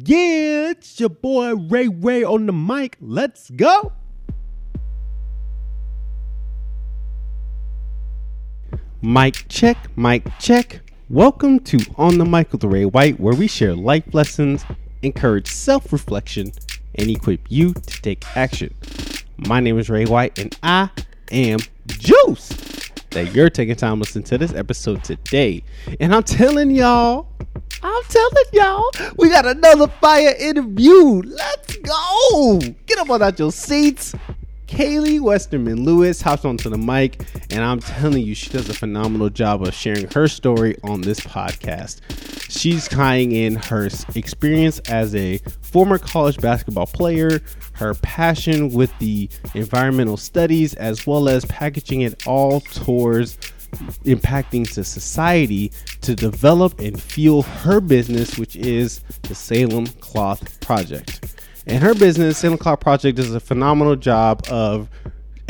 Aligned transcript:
Yeah, 0.00 0.70
it's 0.70 1.00
your 1.00 1.08
boy 1.08 1.56
Ray 1.56 1.88
Ray 1.88 2.22
on 2.22 2.46
the 2.46 2.52
mic. 2.52 2.96
Let's 3.00 3.50
go. 3.50 3.90
Mic 9.02 9.46
check, 9.48 9.76
mic 9.96 10.22
check. 10.38 10.82
Welcome 11.10 11.58
to 11.60 11.80
On 11.96 12.16
the 12.16 12.24
Mic 12.24 12.52
with 12.52 12.62
Ray 12.62 12.84
White, 12.84 13.18
where 13.18 13.34
we 13.34 13.48
share 13.48 13.74
life 13.74 14.14
lessons, 14.14 14.64
encourage 15.02 15.48
self 15.48 15.92
reflection, 15.92 16.52
and 16.94 17.10
equip 17.10 17.40
you 17.48 17.74
to 17.74 18.02
take 18.02 18.24
action. 18.36 18.72
My 19.36 19.58
name 19.58 19.80
is 19.80 19.90
Ray 19.90 20.04
White, 20.04 20.38
and 20.38 20.56
I 20.62 20.90
am 21.32 21.58
Juice. 21.88 22.77
That 23.10 23.34
you're 23.34 23.50
taking 23.50 23.74
time 23.74 23.96
to 23.96 24.00
listen 24.00 24.22
to 24.24 24.38
this 24.38 24.52
episode 24.52 25.02
today. 25.02 25.62
And 25.98 26.14
I'm 26.14 26.22
telling 26.22 26.70
y'all, 26.70 27.28
I'm 27.82 28.02
telling 28.08 28.44
y'all, 28.52 28.90
we 29.16 29.30
got 29.30 29.46
another 29.46 29.88
fire 29.88 30.34
interview. 30.38 31.22
Let's 31.22 31.76
go. 31.76 32.60
Get 32.86 32.98
up 32.98 33.08
on 33.08 33.22
out 33.22 33.38
your 33.38 33.52
seats. 33.52 34.14
Kaylee 34.68 35.18
Westerman 35.18 35.82
Lewis 35.84 36.20
hops 36.20 36.44
onto 36.44 36.68
the 36.68 36.76
mic, 36.76 37.24
and 37.50 37.64
I'm 37.64 37.80
telling 37.80 38.24
you, 38.24 38.34
she 38.34 38.50
does 38.50 38.68
a 38.68 38.74
phenomenal 38.74 39.30
job 39.30 39.66
of 39.66 39.72
sharing 39.72 40.06
her 40.12 40.28
story 40.28 40.76
on 40.84 41.00
this 41.00 41.20
podcast. 41.20 42.00
She's 42.50 42.86
tying 42.86 43.32
in 43.32 43.56
her 43.56 43.88
experience 44.14 44.78
as 44.80 45.14
a 45.14 45.38
former 45.62 45.96
college 45.96 46.36
basketball 46.38 46.86
player, 46.86 47.40
her 47.72 47.94
passion 47.94 48.70
with 48.70 48.96
the 48.98 49.30
environmental 49.54 50.18
studies, 50.18 50.74
as 50.74 51.06
well 51.06 51.30
as 51.30 51.46
packaging 51.46 52.02
it 52.02 52.26
all 52.26 52.60
towards 52.60 53.38
impacting 54.04 54.70
to 54.74 54.84
society 54.84 55.72
to 56.02 56.14
develop 56.14 56.78
and 56.78 57.00
fuel 57.00 57.42
her 57.42 57.80
business, 57.80 58.38
which 58.38 58.54
is 58.54 59.00
the 59.22 59.34
Salem 59.34 59.86
Cloth 59.86 60.60
Project. 60.60 61.37
And 61.68 61.82
her 61.82 61.94
business, 61.94 62.38
Salem 62.38 62.56
Cloth 62.56 62.80
Project, 62.80 63.18
does 63.18 63.34
a 63.34 63.40
phenomenal 63.40 63.94
job 63.94 64.42
of 64.50 64.88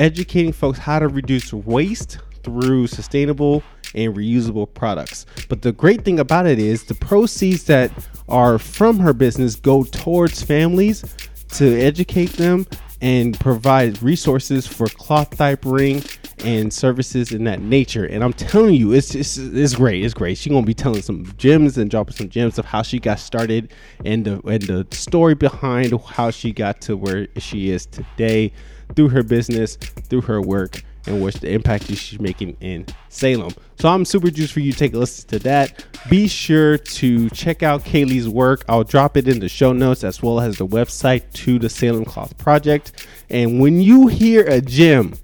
educating 0.01 0.53
folks 0.53 0.77
how 0.77 0.99
to 0.99 1.07
reduce 1.07 1.53
waste 1.53 2.19
through 2.43 2.89
sustainable 2.89 3.63
and 3.95 4.17
reusable 4.17 4.73
products. 4.75 5.27
But 5.49 5.63
the 5.63 5.71
great 5.71 6.05
thing 6.05 6.19
about 6.19 6.47
it 6.47 6.59
is 6.59 6.85
the 6.85 6.97
proceeds 6.97 7.65
that 7.65 7.93
are 8.29 8.59
from 8.59 8.99
her 8.99 9.13
business 9.13 9.55
go 9.55 9.85
towards 9.85 10.43
families 10.43 11.05
to 11.51 11.81
educate 11.81 12.33
them 12.33 12.67
and 13.01 13.39
provide 13.39 14.03
resources 14.03 14.67
for 14.67 14.89
cloth 14.89 15.37
diapering 15.37 16.05
and 16.45 16.73
services 16.73 17.33
in 17.33 17.45
that 17.45 17.61
nature. 17.61 18.05
And 18.05 18.23
I'm 18.23 18.33
telling 18.33 18.75
you, 18.75 18.93
it's 18.93 19.11
just 19.11 19.39
it's 19.39 19.75
great. 19.75 20.05
It's 20.05 20.15
great. 20.15 20.39
She's 20.39 20.53
gonna 20.53 20.67
be 20.67 20.75
telling 20.75 21.03
some 21.03 21.33
gems 21.37 21.79
and 21.79 21.91
dropping 21.91 22.17
some 22.17 22.29
gems 22.29 22.59
of 22.59 22.65
how 22.65 22.83
she 22.83 22.99
got 22.99 23.19
started 23.19 23.73
and 24.05 24.25
the 24.25 24.41
and 24.47 24.63
the 24.63 24.87
story 24.91 25.35
behind 25.35 25.99
how 26.01 26.31
she 26.31 26.53
got 26.53 26.81
to 26.83 26.97
where 26.97 27.29
she 27.37 27.71
is 27.71 27.87
today 27.87 28.53
through 28.95 29.09
her 29.09 29.23
business, 29.23 29.77
through 29.77 30.23
her 30.23 30.41
work, 30.41 30.83
and 31.07 31.23
what's 31.23 31.39
the 31.39 31.51
impact 31.51 31.87
she's 31.87 32.21
making 32.21 32.57
in 32.61 32.87
Salem. 33.09 33.53
So 33.79 33.89
I'm 33.89 34.05
super 34.05 34.31
juiced 34.31 34.53
for 34.53 34.61
you 34.61 34.73
to 34.73 34.79
take 34.79 34.95
a 34.95 34.99
listen 34.99 35.29
to 35.31 35.39
that. 35.41 35.85
Be 36.11 36.29
sure 36.29 36.79
to 36.79 37.31
check 37.31 37.63
out 37.63 37.85
Kaylee's 37.85 38.29
work. 38.29 38.65
I'll 38.69 38.85
drop 38.85 39.17
it 39.17 39.29
in 39.29 39.41
the 39.41 39.49
show 39.49 39.73
notes 39.73 40.05
as 40.05 40.23
well 40.23 40.41
as 40.41 40.59
the 40.59 40.67
website 40.67 41.33
to 41.35 41.59
the 41.59 41.69
Salem 41.69 42.05
Cloth 42.05 42.37
Project. 42.39 43.07
And 43.31 43.61
when 43.61 43.81
you 43.81 44.07
hear 44.07 44.45
a 44.45 44.61
gem, 44.61 45.15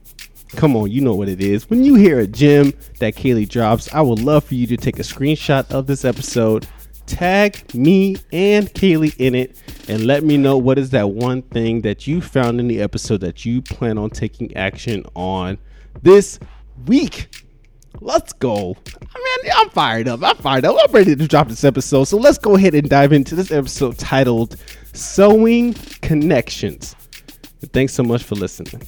come 0.56 0.76
on, 0.76 0.90
you 0.90 1.00
know 1.00 1.14
what 1.14 1.28
it 1.28 1.40
is. 1.40 1.68
When 1.68 1.84
you 1.84 1.94
hear 1.94 2.20
a 2.20 2.26
gem 2.26 2.72
that 2.98 3.14
Kaylee 3.14 3.48
drops, 3.48 3.92
I 3.92 4.00
would 4.00 4.20
love 4.20 4.44
for 4.44 4.54
you 4.54 4.66
to 4.68 4.76
take 4.76 4.98
a 4.98 5.02
screenshot 5.02 5.70
of 5.70 5.86
this 5.86 6.04
episode, 6.04 6.66
tag 7.06 7.74
me 7.74 8.16
and 8.32 8.72
Kaylee 8.74 9.14
in 9.18 9.34
it, 9.34 9.56
and 9.88 10.06
let 10.06 10.24
me 10.24 10.36
know 10.36 10.56
what 10.56 10.78
is 10.78 10.90
that 10.90 11.10
one 11.10 11.42
thing 11.42 11.82
that 11.82 12.06
you 12.06 12.20
found 12.20 12.60
in 12.60 12.68
the 12.68 12.80
episode 12.80 13.20
that 13.20 13.44
you 13.44 13.62
plan 13.62 13.98
on 13.98 14.10
taking 14.10 14.54
action 14.56 15.04
on 15.14 15.58
this 16.02 16.38
week. 16.86 17.28
Let's 18.00 18.32
go. 18.32 18.76
I 19.14 19.40
mean, 19.44 19.52
I'm 19.54 19.70
fired 19.70 20.08
up. 20.08 20.22
I'm 20.22 20.36
fired 20.36 20.64
up. 20.64 20.76
I'm 20.82 20.92
ready 20.92 21.14
to 21.14 21.28
drop 21.28 21.48
this 21.48 21.64
episode. 21.64 22.04
So 22.04 22.16
let's 22.16 22.38
go 22.38 22.56
ahead 22.56 22.74
and 22.74 22.88
dive 22.88 23.12
into 23.12 23.34
this 23.34 23.52
episode 23.52 23.98
titled 23.98 24.56
Sewing 24.92 25.74
Connections. 26.02 26.96
And 27.62 27.72
thanks 27.72 27.94
so 27.94 28.02
much 28.02 28.22
for 28.22 28.34
listening. 28.34 28.82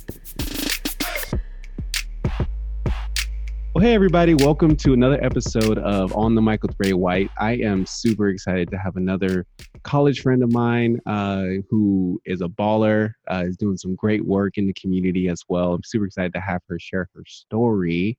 Well, 3.76 3.84
hey, 3.84 3.92
everybody. 3.92 4.32
Welcome 4.32 4.75
to 4.76 4.94
another 4.94 5.22
episode 5.22 5.76
of 5.76 6.16
On 6.16 6.34
the 6.34 6.41
Michael 6.41 6.70
with 6.78 6.92
White. 6.94 7.31
I 7.38 7.56
am 7.56 7.84
super 7.84 8.31
excited 8.31 8.70
to 8.70 8.78
have 8.78 8.97
another 8.97 9.44
college 9.82 10.22
friend 10.22 10.42
of 10.42 10.50
mine 10.50 10.98
uh, 11.04 11.60
who 11.69 12.19
is 12.25 12.41
a 12.41 12.48
baller, 12.48 13.12
uh, 13.31 13.44
is 13.44 13.59
doing 13.59 13.76
some 13.76 13.94
great 13.94 14.25
work 14.25 14.56
in 14.56 14.66
the 14.66 14.72
community 14.72 15.28
as 15.28 15.42
well. 15.50 15.75
I'm 15.75 15.82
super 15.84 16.06
excited 16.06 16.32
to 16.32 16.41
have 16.41 16.62
her 16.70 16.78
share 16.78 17.10
her 17.15 17.22
story. 17.26 18.16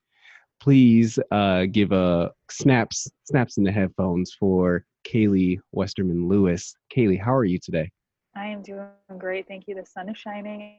Please 0.59 1.17
uh, 1.31 1.66
give 1.72 1.91
a 1.91 2.29
snaps 2.51 3.07
snaps 3.23 3.57
in 3.57 3.63
the 3.63 3.72
headphones 3.72 4.35
for 4.40 4.85
Kaylee 5.07 5.57
Westerman 5.72 6.28
Lewis. 6.28 6.75
Kaylee, 6.96 7.19
how 7.19 7.34
are 7.34 7.46
you 7.46 7.57
today? 7.57 7.90
I 8.35 8.46
am 8.46 8.62
doing 8.62 8.85
great. 9.17 9.47
Thank 9.47 9.63
you. 9.67 9.73
The 9.73 9.88
sun 9.88 10.07
is 10.07 10.19
shining 10.19 10.75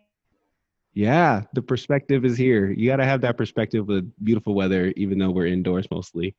yeah, 0.98 1.42
the 1.52 1.62
perspective 1.62 2.24
is 2.24 2.36
here. 2.36 2.72
You 2.72 2.90
got 2.90 2.96
to 2.96 3.04
have 3.04 3.20
that 3.20 3.36
perspective 3.36 3.86
with 3.86 4.12
beautiful 4.24 4.56
weather, 4.56 4.92
even 4.96 5.16
though 5.16 5.30
we're 5.30 5.46
indoors 5.46 5.86
mostly. 5.92 6.34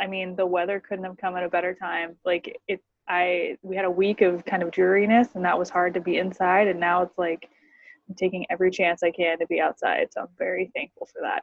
I 0.00 0.06
mean, 0.06 0.34
the 0.34 0.46
weather 0.46 0.80
couldn't 0.80 1.04
have 1.04 1.18
come 1.18 1.36
at 1.36 1.44
a 1.44 1.50
better 1.50 1.74
time. 1.74 2.16
Like 2.24 2.58
it, 2.68 2.80
I 3.06 3.58
we 3.60 3.76
had 3.76 3.84
a 3.84 3.90
week 3.90 4.22
of 4.22 4.46
kind 4.46 4.62
of 4.62 4.70
dreariness, 4.70 5.28
and 5.34 5.44
that 5.44 5.58
was 5.58 5.68
hard 5.68 5.92
to 5.92 6.00
be 6.00 6.16
inside. 6.16 6.68
And 6.68 6.80
now 6.80 7.02
it's 7.02 7.18
like 7.18 7.50
I'm 8.08 8.14
taking 8.14 8.46
every 8.48 8.70
chance 8.70 9.02
I 9.02 9.10
can 9.10 9.38
to 9.40 9.46
be 9.46 9.60
outside. 9.60 10.08
So 10.10 10.22
I'm 10.22 10.28
very 10.38 10.70
thankful 10.74 11.06
for 11.12 11.20
that. 11.20 11.42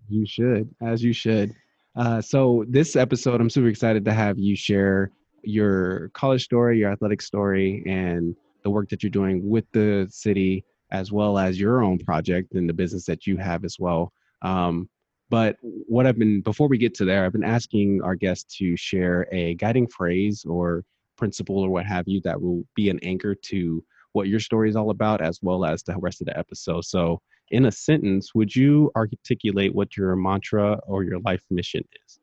you 0.08 0.24
should, 0.24 0.74
as 0.80 1.04
you 1.04 1.12
should. 1.12 1.52
Uh, 1.94 2.22
so 2.22 2.64
this 2.70 2.96
episode, 2.96 3.38
I'm 3.38 3.50
super 3.50 3.68
excited 3.68 4.02
to 4.06 4.14
have 4.14 4.38
you 4.38 4.56
share 4.56 5.10
your 5.42 6.08
college 6.14 6.42
story, 6.42 6.78
your 6.78 6.90
athletic 6.90 7.20
story, 7.20 7.82
and 7.86 8.34
the 8.62 8.70
work 8.70 8.88
that 8.88 9.02
you're 9.02 9.10
doing 9.10 9.46
with 9.46 9.66
the 9.72 10.08
city 10.10 10.64
as 10.92 11.10
well 11.10 11.38
as 11.38 11.58
your 11.58 11.82
own 11.82 11.98
project 11.98 12.54
and 12.54 12.68
the 12.68 12.74
business 12.74 13.06
that 13.06 13.26
you 13.26 13.38
have 13.38 13.64
as 13.64 13.76
well. 13.80 14.12
Um, 14.42 14.88
but 15.30 15.56
what 15.62 16.06
I've 16.06 16.18
been, 16.18 16.42
before 16.42 16.68
we 16.68 16.76
get 16.76 16.94
to 16.96 17.06
there, 17.06 17.24
I've 17.24 17.32
been 17.32 17.42
asking 17.42 18.02
our 18.02 18.14
guests 18.14 18.58
to 18.58 18.76
share 18.76 19.26
a 19.32 19.54
guiding 19.54 19.88
phrase 19.88 20.44
or 20.46 20.84
principle 21.16 21.58
or 21.60 21.70
what 21.70 21.86
have 21.86 22.04
you 22.06 22.20
that 22.24 22.40
will 22.40 22.64
be 22.76 22.90
an 22.90 23.00
anchor 23.02 23.34
to 23.34 23.82
what 24.12 24.28
your 24.28 24.40
story 24.40 24.68
is 24.68 24.76
all 24.76 24.90
about, 24.90 25.22
as 25.22 25.38
well 25.40 25.64
as 25.64 25.82
the 25.82 25.96
rest 25.98 26.20
of 26.20 26.26
the 26.26 26.38
episode. 26.38 26.84
So, 26.84 27.20
in 27.50 27.64
a 27.64 27.72
sentence, 27.72 28.34
would 28.34 28.54
you 28.54 28.90
articulate 28.94 29.74
what 29.74 29.96
your 29.96 30.14
mantra 30.16 30.78
or 30.86 31.02
your 31.02 31.18
life 31.20 31.42
mission 31.50 31.82
is? 32.04 32.20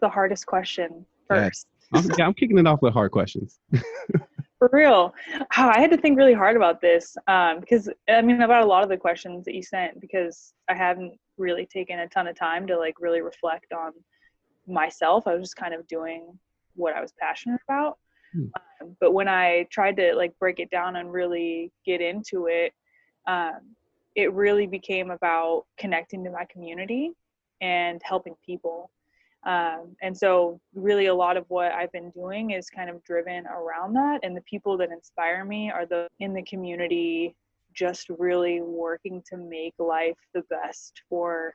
The 0.00 0.08
hardest 0.10 0.46
question 0.46 1.06
first. 1.28 1.66
Yeah, 1.92 1.98
I'm, 1.98 2.10
yeah, 2.18 2.26
I'm 2.26 2.34
kicking 2.34 2.58
it 2.58 2.66
off 2.66 2.82
with 2.82 2.92
hard 2.92 3.12
questions. 3.12 3.58
For 4.62 4.70
real. 4.72 5.12
Oh, 5.34 5.46
I 5.56 5.80
had 5.80 5.90
to 5.90 5.96
think 5.96 6.16
really 6.16 6.34
hard 6.34 6.54
about 6.54 6.80
this 6.80 7.16
um, 7.26 7.58
because 7.58 7.88
I 8.08 8.22
mean 8.22 8.42
about 8.42 8.62
a 8.62 8.66
lot 8.66 8.84
of 8.84 8.88
the 8.88 8.96
questions 8.96 9.44
that 9.44 9.56
you 9.56 9.62
sent 9.64 10.00
because 10.00 10.54
I 10.70 10.74
haven't 10.74 11.18
really 11.36 11.66
taken 11.66 11.98
a 11.98 12.06
ton 12.06 12.28
of 12.28 12.36
time 12.38 12.68
to 12.68 12.78
like 12.78 12.94
really 13.00 13.22
reflect 13.22 13.72
on 13.72 13.90
myself. 14.68 15.26
I 15.26 15.34
was 15.34 15.48
just 15.48 15.56
kind 15.56 15.74
of 15.74 15.84
doing 15.88 16.38
what 16.76 16.94
I 16.94 17.00
was 17.00 17.12
passionate 17.18 17.60
about. 17.68 17.98
Hmm. 18.32 18.44
Um, 18.80 18.96
but 19.00 19.12
when 19.14 19.26
I 19.26 19.66
tried 19.72 19.96
to 19.96 20.14
like 20.14 20.38
break 20.38 20.60
it 20.60 20.70
down 20.70 20.94
and 20.94 21.12
really 21.12 21.72
get 21.84 22.00
into 22.00 22.46
it, 22.46 22.72
um, 23.26 23.74
it 24.14 24.32
really 24.32 24.68
became 24.68 25.10
about 25.10 25.64
connecting 25.76 26.22
to 26.22 26.30
my 26.30 26.44
community 26.44 27.10
and 27.60 28.00
helping 28.04 28.36
people. 28.46 28.92
Um, 29.44 29.96
and 30.02 30.16
so, 30.16 30.60
really, 30.74 31.06
a 31.06 31.14
lot 31.14 31.36
of 31.36 31.44
what 31.48 31.72
I've 31.72 31.90
been 31.92 32.10
doing 32.10 32.50
is 32.50 32.70
kind 32.70 32.88
of 32.88 33.02
driven 33.04 33.46
around 33.46 33.94
that. 33.94 34.20
And 34.22 34.36
the 34.36 34.42
people 34.42 34.76
that 34.78 34.90
inspire 34.90 35.44
me 35.44 35.70
are 35.70 35.84
the 35.84 36.06
in 36.20 36.32
the 36.32 36.42
community, 36.42 37.34
just 37.74 38.08
really 38.08 38.60
working 38.60 39.22
to 39.30 39.36
make 39.36 39.74
life 39.78 40.18
the 40.32 40.42
best 40.42 41.02
for 41.08 41.54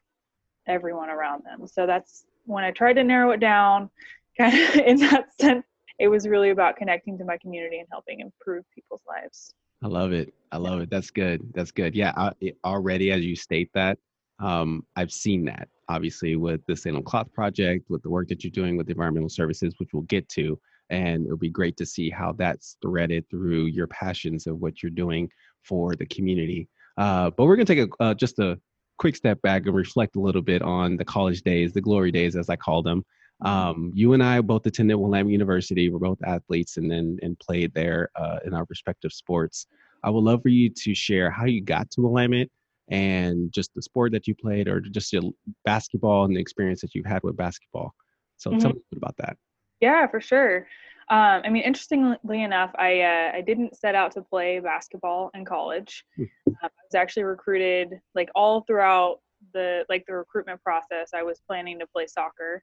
everyone 0.68 1.10
around 1.10 1.44
them. 1.46 1.68
So 1.68 1.86
that's 1.86 2.26
when 2.46 2.64
I 2.64 2.72
tried 2.72 2.94
to 2.94 3.04
narrow 3.04 3.32
it 3.32 3.40
down, 3.40 3.90
kind 4.38 4.58
of 4.58 4.76
in 4.76 4.98
that 4.98 5.28
sense. 5.40 5.66
It 6.00 6.10
was 6.10 6.28
really 6.28 6.52
about 6.52 6.76
connecting 6.76 7.18
to 7.18 7.26
my 7.26 7.38
community 7.38 7.80
and 7.80 7.88
helping 7.92 8.20
improve 8.20 8.64
people's 8.76 9.02
lives. 9.08 9.54
I 9.84 9.88
love 9.88 10.12
it. 10.12 10.34
I 10.52 10.58
love 10.58 10.82
it. 10.82 10.90
That's 10.90 11.10
good. 11.10 11.42
That's 11.54 11.72
good. 11.72 11.96
Yeah. 11.96 12.14
I, 12.16 12.32
already, 12.64 13.12
as 13.12 13.24
you 13.26 13.36
state 13.36 13.70
that, 13.74 13.98
um, 14.40 14.86
I've 14.96 15.12
seen 15.12 15.46
that 15.46 15.68
obviously 15.90 16.36
with 16.36 16.62
the 16.68 16.76
Salem 16.76 17.04
Cloth 17.04 17.32
Project, 17.34 17.90
with 17.90 18.02
the 18.04 18.10
work 18.10 18.28
that 18.30 18.44
you're 18.44 18.52
doing 18.52 18.78
with 18.78 18.90
environmental 18.90 19.30
services, 19.30 19.74
which 19.78 19.90
we'll 19.94 20.04
get 20.04 20.28
to. 20.30 20.60
And 20.90 21.26
it'll 21.26 21.38
be 21.38 21.50
great 21.50 21.78
to 21.78 21.86
see 21.86 22.10
how 22.10 22.34
that's 22.34 22.78
threaded 22.82 23.30
through 23.30 23.66
your 23.66 23.88
passions 23.88 24.48
of 24.48 24.60
what 24.60 24.82
you're 24.82 24.90
doing 24.90 25.30
for 25.64 25.96
the 25.96 26.06
community. 26.06 26.68
Uh, 26.98 27.30
but 27.32 27.46
we're 27.46 27.56
going 27.56 27.66
to 27.66 27.76
take 27.76 27.90
a, 27.90 28.04
uh, 28.04 28.14
just 28.14 28.40
a 28.40 28.60
quick 28.98 29.16
step 29.16 29.42
back 29.42 29.66
and 29.66 29.76
reflect 29.76 30.16
a 30.16 30.20
little 30.20 30.42
bit 30.42 30.62
on 30.62 30.98
the 30.98 31.06
college 31.06 31.42
days, 31.42 31.74
the 31.74 31.82
glory 31.82 32.12
days, 32.12 32.36
as 32.36 32.50
I 32.50 32.56
call 32.56 32.82
them. 32.82 33.04
Um, 33.42 33.92
you 33.94 34.14
and 34.14 34.24
I 34.24 34.42
both 34.42 34.66
attended 34.66 34.98
Willamette 34.98 35.32
University. 35.32 35.90
We're 35.90 36.00
both 36.00 36.18
athletes, 36.26 36.78
and 36.78 36.90
then 36.90 37.20
and 37.22 37.38
played 37.38 37.72
there 37.76 38.10
uh, 38.16 38.40
in 38.46 38.56
our 38.56 38.66
respective 38.68 39.14
sports. 39.14 39.68
I 40.04 40.10
would 40.10 40.24
love 40.24 40.42
for 40.42 40.50
you 40.50 40.70
to 40.70 40.96
share 40.96 41.30
how 41.30 41.46
you 41.46 41.62
got 41.62 41.92
to 41.92 42.02
Willamette 42.02 42.50
and 42.90 43.52
just 43.52 43.74
the 43.74 43.82
sport 43.82 44.12
that 44.14 44.28
you 44.28 44.36
played, 44.36 44.68
or 44.68 44.80
just 44.80 45.12
your 45.14 45.24
basketball 45.66 46.26
and 46.26 46.36
the 46.36 46.40
experience 46.40 46.82
that 46.82 46.96
you've 46.96 47.06
had 47.06 47.24
with 47.24 47.38
basketball. 47.38 47.94
So 48.38 48.52
mm-hmm. 48.52 48.60
tell 48.60 48.72
me 48.72 48.82
about 48.96 49.16
that. 49.18 49.38
Yeah, 49.82 50.08
for 50.08 50.22
sure. 50.22 50.68
Um, 51.10 51.42
I 51.46 51.50
mean, 51.50 51.64
interestingly 51.64 52.44
enough, 52.44 52.72
I 52.78 53.02
uh, 53.02 53.32
I 53.36 53.42
didn't 53.42 53.78
set 53.78 53.96
out 53.96 54.12
to 54.14 54.22
play 54.22 54.60
basketball 54.60 55.32
in 55.34 55.46
college. 55.46 56.04
Hmm. 56.18 56.24
Um, 56.48 56.56
I 56.64 56.84
was 56.84 56.96
actually 56.96 57.24
recruited 57.24 58.00
like 58.14 58.30
all 58.36 58.62
throughout 58.62 59.20
the 59.54 59.86
like 59.88 60.06
the 60.06 60.16
recruitment 60.16 60.62
process. 60.62 61.12
I 61.14 61.24
was 61.24 61.40
planning 61.48 61.80
to 61.80 61.88
play 61.88 62.08
soccer, 62.08 62.62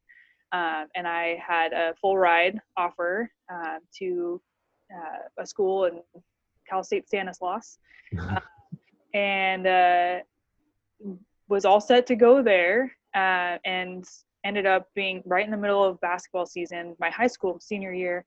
um, 0.52 0.88
and 0.94 1.08
I 1.08 1.42
had 1.46 1.72
a 1.72 1.94
full 2.00 2.18
ride 2.18 2.58
offer 2.76 3.30
uh, 3.50 3.78
to 3.98 4.40
uh, 4.94 5.42
a 5.42 5.46
school 5.46 5.86
in 5.86 6.00
Cal 6.68 6.84
State 6.84 7.06
Stanislaus, 7.06 7.78
uh, 8.20 8.40
and 9.14 9.66
uh, 9.66 10.18
was 11.48 11.64
all 11.64 11.80
set 11.80 12.06
to 12.08 12.16
go 12.16 12.42
there. 12.42 12.92
Uh, 13.14 13.58
and 13.64 14.04
ended 14.44 14.66
up 14.66 14.88
being 14.94 15.22
right 15.24 15.44
in 15.44 15.50
the 15.50 15.56
middle 15.56 15.82
of 15.82 16.00
basketball 16.00 16.46
season, 16.46 16.94
my 17.00 17.10
high 17.10 17.26
school 17.26 17.58
senior 17.60 17.92
year, 17.92 18.24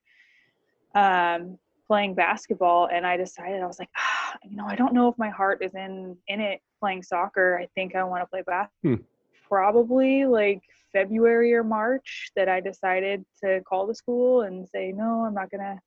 um, 0.96 1.58
playing 1.88 2.16
basketball. 2.16 2.90
And 2.92 3.06
I 3.06 3.16
decided, 3.18 3.62
I 3.62 3.68
was 3.68 3.80
like, 3.80 3.90
ah, 3.98 4.34
you 4.44 4.58
know, 4.58 4.66
I 4.66 4.76
don't 4.76 4.94
know 4.94 5.08
if 5.08 5.18
my 5.18 5.30
heart 5.30 5.64
is 5.64 5.76
in, 5.76 6.18
in 6.28 6.42
it 6.42 6.62
playing 6.80 7.04
soccer. 7.04 7.60
I 7.62 7.68
think 7.76 7.96
I 7.96 8.04
want 8.04 8.24
to 8.24 8.28
play 8.28 8.42
basketball. 8.46 8.96
Hmm. 8.96 9.04
Probably 9.48 10.26
like 10.26 10.62
February 10.92 11.54
or 11.54 11.64
March 11.64 12.32
that 12.36 12.50
I 12.50 12.60
decided 12.60 13.24
to 13.44 13.62
call 13.62 13.88
the 13.88 13.96
school 13.96 14.42
and 14.42 14.68
say, 14.68 14.92
no, 14.92 15.24
I'm 15.26 15.34
not 15.34 15.52
going 15.52 15.62
to, 15.62 15.80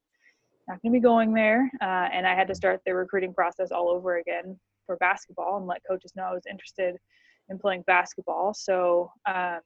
not 0.68 0.80
going 0.80 0.92
to 0.92 0.98
be 0.98 1.00
going 1.00 1.34
there. 1.34 1.70
Uh, 1.80 2.08
and 2.12 2.26
I 2.26 2.34
had 2.34 2.48
to 2.48 2.54
start 2.54 2.80
the 2.86 2.94
recruiting 2.94 3.34
process 3.34 3.70
all 3.72 3.88
over 3.88 4.18
again 4.18 4.58
for 4.90 4.96
basketball 4.96 5.56
and 5.56 5.68
let 5.68 5.82
coaches 5.88 6.12
know 6.16 6.24
I 6.24 6.34
was 6.34 6.46
interested 6.50 6.96
in 7.48 7.60
playing 7.60 7.82
basketball. 7.86 8.52
So, 8.52 9.12
um, 9.32 9.60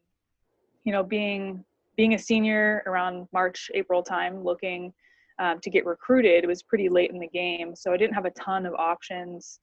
you 0.85 0.93
know, 0.93 1.03
being 1.03 1.65
being 1.97 2.13
a 2.13 2.19
senior 2.19 2.83
around 2.85 3.27
March, 3.33 3.71
April 3.73 4.03
time, 4.03 4.45
looking 4.45 4.93
um, 5.39 5.61
to 5.61 5.71
get 5.71 5.87
recruited, 5.87 6.45
it 6.45 6.47
was 6.47 6.63
pretty 6.63 6.91
late 6.91 7.11
in 7.11 7.19
the 7.19 7.29
game, 7.29 7.75
so 7.75 7.91
I 7.91 7.97
didn't 7.97 8.15
have 8.15 8.27
a 8.27 8.33
ton 8.33 8.67
of 8.67 8.75
options 8.75 9.61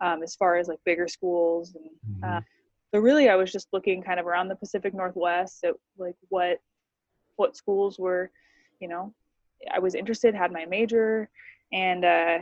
um, 0.00 0.22
as 0.22 0.34
far 0.34 0.56
as 0.56 0.66
like 0.66 0.78
bigger 0.86 1.08
schools. 1.08 1.74
And 1.74 2.16
mm-hmm. 2.16 2.38
uh, 2.38 2.40
so 2.94 3.00
really, 3.00 3.28
I 3.28 3.36
was 3.36 3.52
just 3.52 3.68
looking 3.74 4.02
kind 4.02 4.18
of 4.18 4.26
around 4.26 4.48
the 4.48 4.56
Pacific 4.56 4.94
Northwest 4.94 5.64
at 5.64 5.74
like 5.98 6.16
what 6.30 6.58
what 7.36 7.54
schools 7.54 7.98
were, 7.98 8.30
you 8.80 8.88
know, 8.88 9.12
I 9.70 9.78
was 9.78 9.94
interested, 9.94 10.34
had 10.34 10.52
my 10.52 10.64
major, 10.64 11.28
and 11.70 12.02
uh, 12.02 12.38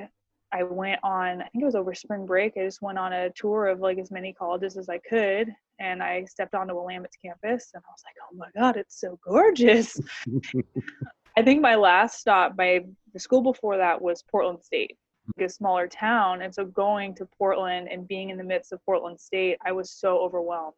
I 0.52 0.62
went 0.62 1.00
on. 1.02 1.42
I 1.42 1.48
think 1.48 1.62
it 1.62 1.66
was 1.66 1.74
over 1.74 1.94
spring 1.94 2.26
break. 2.26 2.56
I 2.56 2.64
just 2.64 2.82
went 2.82 2.98
on 2.98 3.12
a 3.12 3.30
tour 3.30 3.66
of 3.66 3.80
like 3.80 3.98
as 3.98 4.10
many 4.10 4.32
colleges 4.32 4.76
as 4.76 4.88
I 4.88 4.98
could, 4.98 5.54
and 5.78 6.02
I 6.02 6.24
stepped 6.24 6.54
onto 6.54 6.74
Willamette's 6.74 7.16
campus 7.22 7.70
and 7.74 7.82
I 7.86 7.90
was 7.90 8.02
like, 8.04 8.16
oh 8.22 8.36
my 8.36 8.60
God, 8.60 8.76
it's 8.76 9.00
so 9.00 9.18
gorgeous. 9.24 10.00
I 11.36 11.42
think 11.42 11.62
my 11.62 11.74
last 11.74 12.18
stop, 12.18 12.54
my 12.58 12.84
the 13.12 13.18
school 13.18 13.42
before 13.42 13.76
that 13.76 14.00
was 14.00 14.22
Portland 14.22 14.62
State, 14.62 14.96
a 15.38 15.48
smaller 15.48 15.88
town. 15.88 16.42
And 16.42 16.54
so 16.54 16.64
going 16.64 17.14
to 17.16 17.26
Portland 17.26 17.88
and 17.90 18.06
being 18.06 18.30
in 18.30 18.36
the 18.36 18.44
midst 18.44 18.72
of 18.72 18.84
Portland 18.84 19.18
State, 19.18 19.56
I 19.64 19.72
was 19.72 19.90
so 19.90 20.18
overwhelmed. 20.18 20.74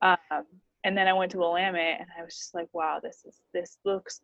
Um, 0.00 0.46
and 0.84 0.96
then 0.96 1.08
I 1.08 1.12
went 1.12 1.32
to 1.32 1.38
Willamette 1.38 2.00
and 2.00 2.08
I 2.18 2.24
was 2.24 2.36
just 2.36 2.54
like, 2.54 2.68
wow, 2.72 3.00
this 3.02 3.24
is 3.26 3.40
this 3.52 3.78
looks 3.84 4.20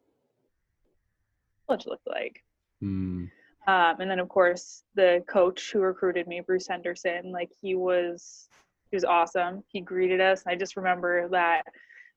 what 1.67 1.87
looked 1.87 2.07
like. 2.07 2.43
Mm. 2.83 3.31
Um, 3.67 4.01
and 4.01 4.11
then 4.11 4.19
of 4.19 4.29
course 4.29 4.83
the 4.95 5.23
coach 5.29 5.73
who 5.73 5.81
recruited 5.81 6.27
me, 6.27 6.41
Bruce 6.41 6.69
Henderson, 6.69 7.33
like 7.33 7.51
he 7.61 7.75
was 7.75 8.49
he 8.91 8.97
was 8.97 9.05
awesome. 9.05 9.63
He 9.69 9.81
greeted 9.81 10.21
us. 10.21 10.43
I 10.47 10.55
just 10.55 10.77
remember 10.77 11.29
that, 11.29 11.63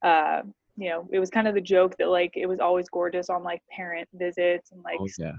uh, 0.04 0.42
you 0.78 0.90
know, 0.90 1.08
it 1.12 1.20
was 1.20 1.30
kind 1.30 1.48
of 1.48 1.54
the 1.54 1.62
joke 1.62 1.98
that 1.98 2.08
like 2.08 2.32
it 2.36 2.46
was 2.46 2.60
always 2.60 2.90
gorgeous 2.90 3.30
on 3.30 3.44
like 3.44 3.62
parent 3.70 4.08
visits 4.14 4.72
and 4.72 4.82
like 4.84 4.98
oh, 5.00 5.08
yeah. 5.20 5.34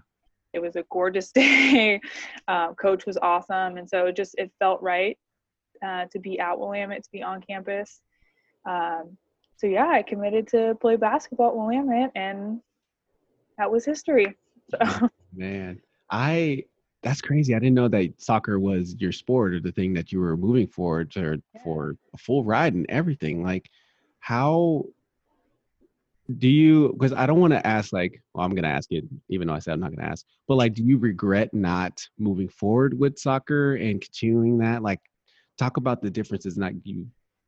it 0.53 0.61
was 0.61 0.77
a 0.77 0.85
gorgeous 0.91 1.33
day. 1.33 2.01
um, 2.49 2.75
coach 2.75 3.07
was 3.07 3.17
awesome, 3.23 3.79
and 3.79 3.89
so 3.89 4.07
it 4.07 4.17
just 4.17 4.35
it 4.39 4.51
felt 4.59 4.83
right 4.83 5.19
uh, 5.85 6.07
to 6.13 6.19
be 6.19 6.39
at 6.39 6.59
Willamette, 6.59 7.03
to 7.05 7.11
be 7.11 7.23
on 7.23 7.41
campus. 7.41 8.01
Um, 8.69 9.17
so 9.57 9.67
yeah, 9.67 9.89
I 9.89 10.03
committed 10.03 10.49
to 10.49 10.77
play 10.81 10.97
basketball 10.97 11.49
at 11.49 11.57
Willamette, 11.57 12.13
and 12.15 12.61
that 13.59 13.71
was 13.71 13.85
history. 13.85 14.37
So. 14.71 15.11
Man, 15.35 15.83
I 16.13 16.65
that's 17.03 17.21
crazy. 17.21 17.55
I 17.55 17.59
didn't 17.59 17.75
know 17.75 17.89
that 17.89 18.21
soccer 18.21 18.61
was 18.61 18.95
your 18.99 19.11
sport 19.11 19.55
or 19.55 19.61
the 19.61 19.73
thing 19.73 19.93
that 19.95 20.13
you 20.13 20.21
were 20.21 20.37
moving 20.37 20.69
forward 20.69 21.11
to 21.13 21.43
yeah. 21.55 21.63
for 21.65 21.97
a 22.15 22.19
full 22.19 22.45
ride 22.45 22.75
and 22.75 22.87
everything. 22.89 23.43
Like, 23.43 23.69
how 24.21 24.85
do 26.39 26.49
you? 26.49 26.93
Because 26.93 27.13
I 27.13 27.27
don't 27.27 27.41
want 27.41 27.55
to 27.55 27.67
ask. 27.67 27.93
Like, 27.93 28.23
well, 28.35 28.45
I'm 28.45 28.55
gonna 28.55 28.69
ask 28.69 28.93
it, 28.93 29.05
even 29.31 29.49
though 29.49 29.55
I 29.55 29.59
said 29.59 29.73
I'm 29.73 29.81
not 29.81 29.97
gonna 29.97 30.09
ask. 30.09 30.25
But 30.47 30.57
like, 30.57 30.75
do 30.75 30.85
you 30.85 30.99
regret 30.99 31.53
not 31.53 32.07
moving 32.19 32.49
forward 32.49 32.99
with 32.99 33.19
soccer 33.19 33.75
and 33.75 34.01
continuing 34.01 34.59
that? 34.59 34.83
Like, 34.83 35.01
talk 35.59 35.79
about 35.79 36.03
the 36.03 36.11
differences. 36.11 36.57
Not 36.57 36.75
you 36.85 37.07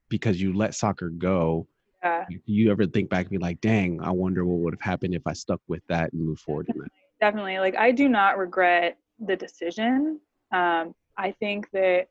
because 0.08 0.40
you 0.40 0.52
let 0.52 0.75
soccer 0.75 1.11
go. 1.11 1.69
Yeah. 2.02 2.25
Do 2.28 2.40
you 2.46 2.70
ever 2.70 2.87
think 2.87 3.08
back 3.08 3.26
and 3.26 3.31
be 3.31 3.38
like, 3.38 3.61
dang, 3.61 4.00
I 4.02 4.11
wonder 4.11 4.44
what 4.44 4.58
would 4.58 4.75
have 4.75 4.81
happened 4.81 5.14
if 5.14 5.26
I 5.26 5.32
stuck 5.32 5.61
with 5.69 5.82
that 5.88 6.12
and 6.12 6.22
moved 6.22 6.40
forward 6.40 6.69
in 6.69 6.81
that? 6.81 6.90
Definitely. 7.25 7.59
Like, 7.59 7.75
I 7.75 7.91
do 7.91 8.11
not 8.11 8.37
regret 8.37 8.99
the 9.19 9.35
decision. 9.35 10.21
Um, 10.53 10.94
I 11.17 11.31
think 11.31 11.71
that 11.71 12.09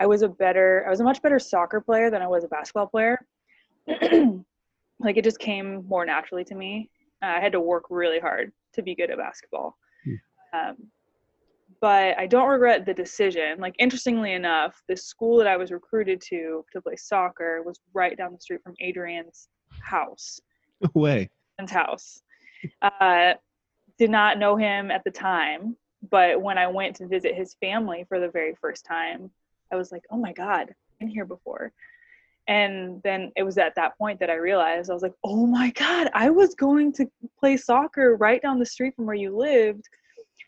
I 0.00 0.06
was 0.06 0.22
a 0.22 0.28
better, 0.28 0.82
I 0.84 0.90
was 0.90 0.98
a 0.98 1.04
much 1.04 1.22
better 1.22 1.38
soccer 1.38 1.80
player 1.80 2.10
than 2.10 2.22
I 2.22 2.26
was 2.26 2.42
a 2.42 2.48
basketball 2.48 2.88
player. 2.88 3.24
like 3.86 5.16
it 5.16 5.22
just 5.22 5.38
came 5.38 5.86
more 5.86 6.04
naturally 6.04 6.42
to 6.46 6.56
me. 6.56 6.90
Uh, 7.22 7.34
I 7.36 7.40
had 7.40 7.52
to 7.52 7.60
work 7.60 7.84
really 7.88 8.18
hard 8.18 8.50
to 8.72 8.82
be 8.82 8.96
good 8.96 9.12
at 9.12 9.18
basketball. 9.18 9.76
Hmm. 10.04 10.58
Um, 10.58 10.76
but 11.80 12.18
I 12.18 12.26
don't 12.26 12.48
regret 12.48 12.84
the 12.84 12.94
decision. 12.94 13.60
Like 13.60 13.76
interestingly 13.78 14.32
enough, 14.32 14.82
the 14.88 14.96
school 14.96 15.38
that 15.38 15.46
I 15.46 15.56
was 15.56 15.70
recruited 15.70 16.20
to 16.30 16.64
to 16.72 16.80
play 16.80 16.96
soccer 16.96 17.62
was 17.64 17.78
right 17.94 18.16
down 18.16 18.32
the 18.32 18.40
street 18.40 18.62
from 18.64 18.74
Adrian's 18.80 19.46
house. 19.80 20.40
No 20.80 20.90
way. 20.94 21.30
Adrian's 21.60 21.70
house. 21.70 22.22
Uh, 22.82 23.34
did 23.98 24.10
not 24.10 24.38
know 24.38 24.56
him 24.56 24.90
at 24.90 25.04
the 25.04 25.10
time, 25.10 25.76
but 26.10 26.40
when 26.40 26.58
I 26.58 26.68
went 26.68 26.96
to 26.96 27.08
visit 27.08 27.34
his 27.34 27.54
family 27.60 28.04
for 28.08 28.20
the 28.20 28.28
very 28.28 28.54
first 28.60 28.84
time, 28.86 29.30
I 29.72 29.76
was 29.76 29.92
like, 29.92 30.02
oh 30.10 30.16
my 30.16 30.32
God, 30.32 30.68
I've 30.70 30.98
been 31.00 31.08
here 31.08 31.24
before. 31.24 31.72
And 32.46 33.02
then 33.02 33.30
it 33.36 33.42
was 33.42 33.58
at 33.58 33.74
that 33.74 33.98
point 33.98 34.20
that 34.20 34.30
I 34.30 34.36
realized 34.36 34.90
I 34.90 34.94
was 34.94 35.02
like, 35.02 35.14
oh 35.22 35.46
my 35.46 35.70
God, 35.70 36.08
I 36.14 36.30
was 36.30 36.54
going 36.54 36.92
to 36.94 37.06
play 37.38 37.56
soccer 37.58 38.16
right 38.16 38.40
down 38.40 38.58
the 38.58 38.64
street 38.64 38.94
from 38.96 39.04
where 39.04 39.14
you 39.14 39.36
lived. 39.36 39.84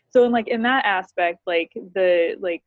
So 0.09 0.23
in 0.25 0.31
like 0.31 0.47
in 0.47 0.63
that 0.63 0.85
aspect, 0.85 1.39
like 1.45 1.71
the 1.75 2.37
like 2.39 2.63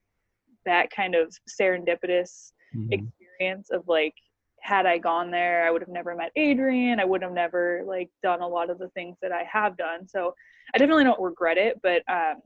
that 0.66 0.90
kind 0.90 1.14
of 1.14 1.34
serendipitous 1.60 2.52
mm-hmm. 2.74 2.92
experience 2.92 3.70
of 3.70 3.88
like 3.88 4.14
had 4.60 4.86
I 4.86 4.98
gone 4.98 5.30
there, 5.30 5.66
I 5.66 5.70
would 5.70 5.82
have 5.82 5.90
never 5.90 6.14
met 6.14 6.30
Adrian. 6.36 7.00
I 7.00 7.04
would 7.04 7.22
have 7.22 7.32
never 7.32 7.82
like 7.86 8.10
done 8.22 8.40
a 8.40 8.48
lot 8.48 8.70
of 8.70 8.78
the 8.78 8.88
things 8.90 9.16
that 9.20 9.32
I 9.32 9.42
have 9.50 9.76
done. 9.76 10.08
So 10.08 10.34
I 10.74 10.78
definitely 10.78 11.04
don't 11.04 11.20
regret 11.20 11.56
it, 11.56 11.80
but 11.82 12.02
um, 12.08 12.42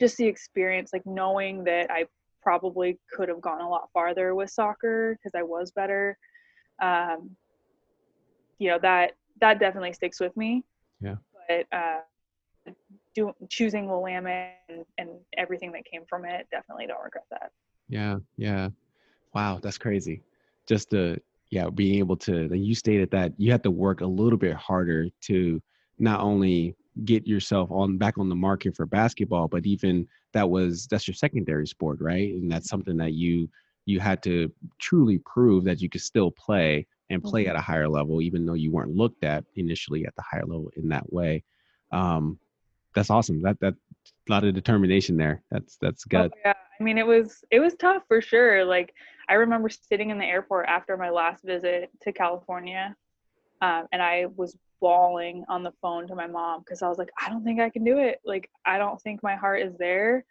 just 0.00 0.16
the 0.16 0.26
experience, 0.26 0.90
like 0.92 1.06
knowing 1.06 1.64
that 1.64 1.90
I 1.90 2.06
probably 2.42 2.98
could 3.10 3.28
have 3.28 3.40
gone 3.40 3.60
a 3.60 3.68
lot 3.68 3.88
farther 3.92 4.34
with 4.34 4.50
soccer 4.50 5.16
because 5.16 5.38
I 5.38 5.42
was 5.42 5.70
better. 5.70 6.18
Um, 6.82 7.30
you 8.58 8.70
know 8.70 8.78
that 8.82 9.12
that 9.40 9.58
definitely 9.58 9.92
sticks 9.92 10.20
with 10.20 10.36
me. 10.36 10.64
Yeah. 11.00 11.16
But 11.48 11.66
uh, 11.76 12.72
do, 13.14 13.32
choosing 13.48 13.88
Willamette 13.88 14.58
and, 14.68 14.84
and 14.98 15.10
everything 15.36 15.72
that 15.72 15.84
came 15.84 16.02
from 16.08 16.24
it, 16.24 16.46
definitely 16.50 16.86
don't 16.86 17.02
regret 17.02 17.24
that. 17.30 17.52
Yeah, 17.88 18.16
yeah. 18.36 18.68
Wow, 19.34 19.58
that's 19.62 19.78
crazy. 19.78 20.22
Just 20.66 20.90
the 20.90 21.20
yeah, 21.50 21.68
being 21.70 21.98
able 21.98 22.16
to. 22.18 22.48
You 22.52 22.74
stated 22.74 23.10
that 23.10 23.32
you 23.36 23.52
had 23.52 23.62
to 23.64 23.70
work 23.70 24.00
a 24.00 24.06
little 24.06 24.38
bit 24.38 24.54
harder 24.54 25.08
to 25.22 25.62
not 25.98 26.20
only 26.20 26.74
get 27.04 27.26
yourself 27.26 27.70
on 27.72 27.98
back 27.98 28.18
on 28.18 28.28
the 28.28 28.36
market 28.36 28.76
for 28.76 28.86
basketball 28.86 29.48
but 29.48 29.66
even 29.66 30.06
that 30.32 30.48
was 30.48 30.86
that's 30.86 31.08
your 31.08 31.14
secondary 31.14 31.66
sport 31.66 31.98
right? 32.00 32.34
And 32.34 32.50
that's 32.50 32.68
something 32.68 32.96
that 32.98 33.14
you 33.14 33.48
you 33.86 34.00
had 34.00 34.22
to 34.24 34.50
truly 34.78 35.18
prove 35.18 35.64
that 35.64 35.80
you 35.80 35.88
could 35.88 36.00
still 36.00 36.30
play 36.30 36.86
and 37.10 37.22
play 37.22 37.44
mm-hmm. 37.44 37.50
at 37.50 37.56
a 37.56 37.60
higher 37.60 37.88
level 37.88 38.20
even 38.20 38.46
though 38.46 38.54
you 38.54 38.70
weren't 38.70 38.94
looked 38.94 39.24
at 39.24 39.44
initially 39.56 40.06
at 40.06 40.14
the 40.16 40.22
higher 40.22 40.44
level 40.44 40.70
in 40.76 40.88
that 40.88 41.10
way. 41.12 41.42
Um 41.90 42.38
that's 42.94 43.10
awesome. 43.10 43.42
That 43.42 43.58
that 43.60 43.74
a 44.28 44.32
lot 44.32 44.44
of 44.44 44.54
determination 44.54 45.16
there. 45.16 45.42
That's 45.50 45.76
that's 45.80 46.04
good 46.04 46.32
oh, 46.32 46.38
yeah. 46.44 46.54
I 46.78 46.82
mean 46.82 46.98
it 46.98 47.06
was 47.06 47.44
it 47.50 47.60
was 47.60 47.74
tough 47.74 48.02
for 48.06 48.20
sure. 48.20 48.64
Like 48.64 48.94
i 49.28 49.34
remember 49.34 49.70
sitting 49.70 50.10
in 50.10 50.18
the 50.18 50.24
airport 50.24 50.66
after 50.68 50.96
my 50.98 51.08
last 51.08 51.42
visit 51.44 51.90
to 52.02 52.12
california 52.12 52.94
Um, 53.62 53.86
and 53.92 54.02
I 54.02 54.26
was 54.36 54.54
bawling 54.80 55.44
on 55.48 55.62
the 55.62 55.72
phone 55.80 56.06
to 56.08 56.14
my 56.14 56.26
mom 56.26 56.60
because 56.60 56.82
I 56.82 56.88
was 56.88 56.98
like, 56.98 57.10
I 57.20 57.28
don't 57.28 57.44
think 57.44 57.60
I 57.60 57.70
can 57.70 57.84
do 57.84 57.98
it. 57.98 58.20
Like, 58.24 58.50
I 58.64 58.78
don't 58.78 59.00
think 59.00 59.22
my 59.22 59.34
heart 59.34 59.62
is 59.62 59.76
there. 59.78 60.24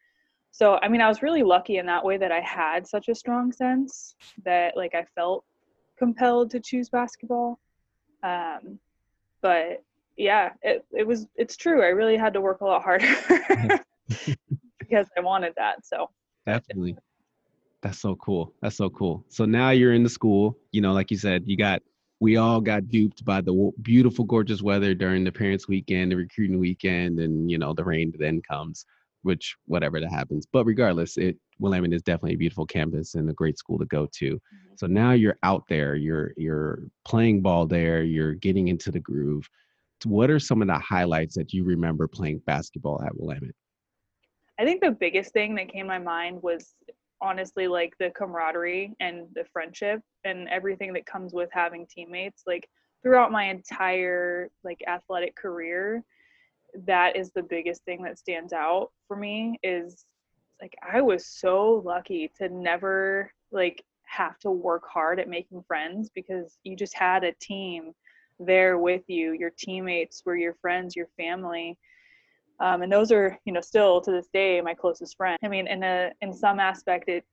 So, 0.52 0.78
I 0.82 0.88
mean, 0.88 1.02
I 1.02 1.08
was 1.08 1.24
really 1.24 1.44
lucky 1.44 1.78
in 1.78 1.86
that 1.88 2.04
way 2.04 2.18
that 2.18 2.32
I 2.32 2.40
had 2.42 2.88
such 2.88 3.08
a 3.10 3.16
strong 3.16 3.52
sense 3.52 4.16
that, 4.46 4.78
like, 4.78 4.94
I 4.94 5.06
felt 5.16 5.44
compelled 5.98 6.52
to 6.52 6.60
choose 6.60 6.90
basketball. 6.90 7.60
Um, 8.22 8.80
but 9.42 9.84
yeah, 10.16 10.52
it, 10.62 10.86
it 10.92 11.08
was, 11.08 11.28
it's 11.36 11.58
true. 11.58 11.82
I 11.82 11.88
really 11.88 12.18
had 12.18 12.34
to 12.34 12.42
work 12.42 12.62
a 12.62 12.66
lot 12.66 12.84
harder 12.84 13.16
because 14.80 15.08
I 15.18 15.22
wanted 15.22 15.54
that. 15.58 15.86
So, 15.86 16.10
definitely. 16.46 16.96
That's 17.82 18.00
so 18.00 18.16
cool. 18.16 18.54
That's 18.62 18.78
so 18.78 18.90
cool. 18.90 19.26
So 19.28 19.44
now 19.44 19.72
you're 19.72 19.94
in 19.94 20.04
the 20.04 20.10
school, 20.10 20.58
you 20.72 20.80
know, 20.80 20.94
like 20.94 21.12
you 21.12 21.18
said, 21.18 21.44
you 21.46 21.58
got 21.58 21.82
we 22.24 22.38
all 22.38 22.62
got 22.62 22.88
duped 22.88 23.26
by 23.26 23.42
the 23.42 23.72
beautiful, 23.82 24.24
gorgeous 24.24 24.62
weather 24.62 24.96
during 24.96 25.26
the 25.26 25.32
parents' 25.32 25.68
weekend, 25.68 26.10
the 26.10 26.16
recruiting 26.16 26.58
weekend, 26.58 27.20
and 27.20 27.52
you 27.52 27.58
know 27.58 27.74
the 27.74 27.84
rain 27.84 28.14
then 28.18 28.42
comes, 28.50 28.86
which 29.24 29.58
whatever 29.66 30.00
that 30.00 30.10
happens. 30.10 30.48
But 30.50 30.64
regardless, 30.64 31.18
it 31.18 31.36
Willamette 31.60 31.92
is 31.92 32.02
definitely 32.02 32.36
a 32.36 32.38
beautiful 32.38 32.66
campus 32.66 33.16
and 33.16 33.30
a 33.30 33.34
great 33.34 33.58
school 33.58 33.78
to 33.78 33.86
go 33.88 34.08
to. 34.20 34.36
Mm-hmm. 34.36 34.76
So 34.78 34.88
now 34.88 35.12
you're 35.12 35.38
out 35.44 35.66
there, 35.68 35.96
you're 35.96 36.32
you're 36.38 36.84
playing 37.04 37.42
ball 37.42 37.66
there, 37.66 38.04
you're 38.04 38.36
getting 38.36 38.70
into 38.70 38.90
the 38.90 39.02
groove. 39.02 39.46
What 40.06 40.30
are 40.30 40.40
some 40.40 40.62
of 40.62 40.70
the 40.70 40.80
highlights 40.80 41.36
that 41.36 41.52
you 41.52 41.66
remember 41.66 42.08
playing 42.08 42.40
basketball 42.46 43.04
at 43.04 43.12
Willamette? 43.18 43.56
I 44.58 44.64
think 44.64 44.82
the 44.82 44.92
biggest 44.92 45.34
thing 45.34 45.56
that 45.56 45.74
came 45.74 45.88
to 45.88 45.90
my 45.90 46.00
mind 46.00 46.42
was 46.42 46.74
honestly 47.22 47.68
like 47.68 47.94
the 48.00 48.12
camaraderie 48.12 48.94
and 49.00 49.28
the 49.36 49.46
friendship 49.52 50.02
and 50.24 50.48
everything 50.50 50.94
that 50.94 51.06
comes 51.06 51.34
with 51.34 51.50
having 51.52 51.86
teammates 51.88 52.44
like 52.46 52.68
throughout 53.02 53.32
my 53.32 53.46
entire 53.46 54.50
like 54.64 54.82
athletic 54.88 55.36
career 55.36 56.04
that 56.86 57.16
is 57.16 57.32
the 57.32 57.44
biggest 57.44 57.84
thing 57.86 58.02
that 58.02 58.18
stands 58.18 58.54
out 58.54 58.90
for 59.08 59.16
me 59.16 59.58
is 59.64 60.06
like 60.62 60.76
I 60.92 61.02
was 61.02 61.26
so 61.26 61.82
lucky 61.86 62.32
to 62.38 62.50
never 62.50 63.32
like 63.52 63.84
have 64.04 64.40
to 64.40 64.52
work 64.52 64.84
hard 64.92 65.20
at 65.20 65.30
making 65.30 65.64
friends 65.68 66.10
because 66.14 66.58
you 66.64 66.76
just 66.76 66.96
had 66.96 67.24
a 67.24 67.34
team 67.34 67.94
there 68.40 68.78
with 68.78 69.04
you 69.08 69.34
your 69.34 69.52
teammates 69.58 70.24
were 70.26 70.36
your 70.36 70.56
friends 70.56 70.96
your 70.96 71.08
family 71.18 71.78
um, 72.64 72.82
and 72.82 72.92
those 72.92 73.12
are 73.12 73.38
you 73.46 73.54
know 73.54 73.62
still 73.62 74.02
to 74.02 74.12
this 74.12 74.28
day 74.34 74.60
my 74.62 74.74
closest 74.74 75.18
friend 75.18 75.38
i 75.44 75.48
mean 75.48 75.68
in 75.68 75.84
a 75.84 76.12
in 76.22 76.34
some 76.34 76.60
aspect 76.60 77.10
it 77.10 77.26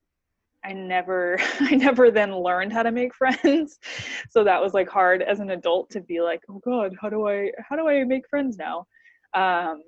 i 0.63 0.73
never 0.73 1.37
i 1.61 1.75
never 1.75 2.11
then 2.11 2.35
learned 2.35 2.73
how 2.73 2.83
to 2.83 2.91
make 2.91 3.13
friends. 3.21 3.79
So 4.29 4.43
that 4.43 4.61
was 4.61 4.73
like 4.73 4.89
hard 4.89 5.21
as 5.21 5.39
an 5.39 5.51
adult 5.51 5.89
to 5.91 6.01
be 6.01 6.21
like 6.21 6.41
oh 6.49 6.61
god 6.63 6.95
how 7.01 7.09
do 7.09 7.27
i 7.27 7.51
how 7.67 7.75
do 7.75 7.87
i 7.87 8.03
make 8.03 8.27
friends 8.29 8.57
now? 8.57 8.85
Um, 9.33 9.83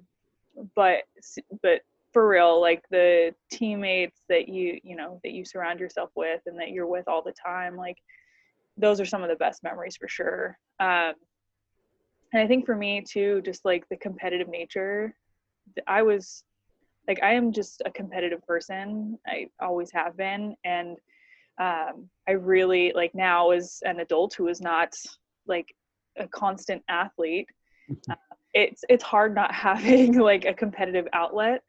but 0.75 1.03
but 1.61 1.81
for 2.13 2.27
real 2.27 2.61
like 2.61 2.83
the 2.91 3.33
teammates 3.51 4.21
that 4.29 4.47
you 4.47 4.79
you 4.83 4.95
know 4.95 5.19
that 5.23 5.33
you 5.33 5.43
surround 5.43 5.79
yourself 5.79 6.11
with 6.15 6.41
and 6.45 6.59
that 6.59 6.69
you're 6.69 6.87
with 6.87 7.07
all 7.07 7.23
the 7.23 7.33
time 7.33 7.75
like 7.75 7.97
those 8.77 8.99
are 8.99 9.05
some 9.05 9.23
of 9.23 9.29
the 9.29 9.35
best 9.35 9.63
memories 9.63 9.97
for 9.97 10.07
sure. 10.07 10.57
Um, 10.79 11.13
and 12.31 12.41
i 12.41 12.47
think 12.47 12.65
for 12.65 12.75
me 12.75 13.01
too 13.01 13.41
just 13.43 13.63
like 13.65 13.87
the 13.89 13.97
competitive 13.97 14.47
nature 14.47 15.15
I 15.87 16.01
was 16.01 16.43
like 17.07 17.21
I 17.21 17.33
am 17.33 17.51
just 17.51 17.81
a 17.85 17.91
competitive 17.91 18.45
person. 18.45 19.17
I 19.27 19.47
always 19.59 19.91
have 19.91 20.15
been, 20.17 20.55
and 20.63 20.97
um, 21.59 22.09
I 22.27 22.31
really 22.31 22.91
like 22.95 23.13
now 23.13 23.51
as 23.51 23.79
an 23.83 23.99
adult 23.99 24.33
who 24.35 24.47
is 24.47 24.61
not 24.61 24.93
like 25.47 25.73
a 26.17 26.27
constant 26.27 26.83
athlete. 26.89 27.47
Uh, 28.09 28.15
it's 28.53 28.83
it's 28.89 29.03
hard 29.03 29.35
not 29.35 29.53
having 29.55 30.17
like 30.17 30.45
a 30.45 30.53
competitive 30.53 31.07
outlet. 31.13 31.61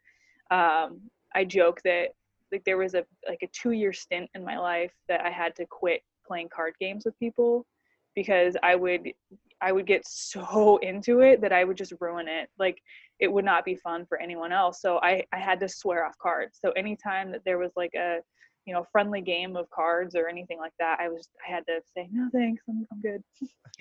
Um, 0.51 1.01
I 1.35 1.45
joke 1.45 1.81
that 1.85 2.11
like 2.53 2.65
there 2.65 2.79
was 2.79 2.95
a 2.95 3.05
like 3.29 3.43
a 3.43 3.49
two 3.49 3.73
year 3.73 3.93
stint 3.93 4.31
in 4.35 4.45
my 4.45 4.59
life 4.59 4.93
that 5.09 5.21
I 5.25 5.31
had 5.31 5.57
to 5.57 5.67
quit 5.67 6.03
playing 6.27 6.49
card 6.55 6.75
games 6.81 7.05
with 7.05 7.19
people 7.19 7.67
because 8.15 8.57
I 8.63 8.77
would 8.77 9.13
I 9.61 9.73
would 9.73 9.87
get 9.87 10.07
so 10.07 10.79
into 10.83 11.21
it 11.21 11.41
that 11.41 11.53
I 11.53 11.65
would 11.65 11.77
just 11.77 11.95
ruin 12.01 12.29
it. 12.29 12.49
Like 12.59 12.81
it 13.21 13.33
would 13.33 13.45
not 13.45 13.65
be 13.65 13.77
fun 13.77 14.07
for 14.07 14.21
anyone 14.21 14.53
else. 14.53 14.81
So 14.81 14.99
I, 15.03 15.25
I 15.33 15.39
had 15.39 15.61
to 15.61 15.69
swear 15.69 16.05
off 16.05 16.19
cards. 16.19 16.59
So 16.61 16.71
anytime 16.73 17.31
that 17.33 17.43
there 17.45 17.59
was 17.59 17.71
like 17.77 17.95
a, 17.95 18.19
you 18.67 18.75
know, 18.75 18.87
friendly 18.91 19.21
game 19.21 19.57
of 19.57 19.69
cards 19.71 20.15
or 20.15 20.29
anything 20.29 20.59
like 20.59 20.73
that, 20.79 20.99
I 21.01 21.09
was, 21.09 21.29
I 21.47 21.53
had 21.53 21.67
to 21.67 21.81
say, 21.97 22.09
no, 22.11 22.29
thanks. 22.33 22.63
I'm, 22.69 22.87
I'm 22.93 23.01
good. 23.01 23.23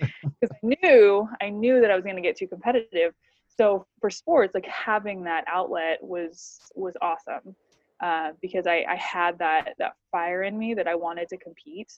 Cause 0.00 0.50
I 0.52 0.74
knew, 0.82 1.28
I 1.40 1.48
knew 1.48 1.80
that 1.80 1.90
I 1.90 1.94
was 1.94 2.04
going 2.04 2.16
to 2.16 2.22
get 2.22 2.36
too 2.36 2.48
competitive. 2.48 3.12
So 3.56 3.86
for 4.00 4.10
sports, 4.10 4.54
like 4.54 4.66
having 4.66 5.24
that 5.24 5.44
outlet 5.48 5.98
was, 6.02 6.60
was 6.74 6.94
awesome. 7.00 7.56
Uh, 8.00 8.32
because 8.42 8.66
I, 8.66 8.84
I 8.88 8.96
had 8.96 9.38
that, 9.38 9.74
that 9.78 9.94
fire 10.10 10.42
in 10.42 10.58
me 10.58 10.74
that 10.74 10.86
I 10.86 10.94
wanted 10.94 11.28
to 11.28 11.38
compete. 11.38 11.92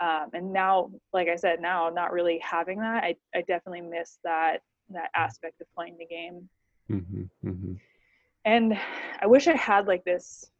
Um, 0.00 0.30
and 0.32 0.52
now, 0.52 0.90
like 1.12 1.28
I 1.28 1.36
said, 1.36 1.60
now 1.60 1.88
not 1.88 2.12
really 2.12 2.38
having 2.38 2.80
that, 2.80 3.04
I, 3.04 3.14
I 3.34 3.42
definitely 3.42 3.82
miss 3.82 4.18
that, 4.24 4.58
that 4.90 5.10
aspect 5.14 5.60
of 5.60 5.66
playing 5.74 5.96
the 5.98 6.06
game. 6.06 6.48
Mm-hmm, 6.90 7.48
mm-hmm. 7.48 7.72
And 8.44 8.78
I 9.20 9.26
wish 9.26 9.46
I 9.48 9.56
had 9.56 9.86
like 9.86 10.04
this 10.04 10.50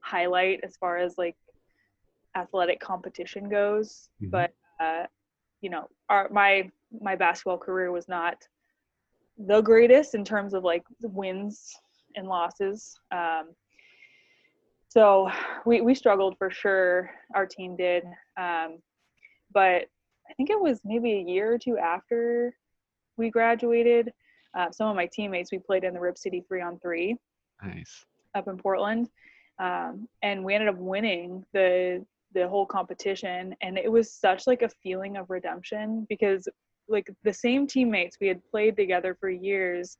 highlight 0.00 0.60
as 0.62 0.76
far 0.76 0.98
as 0.98 1.18
like 1.18 1.36
athletic 2.36 2.80
competition 2.80 3.48
goes, 3.48 4.08
mm-hmm. 4.22 4.30
but 4.30 4.52
uh, 4.80 5.04
you 5.60 5.70
know, 5.70 5.88
our 6.08 6.28
my 6.30 6.70
my 7.00 7.16
basketball 7.16 7.58
career 7.58 7.90
was 7.90 8.08
not 8.08 8.36
the 9.38 9.60
greatest 9.60 10.14
in 10.14 10.24
terms 10.24 10.54
of 10.54 10.64
like 10.64 10.84
wins 11.02 11.74
and 12.14 12.28
losses. 12.28 12.98
Um, 13.10 13.50
so 14.88 15.30
we 15.66 15.80
we 15.80 15.94
struggled 15.94 16.38
for 16.38 16.50
sure. 16.50 17.10
Our 17.34 17.46
team 17.46 17.76
did, 17.76 18.04
um, 18.38 18.78
but 19.52 19.86
I 20.28 20.34
think 20.36 20.50
it 20.50 20.60
was 20.60 20.80
maybe 20.84 21.12
a 21.14 21.22
year 21.22 21.52
or 21.52 21.58
two 21.58 21.78
after 21.78 22.54
we 23.16 23.30
graduated 23.30 24.12
uh, 24.58 24.70
some 24.72 24.88
of 24.88 24.96
my 24.96 25.08
teammates, 25.12 25.52
we 25.52 25.58
played 25.58 25.84
in 25.84 25.94
the 25.94 26.00
Rip 26.00 26.18
City 26.18 26.44
three 26.46 26.60
on 26.60 26.78
three. 26.80 27.16
Nice. 27.62 28.04
Up 28.34 28.48
in 28.48 28.58
Portland. 28.58 29.08
Um, 29.58 30.08
and 30.22 30.44
we 30.44 30.54
ended 30.54 30.68
up 30.68 30.78
winning 30.78 31.44
the 31.52 32.04
the 32.34 32.46
whole 32.46 32.66
competition 32.66 33.56
and 33.62 33.78
it 33.78 33.90
was 33.90 34.12
such 34.12 34.46
like 34.46 34.60
a 34.60 34.68
feeling 34.82 35.16
of 35.16 35.30
redemption 35.30 36.06
because 36.10 36.46
like 36.86 37.08
the 37.24 37.32
same 37.32 37.66
teammates 37.66 38.18
we 38.20 38.28
had 38.28 38.44
played 38.50 38.76
together 38.76 39.16
for 39.18 39.30
years 39.30 39.96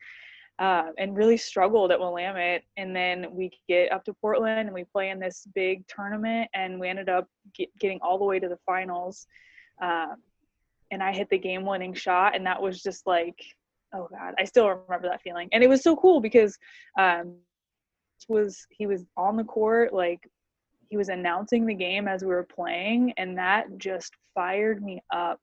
uh, 0.59 0.91
and 0.99 1.17
really 1.17 1.37
struggled 1.37 1.93
at 1.93 1.99
Willamette. 1.99 2.65
And 2.77 2.95
then 2.95 3.27
we 3.31 3.51
get 3.69 3.93
up 3.93 4.05
to 4.05 4.15
Portland 4.15 4.61
and 4.61 4.75
we 4.75 4.85
play 4.85 5.11
in 5.11 5.21
this 5.21 5.47
big 5.55 5.87
tournament, 5.87 6.51
and 6.55 6.81
we 6.81 6.89
ended 6.89 7.09
up 7.09 7.29
get, 7.55 7.69
getting 7.79 8.01
all 8.03 8.19
the 8.19 8.25
way 8.25 8.41
to 8.41 8.49
the 8.49 8.59
finals. 8.67 9.27
Um, 9.81 10.17
and 10.91 11.03
I 11.03 11.13
hit 11.13 11.29
the 11.31 11.39
game 11.39 11.65
winning 11.65 11.95
shot, 11.95 12.35
and 12.35 12.45
that 12.47 12.61
was 12.61 12.83
just 12.83 13.07
like 13.07 13.39
oh 13.95 14.09
god. 14.11 14.35
I 14.39 14.45
still 14.45 14.69
remember 14.69 15.09
that 15.09 15.23
feeling. 15.23 15.49
And 15.53 15.63
it 15.63 15.69
was 15.69 15.83
so 15.83 15.97
cool 15.97 16.21
because 16.21 16.59
um 16.99 17.37
was 18.29 18.67
he 18.71 18.87
was 18.87 19.05
on 19.17 19.37
the 19.37 19.45
court 19.45 19.93
like 19.93 20.21
he 20.91 20.97
was 20.97 21.09
announcing 21.09 21.67
the 21.67 21.75
game 21.75 22.09
as 22.09 22.23
we 22.23 22.29
were 22.29 22.45
playing 22.45 23.13
and 23.17 23.39
that 23.39 23.67
just 23.79 24.13
fired 24.35 24.83
me 24.83 25.01
up. 25.15 25.41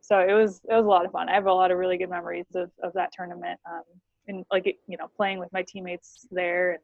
So 0.00 0.18
it 0.18 0.32
was 0.32 0.60
it 0.68 0.74
was 0.74 0.84
a 0.84 0.88
lot 0.88 1.04
of 1.04 1.12
fun. 1.12 1.28
I 1.28 1.34
have 1.34 1.46
a 1.46 1.52
lot 1.52 1.70
of 1.70 1.78
really 1.78 1.98
good 1.98 2.10
memories 2.10 2.46
of, 2.54 2.70
of 2.82 2.92
that 2.94 3.12
tournament 3.12 3.58
um 3.70 3.82
and 4.28 4.44
like 4.50 4.66
you 4.86 4.96
know 4.96 5.08
playing 5.16 5.38
with 5.38 5.52
my 5.52 5.62
teammates 5.62 6.26
there. 6.30 6.78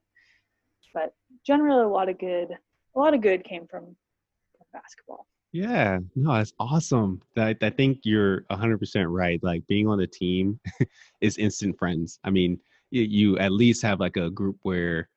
But 0.95 1.15
generally 1.47 1.85
a 1.85 1.89
lot 1.89 2.09
of 2.09 2.19
good 2.19 2.51
a 2.95 2.99
lot 2.99 3.15
of 3.15 3.23
good 3.23 3.45
came 3.45 3.67
from, 3.67 3.85
from 3.85 4.67
basketball 4.73 5.27
yeah, 5.53 5.99
no, 6.17 6.35
that's 6.35 6.53
awesome. 6.59 7.21
I, 7.37 7.55
I 7.61 7.71
think 7.71 8.01
you're 8.05 8.43
100% 8.51 9.07
right. 9.09 9.43
Like 9.43 9.67
being 9.67 9.87
on 9.89 9.99
the 9.99 10.07
team 10.07 10.59
is 11.21 11.37
instant 11.39 11.79
friends. 11.79 12.19
I 12.25 12.31
mean, 12.31 12.59
you, 12.91 13.03
you 13.03 13.39
at 13.39 13.53
least 13.53 13.83
have 13.83 14.01
like 14.01 14.17
a 14.17 14.31
group 14.31 14.57
where 14.63 15.09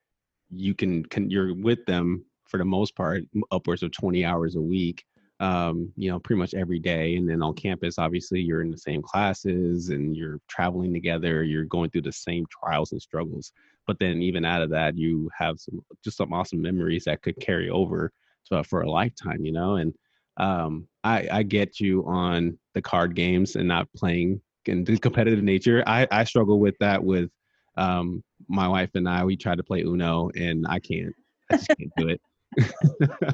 you 0.49 0.73
can, 0.75 1.05
can 1.05 1.29
you're 1.29 1.55
with 1.55 1.85
them 1.85 2.25
for 2.45 2.57
the 2.57 2.65
most 2.65 2.95
part 2.95 3.23
upwards 3.51 3.83
of 3.83 3.91
20 3.91 4.25
hours 4.25 4.55
a 4.55 4.61
week 4.61 5.05
um, 5.39 5.91
you 5.97 6.09
know, 6.09 6.19
pretty 6.19 6.39
much 6.39 6.53
every 6.53 6.79
day. 6.79 7.15
And 7.15 7.29
then 7.29 7.41
on 7.41 7.53
campus, 7.55 7.99
obviously, 7.99 8.39
you're 8.39 8.61
in 8.61 8.71
the 8.71 8.77
same 8.77 9.01
classes 9.01 9.89
and 9.89 10.15
you're 10.15 10.39
traveling 10.47 10.93
together. 10.93 11.43
You're 11.43 11.65
going 11.65 11.89
through 11.89 12.03
the 12.03 12.11
same 12.11 12.45
trials 12.49 12.91
and 12.93 13.01
struggles. 13.01 13.51
But 13.87 13.99
then, 13.99 14.21
even 14.21 14.45
out 14.45 14.61
of 14.61 14.69
that, 14.71 14.97
you 14.97 15.29
have 15.37 15.59
some 15.59 15.81
just 16.03 16.17
some 16.17 16.33
awesome 16.33 16.61
memories 16.61 17.03
that 17.05 17.21
could 17.21 17.37
carry 17.39 17.69
over 17.69 18.11
to, 18.45 18.63
for 18.63 18.81
a 18.81 18.89
lifetime. 18.89 19.43
You 19.45 19.51
know, 19.51 19.75
and 19.75 19.93
um, 20.37 20.87
I, 21.03 21.27
I 21.31 21.43
get 21.43 21.79
you 21.79 22.05
on 22.05 22.57
the 22.73 22.81
card 22.81 23.15
games 23.15 23.55
and 23.55 23.67
not 23.67 23.87
playing 23.95 24.41
and 24.67 24.85
the 24.85 24.97
competitive 24.99 25.43
nature. 25.43 25.83
I, 25.85 26.07
I 26.11 26.23
struggle 26.23 26.59
with 26.59 26.75
that 26.79 27.03
with 27.03 27.29
um, 27.77 28.23
my 28.47 28.67
wife 28.67 28.91
and 28.95 29.07
I. 29.07 29.23
We 29.23 29.37
try 29.37 29.55
to 29.55 29.63
play 29.63 29.81
Uno 29.81 30.29
and 30.35 30.65
I 30.67 30.79
can't. 30.79 31.13
I 31.51 31.57
just 31.57 31.69
can't 31.77 31.91
do 31.97 32.09
it. 32.09 32.21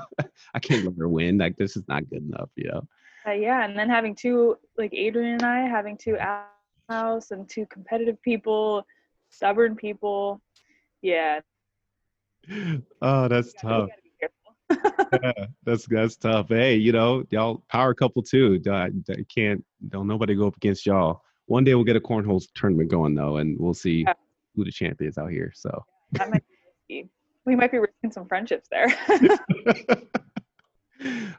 I 0.54 0.60
can't 0.60 0.86
let 0.86 0.96
her 0.98 1.08
win. 1.08 1.38
Like 1.38 1.56
this 1.58 1.78
is 1.78 1.84
not 1.88 2.10
good 2.10 2.24
enough, 2.24 2.50
you 2.56 2.70
know. 2.70 2.82
uh, 3.28 3.32
yeah, 3.32 3.64
and 3.64 3.78
then 3.78 3.90
having 3.90 4.16
two 4.16 4.58
like 4.78 4.94
Adrian 4.94 5.34
and 5.34 5.44
I 5.44 5.60
having 5.68 5.98
two 5.98 6.18
house 6.90 7.32
and 7.32 7.48
two 7.48 7.66
competitive 7.68 8.22
people, 8.22 8.86
stubborn 9.30 9.76
people. 9.76 10.42
Yeah. 11.02 11.42
Oh, 13.04 13.28
that's 13.28 13.54
tough. 13.54 13.90
Yeah, 15.24 15.46
that's 15.66 15.86
that's 15.88 16.16
tough. 16.16 16.48
Hey, 16.50 16.76
you 16.76 16.92
know, 16.92 17.24
y'all 17.30 17.64
power 17.70 17.94
couple 17.94 18.24
too. 18.24 18.62
I 18.70 18.90
Can't 19.34 19.64
don't 19.90 20.08
nobody 20.08 20.36
go 20.36 20.48
up 20.48 20.56
against 20.56 20.86
y'all. 20.86 21.22
One 21.46 21.64
day 21.64 21.76
we'll 21.76 21.84
get 21.84 21.96
a 21.96 22.02
cornhole 22.02 22.44
tournament 22.56 22.90
going 22.90 23.16
though, 23.16 23.38
and 23.38 23.58
we'll 23.60 23.74
see 23.74 24.04
yeah. 24.08 24.14
who 24.56 24.64
the 24.64 24.72
champ 24.72 25.02
is 25.02 25.18
out 25.18 25.32
here. 25.32 25.52
So 25.56 25.84
might 26.30 26.44
we 27.46 27.56
might 27.56 27.72
be 27.72 27.80
risking 27.80 28.12
some 28.12 28.28
friendships 28.28 28.68
there. 28.70 28.88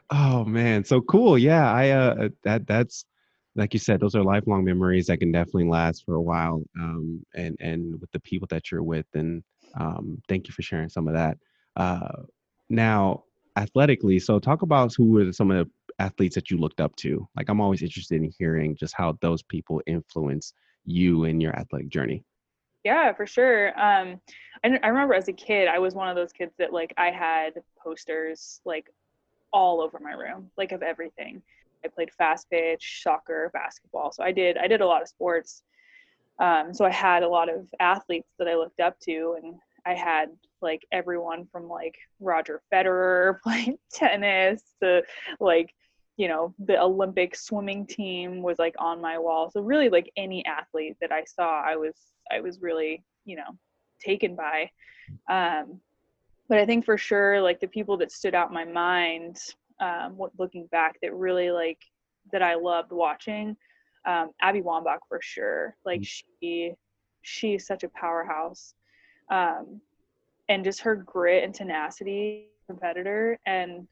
oh 0.09 0.43
man, 0.45 0.83
so 0.83 1.01
cool. 1.01 1.37
Yeah, 1.37 1.71
I 1.71 1.89
uh 1.89 2.29
that 2.43 2.67
that's 2.67 3.05
like 3.55 3.73
you 3.73 3.79
said, 3.79 3.99
those 3.99 4.15
are 4.15 4.23
lifelong 4.23 4.63
memories 4.63 5.07
that 5.07 5.17
can 5.17 5.31
definitely 5.31 5.69
last 5.69 6.05
for 6.05 6.15
a 6.15 6.21
while. 6.21 6.63
Um, 6.79 7.23
and 7.35 7.55
and 7.59 7.99
with 8.01 8.11
the 8.11 8.19
people 8.19 8.47
that 8.49 8.71
you're 8.71 8.83
with, 8.83 9.05
and 9.13 9.43
um, 9.75 10.21
thank 10.27 10.47
you 10.47 10.53
for 10.53 10.61
sharing 10.61 10.89
some 10.89 11.07
of 11.07 11.13
that. 11.13 11.37
Uh, 11.75 12.23
now, 12.73 13.23
athletically, 13.55 14.19
so 14.19 14.39
talk 14.39 14.61
about 14.61 14.93
who 14.95 15.11
were 15.11 15.31
some 15.31 15.51
of 15.51 15.65
the 15.65 16.03
athletes 16.03 16.35
that 16.35 16.51
you 16.51 16.57
looked 16.57 16.81
up 16.81 16.95
to. 16.97 17.27
Like, 17.35 17.49
I'm 17.49 17.61
always 17.61 17.81
interested 17.81 18.21
in 18.21 18.31
hearing 18.37 18.75
just 18.75 18.93
how 18.95 19.17
those 19.21 19.43
people 19.43 19.81
influence 19.85 20.53
you 20.85 21.25
in 21.25 21.39
your 21.39 21.55
athletic 21.55 21.89
journey. 21.89 22.23
Yeah, 22.83 23.13
for 23.13 23.25
sure. 23.25 23.69
Um, 23.79 24.19
I, 24.63 24.77
I 24.83 24.87
remember 24.87 25.13
as 25.13 25.29
a 25.29 25.33
kid, 25.33 25.67
I 25.67 25.79
was 25.79 25.95
one 25.95 26.09
of 26.09 26.15
those 26.15 26.33
kids 26.33 26.53
that 26.57 26.73
like 26.73 26.93
I 26.97 27.11
had 27.11 27.53
posters 27.81 28.59
like 28.65 28.89
all 29.53 29.81
over 29.81 29.99
my 29.99 30.11
room, 30.11 30.49
like 30.57 30.71
of 30.73 30.83
everything. 30.83 31.41
I 31.85 31.87
played 31.87 32.11
fast 32.11 32.49
pitch, 32.49 33.01
soccer, 33.03 33.49
basketball. 33.53 34.11
So 34.11 34.23
I 34.23 34.31
did 34.31 34.57
I 34.57 34.67
did 34.67 34.81
a 34.81 34.85
lot 34.85 35.01
of 35.01 35.07
sports. 35.07 35.63
Um, 36.39 36.73
so 36.73 36.83
I 36.83 36.89
had 36.89 37.23
a 37.23 37.29
lot 37.29 37.47
of 37.49 37.67
athletes 37.79 38.27
that 38.39 38.47
I 38.47 38.55
looked 38.55 38.79
up 38.79 38.99
to, 39.01 39.37
and 39.41 39.55
I 39.85 39.93
had 39.93 40.29
like 40.61 40.85
everyone 40.91 41.47
from 41.51 41.67
like 41.67 41.95
Roger 42.19 42.61
Federer 42.73 43.39
playing 43.43 43.77
tennis 43.91 44.61
to 44.81 45.03
like 45.39 45.73
you 46.17 46.27
know 46.27 46.53
the 46.59 46.79
Olympic 46.79 47.35
swimming 47.35 47.85
team 47.85 48.41
was 48.41 48.59
like 48.59 48.75
on 48.79 49.01
my 49.01 49.17
wall. 49.17 49.49
So 49.51 49.61
really 49.61 49.89
like 49.89 50.11
any 50.15 50.45
athlete 50.45 50.95
that 51.01 51.11
I 51.11 51.23
saw, 51.25 51.61
I 51.61 51.75
was 51.75 51.95
I 52.31 52.39
was 52.39 52.61
really 52.61 53.03
you 53.25 53.35
know 53.35 53.57
taken 53.99 54.35
by. 54.35 54.69
Um, 55.29 55.79
but 56.49 56.59
I 56.59 56.65
think 56.65 56.85
for 56.85 56.97
sure 56.97 57.41
like 57.41 57.59
the 57.59 57.67
people 57.67 57.97
that 57.97 58.11
stood 58.11 58.35
out 58.35 58.49
in 58.49 58.53
my 58.53 58.65
mind 58.65 59.37
um, 59.79 60.17
looking 60.37 60.67
back 60.67 60.95
that 61.01 61.13
really 61.13 61.51
like 61.51 61.79
that 62.31 62.41
I 62.41 62.55
loved 62.55 62.91
watching. 62.91 63.55
Um, 64.05 64.31
Abby 64.41 64.61
Wambach 64.61 64.99
for 65.07 65.19
sure. 65.21 65.75
Like 65.85 66.01
mm. 66.01 66.21
she 66.41 66.73
she's 67.21 67.65
such 67.65 67.83
a 67.83 67.89
powerhouse. 67.89 68.73
Um, 69.29 69.81
and 70.49 70.63
just 70.63 70.81
her 70.81 70.95
grit 70.95 71.43
and 71.43 71.53
tenacity 71.53 72.49
competitor 72.67 73.39
and 73.45 73.87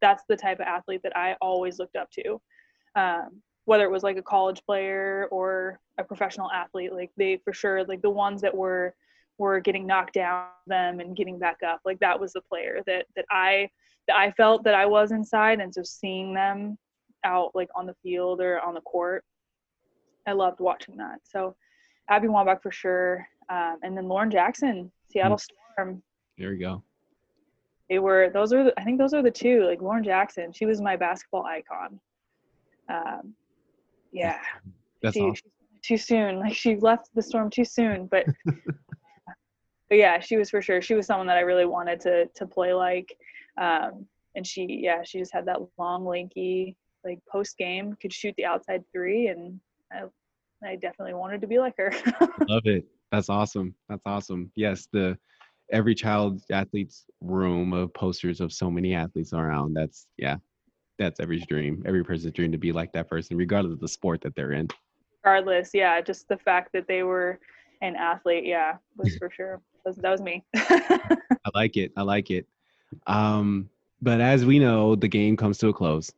that's 0.00 0.24
the 0.28 0.36
type 0.36 0.60
of 0.60 0.66
athlete 0.66 1.00
that 1.02 1.16
I 1.16 1.36
always 1.40 1.78
looked 1.78 1.96
up 1.96 2.10
to. 2.12 2.40
Um, 2.94 3.42
whether 3.64 3.84
it 3.84 3.90
was 3.90 4.02
like 4.02 4.16
a 4.16 4.22
college 4.22 4.62
player 4.64 5.28
or 5.30 5.80
a 5.98 6.04
professional 6.04 6.50
athlete, 6.50 6.92
like 6.92 7.10
they 7.16 7.38
for 7.44 7.52
sure 7.52 7.84
like 7.84 8.02
the 8.02 8.10
ones 8.10 8.40
that 8.42 8.56
were 8.56 8.94
were 9.38 9.60
getting 9.60 9.86
knocked 9.86 10.14
down 10.14 10.46
them 10.66 11.00
and 11.00 11.16
getting 11.16 11.38
back 11.38 11.56
up 11.66 11.80
like 11.84 11.98
that 12.00 12.18
was 12.18 12.32
the 12.32 12.40
player 12.42 12.80
that 12.86 13.06
that 13.16 13.24
i 13.30 13.68
that 14.06 14.16
i 14.16 14.30
felt 14.32 14.62
that 14.62 14.74
i 14.74 14.86
was 14.86 15.10
inside 15.10 15.60
and 15.60 15.74
so 15.74 15.82
seeing 15.82 16.32
them 16.34 16.78
out 17.24 17.50
like 17.54 17.68
on 17.74 17.86
the 17.86 17.94
field 18.02 18.40
or 18.40 18.60
on 18.60 18.74
the 18.74 18.80
court 18.82 19.24
i 20.26 20.32
loved 20.32 20.60
watching 20.60 20.96
that 20.96 21.18
so 21.24 21.56
abby 22.08 22.28
wambach 22.28 22.62
for 22.62 22.70
sure 22.70 23.26
um, 23.48 23.76
and 23.82 23.96
then 23.96 24.08
lauren 24.08 24.30
jackson 24.30 24.90
seattle 25.10 25.36
mm. 25.36 25.46
storm 25.74 26.02
there 26.38 26.52
you 26.52 26.60
go 26.60 26.82
they 27.88 27.98
were 27.98 28.30
those 28.32 28.52
are 28.52 28.64
the, 28.64 28.80
i 28.80 28.84
think 28.84 28.98
those 28.98 29.14
are 29.14 29.22
the 29.22 29.30
two 29.30 29.64
like 29.64 29.80
lauren 29.80 30.04
jackson 30.04 30.52
she 30.52 30.66
was 30.66 30.80
my 30.80 30.96
basketball 30.96 31.44
icon 31.44 31.98
um, 32.88 33.34
yeah 34.12 34.38
that's 35.02 35.14
she, 35.14 35.22
awesome. 35.22 35.50
too 35.82 35.96
soon 35.96 36.38
like 36.38 36.54
she 36.54 36.76
left 36.76 37.08
the 37.14 37.22
storm 37.22 37.50
too 37.50 37.64
soon 37.64 38.06
but 38.06 38.26
but 39.92 39.98
yeah, 39.98 40.20
she 40.20 40.38
was 40.38 40.48
for 40.48 40.62
sure. 40.62 40.80
She 40.80 40.94
was 40.94 41.04
someone 41.04 41.26
that 41.26 41.36
I 41.36 41.42
really 41.42 41.66
wanted 41.66 42.00
to 42.00 42.24
to 42.24 42.46
play 42.46 42.72
like. 42.72 43.14
Um, 43.60 44.06
and 44.34 44.46
she, 44.46 44.80
yeah, 44.82 45.02
she 45.04 45.18
just 45.18 45.34
had 45.34 45.44
that 45.44 45.58
long, 45.76 46.06
lanky, 46.06 46.78
like 47.04 47.18
post 47.30 47.58
game, 47.58 47.94
could 48.00 48.10
shoot 48.10 48.34
the 48.38 48.46
outside 48.46 48.82
three, 48.90 49.26
and 49.26 49.60
I, 49.92 50.04
I 50.66 50.76
definitely 50.76 51.12
wanted 51.12 51.42
to 51.42 51.46
be 51.46 51.58
like 51.58 51.74
her. 51.76 51.92
Love 52.48 52.62
it. 52.64 52.86
That's 53.12 53.28
awesome. 53.28 53.74
That's 53.88 54.02
awesome. 54.06 54.50
Yes, 54.56 54.88
the 54.92 55.18
every 55.70 55.94
child 55.94 56.42
athlete's 56.50 57.04
room 57.20 57.72
of 57.72 57.92
posters 57.94 58.40
of 58.40 58.52
so 58.52 58.70
many 58.70 58.94
athletes 58.94 59.34
around. 59.34 59.74
That's 59.74 60.06
yeah, 60.16 60.36
that's 60.98 61.20
every 61.20 61.40
dream. 61.40 61.82
Every 61.86 62.02
person's 62.02 62.32
dream 62.32 62.50
to 62.52 62.58
be 62.58 62.72
like 62.72 62.92
that 62.94 63.08
person, 63.08 63.36
regardless 63.36 63.74
of 63.74 63.80
the 63.80 63.88
sport 63.88 64.22
that 64.22 64.34
they're 64.34 64.52
in. 64.52 64.68
Regardless, 65.22 65.70
yeah, 65.74 66.00
just 66.00 66.26
the 66.28 66.38
fact 66.38 66.72
that 66.72 66.88
they 66.88 67.02
were 67.02 67.38
an 67.82 67.96
athlete, 67.96 68.44
yeah, 68.46 68.76
was 68.96 69.16
for 69.18 69.30
sure 69.30 69.60
was, 69.84 69.96
that 69.96 70.10
was 70.10 70.22
me. 70.22 70.44
I 70.54 71.50
like 71.54 71.76
it. 71.76 71.92
I 71.96 72.02
like 72.02 72.30
it. 72.30 72.46
Um, 73.06 73.68
but 74.00 74.20
as 74.20 74.44
we 74.44 74.58
know, 74.58 74.94
the 74.94 75.08
game 75.08 75.36
comes 75.36 75.58
to 75.58 75.68
a 75.68 75.72
close. 75.72 76.10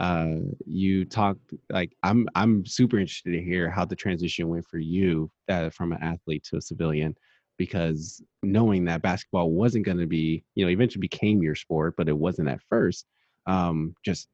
Uh, 0.00 0.36
you 0.64 1.04
talked 1.04 1.52
like 1.68 1.94
I'm. 2.02 2.26
I'm 2.34 2.64
super 2.64 2.98
interested 2.98 3.32
to 3.32 3.42
hear 3.42 3.68
how 3.68 3.84
the 3.84 3.94
transition 3.94 4.48
went 4.48 4.66
for 4.66 4.78
you, 4.78 5.30
uh, 5.50 5.68
from 5.68 5.92
an 5.92 6.02
athlete 6.02 6.42
to 6.44 6.56
a 6.56 6.62
civilian, 6.62 7.14
because 7.58 8.22
knowing 8.42 8.86
that 8.86 9.02
basketball 9.02 9.50
wasn't 9.50 9.84
going 9.84 9.98
to 9.98 10.06
be, 10.06 10.42
you 10.54 10.64
know, 10.64 10.70
eventually 10.70 11.00
became 11.00 11.42
your 11.42 11.54
sport, 11.54 11.94
but 11.98 12.08
it 12.08 12.16
wasn't 12.16 12.48
at 12.48 12.62
first. 12.62 13.04
Um, 13.46 13.94
just 14.02 14.28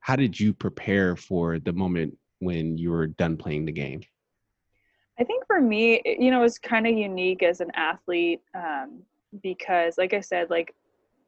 how 0.00 0.16
did 0.16 0.40
you 0.40 0.54
prepare 0.54 1.16
for 1.16 1.58
the 1.58 1.72
moment 1.74 2.16
when 2.38 2.78
you 2.78 2.90
were 2.90 3.06
done 3.06 3.36
playing 3.36 3.66
the 3.66 3.72
game? 3.72 4.00
I 5.18 5.24
think 5.24 5.46
for 5.46 5.60
me, 5.60 6.00
you 6.04 6.30
know, 6.30 6.42
it's 6.42 6.58
kind 6.58 6.86
of 6.86 6.94
unique 6.94 7.42
as 7.42 7.60
an 7.60 7.70
athlete 7.74 8.40
um, 8.54 9.02
because, 9.42 9.98
like 9.98 10.14
I 10.14 10.20
said, 10.20 10.48
like 10.48 10.74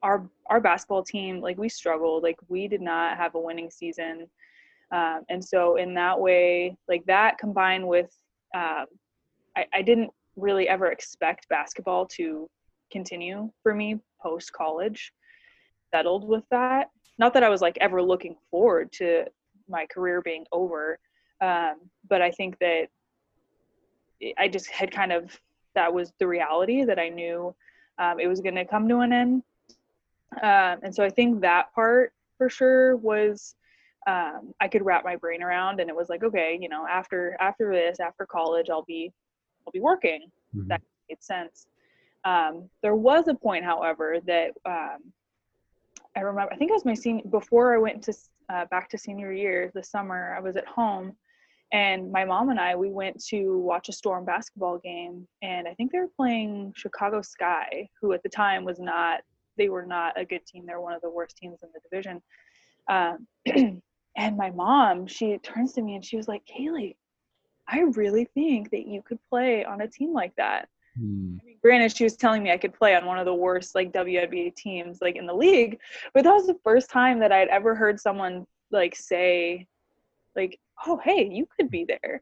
our 0.07 0.29
our 0.47 0.61
basketball 0.61 1.03
team, 1.03 1.41
like 1.41 1.59
we 1.59 1.69
struggled, 1.69 2.23
like 2.23 2.39
we 2.49 2.69
did 2.69 2.81
not 2.81 3.17
have 3.17 3.35
a 3.35 3.41
winning 3.41 3.71
season, 3.71 4.29
um, 4.93 5.23
and 5.29 5.45
so 5.45 5.77
in 5.77 5.95
that 5.95 6.19
way, 6.19 6.77
like 6.89 7.05
that 7.07 7.39
combined 7.39 7.87
with, 7.87 8.17
um, 8.55 8.87
I, 9.57 9.67
I 9.75 9.83
didn't 9.83 10.11
really 10.37 10.69
ever 10.69 10.87
expect 10.93 11.49
basketball 11.49 12.07
to 12.07 12.49
continue 12.93 13.51
for 13.63 13.75
me 13.75 13.99
post 14.23 14.53
college. 14.53 15.13
Settled 15.95 16.29
with 16.29 16.45
that. 16.51 16.91
Not 17.19 17.33
that 17.35 17.43
I 17.43 17.49
was 17.49 17.63
like 17.63 17.79
ever 17.81 18.03
looking 18.03 18.37
forward 18.51 18.93
to 18.93 19.25
my 19.69 19.87
career 19.87 20.21
being 20.21 20.45
over, 20.53 20.99
um, 21.41 21.77
but 22.09 22.23
I 22.23 22.31
think 22.31 22.59
that 22.61 22.87
I 24.39 24.49
just 24.49 24.71
had 24.71 24.91
kind 24.91 25.13
of 25.13 25.39
that 25.75 25.93
was 25.93 26.13
the 26.19 26.27
reality 26.27 26.85
that 26.85 26.99
I 26.99 27.09
knew 27.09 27.55
um, 27.99 28.21
it 28.21 28.29
was 28.29 28.41
going 28.41 28.55
to 28.55 28.65
come 28.65 28.89
to 28.89 28.99
an 28.99 29.13
end. 29.13 29.43
Um, 30.43 30.81
and 30.83 30.95
so 30.95 31.05
I 31.05 31.11
think 31.11 31.41
that 31.41 31.73
part 31.75 32.13
for 32.39 32.49
sure 32.49 32.97
was 32.97 33.55
um, 34.07 34.53
I 34.61 34.69
could 34.69 34.85
wrap 34.85 35.05
my 35.05 35.17
brain 35.17 35.43
around, 35.43 35.81
and 35.81 35.91
it 35.91 35.97
was 35.97 36.09
like, 36.09 36.23
okay, 36.23 36.59
you 36.61 36.69
know, 36.69 36.87
after 36.89 37.37
after 37.41 37.73
this, 37.73 37.99
after 38.01 38.27
college, 38.27 38.71
I'll 38.71 38.85
be 38.85 39.13
I'll 39.67 39.73
be 39.73 39.81
working. 39.81 40.31
Mm-hmm. 40.55 40.69
That 40.69 40.83
made 41.09 41.23
sense. 41.23 41.67
Um, 42.25 42.69
there 42.83 42.95
was 42.95 43.29
a 43.29 43.35
point, 43.35 43.65
however, 43.65 44.19
that 44.27 44.53
um, 44.65 45.13
I 46.17 46.21
remember. 46.21 46.53
I 46.53 46.57
think 46.57 46.71
it 46.71 46.75
was 46.75 46.85
my 46.85 46.95
senior 46.95 47.25
before 47.31 47.75
I 47.75 47.79
went 47.79 48.03
to 48.05 48.15
uh, 48.49 48.65
back 48.67 48.89
to 48.91 48.99
senior 48.99 49.33
year. 49.33 49.71
The 49.75 49.83
summer 49.83 50.35
I 50.37 50.41
was 50.41 50.57
at 50.57 50.67
home 50.67 51.17
and 51.73 52.13
my 52.13 52.25
mom 52.25 52.51
and 52.51 52.61
I 52.61 52.77
we 52.77 52.91
went 52.91 53.23
to 53.27 53.59
watch 53.59 53.89
a 53.89 53.93
Storm 53.93 54.25
basketball 54.25 54.79
game, 54.79 55.27
and 55.43 55.67
I 55.67 55.75
think 55.75 55.91
they 55.91 55.99
were 55.99 56.11
playing 56.17 56.73
Chicago 56.77 57.23
Sky, 57.23 57.89
who 58.01 58.13
at 58.13 58.23
the 58.23 58.29
time 58.29 58.65
was 58.65 58.79
not 58.79 59.21
they 59.57 59.69
were 59.69 59.87
not 59.87 60.19
a 60.19 60.25
good 60.25 60.47
team. 60.47 60.65
They're 60.67 60.81
one 60.81 60.95
of 60.95 61.03
the 61.03 61.11
worst 61.11 61.37
teams 61.37 61.59
in 61.63 61.69
the 61.73 61.81
division. 61.89 62.23
Um, 62.89 63.27
and 64.17 64.37
my 64.37 64.51
mom, 64.51 65.07
she 65.07 65.39
turns 65.39 65.73
to 65.75 65.83
me 65.83 65.95
and 65.95 66.05
she 66.05 66.17
was 66.17 66.29
like, 66.29 66.43
"Kaylee, 66.47 66.97
I 67.69 67.81
really 67.81 68.27
think 68.35 68.71
that 68.71 68.87
you 68.87 69.03
could 69.03 69.19
play 69.29 69.65
on 69.65 69.81
a 69.81 69.89
team 69.89 70.13
like 70.13 70.35
that." 70.37 70.69
Hmm. 70.97 71.37
I 71.43 71.45
mean, 71.45 71.59
granted, 71.63 71.97
she 71.97 72.05
was 72.05 72.17
telling 72.17 72.43
me 72.43 72.53
I 72.53 72.59
could 72.59 72.75
play 72.75 72.95
on 72.95 73.05
one 73.05 73.19
of 73.19 73.27
the 73.27 73.35
worst 73.35 73.75
like 73.75 73.93
WNBA 73.93 74.55
teams 74.57 74.99
like 75.03 75.17
in 75.17 75.27
the 75.27 75.35
league, 75.35 75.79
but 76.15 76.25
that 76.25 76.33
was 76.33 76.47
the 76.47 76.59
first 76.65 76.91
time 76.91 77.19
that 77.21 77.33
I'd 77.33 77.49
ever 77.49 77.75
heard 77.75 78.01
someone 78.01 78.47
like 78.71 78.97
say, 78.97 79.67
like 80.37 80.59
oh 80.87 81.01
hey 81.03 81.29
you 81.29 81.49
could 81.57 81.71
be 81.71 81.85
there 81.85 82.21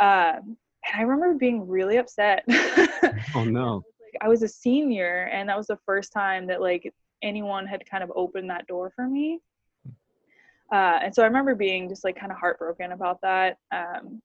um, 0.00 0.56
and 0.86 0.96
i 0.96 1.02
remember 1.02 1.34
being 1.34 1.66
really 1.68 1.96
upset 1.96 2.44
oh 3.34 3.44
no 3.44 3.82
I 4.20 4.28
was 4.28 4.42
a 4.42 4.48
senior 4.48 5.30
and 5.32 5.48
that 5.48 5.56
was 5.56 5.68
the 5.68 5.78
first 5.86 6.12
time 6.12 6.46
that 6.48 6.60
like 6.60 6.92
anyone 7.22 7.66
had 7.66 7.88
kind 7.88 8.04
of 8.04 8.12
opened 8.16 8.50
that 8.50 8.66
door 8.66 8.92
for 8.94 9.08
me 9.08 9.40
Uh, 10.72 10.98
and 11.02 11.14
so 11.14 11.22
I 11.22 11.26
remember 11.26 11.54
being 11.54 11.88
just 11.88 12.04
like 12.04 12.18
kind 12.18 12.30
of 12.32 12.38
heartbroken 12.38 12.92
about 12.92 13.20
that, 13.22 13.56
um, 13.72 14.20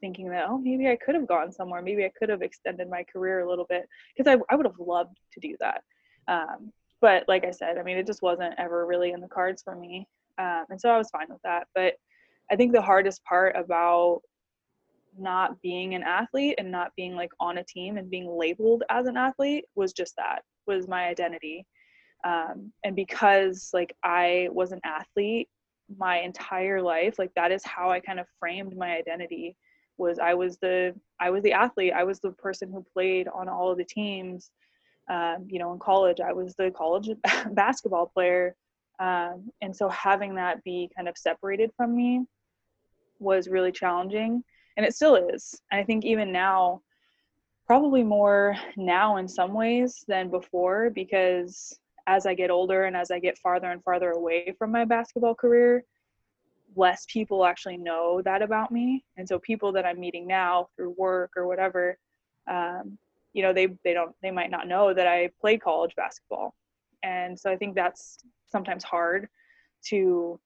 thinking 0.00 0.28
that, 0.30 0.46
oh, 0.48 0.58
maybe 0.58 0.88
I 0.88 0.96
could 0.96 1.14
have 1.14 1.28
gone 1.28 1.52
somewhere. 1.52 1.82
Maybe 1.82 2.04
I 2.04 2.12
could 2.18 2.28
have 2.30 2.42
extended 2.42 2.88
my 2.88 3.04
career 3.04 3.40
a 3.40 3.48
little 3.48 3.66
bit 3.68 3.88
because 4.16 4.30
I, 4.30 4.40
I 4.52 4.56
would 4.56 4.66
have 4.66 4.78
loved 4.78 5.18
to 5.32 5.40
do 5.40 5.56
that. 5.60 5.82
Um, 6.28 6.72
but 7.00 7.24
like 7.28 7.44
I 7.44 7.50
said, 7.50 7.78
I 7.78 7.82
mean, 7.82 7.98
it 7.98 8.06
just 8.06 8.22
wasn't 8.22 8.54
ever 8.58 8.86
really 8.86 9.12
in 9.12 9.20
the 9.20 9.28
cards 9.28 9.62
for 9.62 9.76
me. 9.76 10.06
Um, 10.38 10.64
and 10.70 10.80
so 10.80 10.90
I 10.90 10.98
was 10.98 11.10
fine 11.10 11.26
with 11.28 11.42
that. 11.44 11.66
But 11.74 11.94
I 12.50 12.56
think 12.56 12.72
the 12.72 12.82
hardest 12.82 13.22
part 13.24 13.54
about 13.56 14.22
not 15.18 15.60
being 15.62 15.94
an 15.94 16.02
athlete 16.02 16.54
and 16.58 16.70
not 16.70 16.92
being 16.96 17.14
like 17.14 17.30
on 17.40 17.58
a 17.58 17.64
team 17.64 17.96
and 17.96 18.10
being 18.10 18.28
labeled 18.28 18.82
as 18.90 19.06
an 19.06 19.16
athlete 19.16 19.64
was 19.74 19.92
just 19.92 20.16
that 20.16 20.42
was 20.66 20.88
my 20.88 21.06
identity. 21.06 21.66
Um, 22.24 22.72
and 22.84 22.94
because 22.94 23.70
like 23.72 23.96
i 24.04 24.48
was 24.52 24.70
an 24.70 24.80
athlete 24.84 25.48
my 25.98 26.18
entire 26.20 26.80
life 26.80 27.18
like 27.18 27.34
that 27.34 27.50
is 27.50 27.64
how 27.64 27.90
i 27.90 27.98
kind 27.98 28.20
of 28.20 28.26
framed 28.38 28.76
my 28.76 28.96
identity 28.96 29.56
was 29.98 30.20
i 30.20 30.32
was 30.32 30.56
the 30.58 30.94
i 31.20 31.30
was 31.30 31.42
the 31.42 31.52
athlete. 31.52 31.92
I 31.92 32.04
was 32.04 32.20
the 32.20 32.30
person 32.30 32.70
who 32.70 32.86
played 32.92 33.26
on 33.26 33.48
all 33.48 33.72
of 33.72 33.78
the 33.78 33.84
teams 33.84 34.50
um, 35.10 35.46
you 35.48 35.58
know 35.58 35.72
in 35.72 35.78
college. 35.78 36.20
I 36.20 36.32
was 36.32 36.54
the 36.54 36.70
college 36.70 37.08
basketball 37.52 38.06
player. 38.06 38.54
Um, 39.00 39.50
and 39.60 39.74
so 39.74 39.88
having 39.88 40.36
that 40.36 40.62
be 40.62 40.88
kind 40.94 41.08
of 41.08 41.16
separated 41.18 41.70
from 41.76 41.96
me 41.96 42.24
was 43.18 43.48
really 43.48 43.72
challenging 43.72 44.44
and 44.76 44.86
it 44.86 44.94
still 44.94 45.16
is 45.16 45.60
and 45.70 45.80
i 45.80 45.84
think 45.84 46.04
even 46.04 46.32
now 46.32 46.80
probably 47.66 48.02
more 48.02 48.56
now 48.76 49.16
in 49.16 49.28
some 49.28 49.54
ways 49.54 50.04
than 50.08 50.28
before 50.28 50.90
because 50.90 51.78
as 52.06 52.26
I 52.26 52.34
get 52.34 52.50
older 52.50 52.84
and 52.84 52.96
as 52.96 53.10
I 53.10 53.18
get 53.18 53.38
farther 53.38 53.70
and 53.70 53.82
farther 53.82 54.10
away 54.10 54.54
from 54.58 54.72
my 54.72 54.84
basketball 54.84 55.34
career, 55.34 55.84
less 56.74 57.06
people 57.08 57.44
actually 57.44 57.76
know 57.76 58.22
that 58.22 58.42
about 58.42 58.72
me. 58.72 59.04
And 59.16 59.28
so 59.28 59.38
people 59.38 59.72
that 59.72 59.84
I'm 59.84 60.00
meeting 60.00 60.26
now 60.26 60.68
through 60.74 60.94
work 60.96 61.32
or 61.36 61.46
whatever, 61.46 61.98
um, 62.48 62.98
you 63.32 63.42
know, 63.42 63.52
they 63.52 63.68
they 63.84 63.94
don't 63.94 64.14
they 64.22 64.30
might 64.30 64.50
not 64.50 64.68
know 64.68 64.92
that 64.92 65.06
I 65.06 65.30
played 65.40 65.62
college 65.62 65.94
basketball. 65.96 66.54
And 67.02 67.38
so 67.38 67.50
I 67.50 67.56
think 67.56 67.74
that's 67.74 68.18
sometimes 68.50 68.84
hard 68.84 69.28
to, 69.86 70.38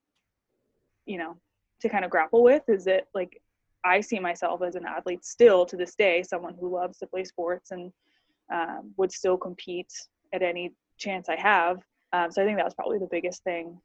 you 1.06 1.18
know, 1.18 1.36
to 1.80 1.88
kind 1.88 2.04
of 2.04 2.10
grapple 2.10 2.42
with 2.42 2.62
is 2.68 2.84
that 2.84 3.06
like 3.14 3.40
I 3.86 4.00
see 4.00 4.18
myself 4.18 4.62
as 4.62 4.74
an 4.74 4.84
athlete 4.84 5.24
still 5.24 5.64
to 5.66 5.76
this 5.76 5.94
day, 5.94 6.22
someone 6.22 6.56
who 6.60 6.68
loves 6.68 6.98
to 6.98 7.06
play 7.06 7.24
sports 7.24 7.70
and 7.70 7.92
um, 8.52 8.92
would 8.96 9.12
still 9.12 9.36
compete 9.36 9.92
at 10.32 10.42
any 10.42 10.74
chance 10.98 11.28
I 11.28 11.36
have. 11.36 11.78
Um, 12.12 12.30
so 12.32 12.42
I 12.42 12.44
think 12.44 12.58
that 12.58 12.64
was 12.64 12.74
probably 12.74 12.98
the 12.98 13.08
biggest 13.10 13.44
thing 13.44 13.80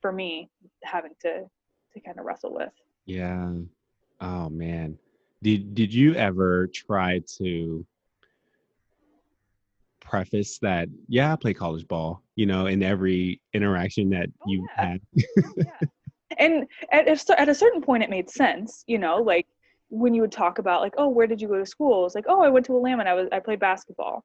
for 0.00 0.12
me 0.12 0.48
having 0.84 1.12
to 1.22 1.44
to 1.92 2.00
kind 2.00 2.18
of 2.18 2.24
wrestle 2.24 2.54
with. 2.54 2.72
Yeah. 3.06 3.52
Oh 4.20 4.48
man. 4.48 4.96
Did 5.42 5.74
did 5.74 5.92
you 5.92 6.14
ever 6.14 6.68
try 6.68 7.20
to 7.38 7.84
preface 10.00 10.58
that 10.58 10.88
yeah, 11.08 11.32
I 11.32 11.36
play 11.36 11.54
college 11.54 11.88
ball, 11.88 12.22
you 12.36 12.46
know, 12.46 12.66
in 12.66 12.82
every 12.82 13.40
interaction 13.52 14.10
that 14.10 14.28
oh, 14.42 14.50
you 14.50 14.66
yeah. 14.76 14.84
had? 14.84 15.00
yeah. 15.56 15.88
And 16.38 16.66
at, 16.92 17.08
at 17.08 17.48
a 17.48 17.54
certain 17.54 17.82
point 17.82 18.02
it 18.02 18.10
made 18.10 18.30
sense, 18.30 18.84
you 18.86 18.98
know, 18.98 19.16
like 19.16 19.46
when 19.88 20.14
you 20.14 20.22
would 20.22 20.32
talk 20.32 20.58
about 20.58 20.80
like, 20.80 20.94
oh, 20.96 21.08
where 21.08 21.26
did 21.26 21.40
you 21.40 21.48
go 21.48 21.58
to 21.58 21.66
school? 21.66 22.06
It's 22.06 22.14
like, 22.14 22.26
oh, 22.28 22.40
I 22.40 22.48
went 22.48 22.66
to 22.66 22.72
Willamette. 22.72 23.06
I 23.06 23.14
was 23.14 23.28
I 23.32 23.40
played 23.40 23.60
basketball. 23.60 24.24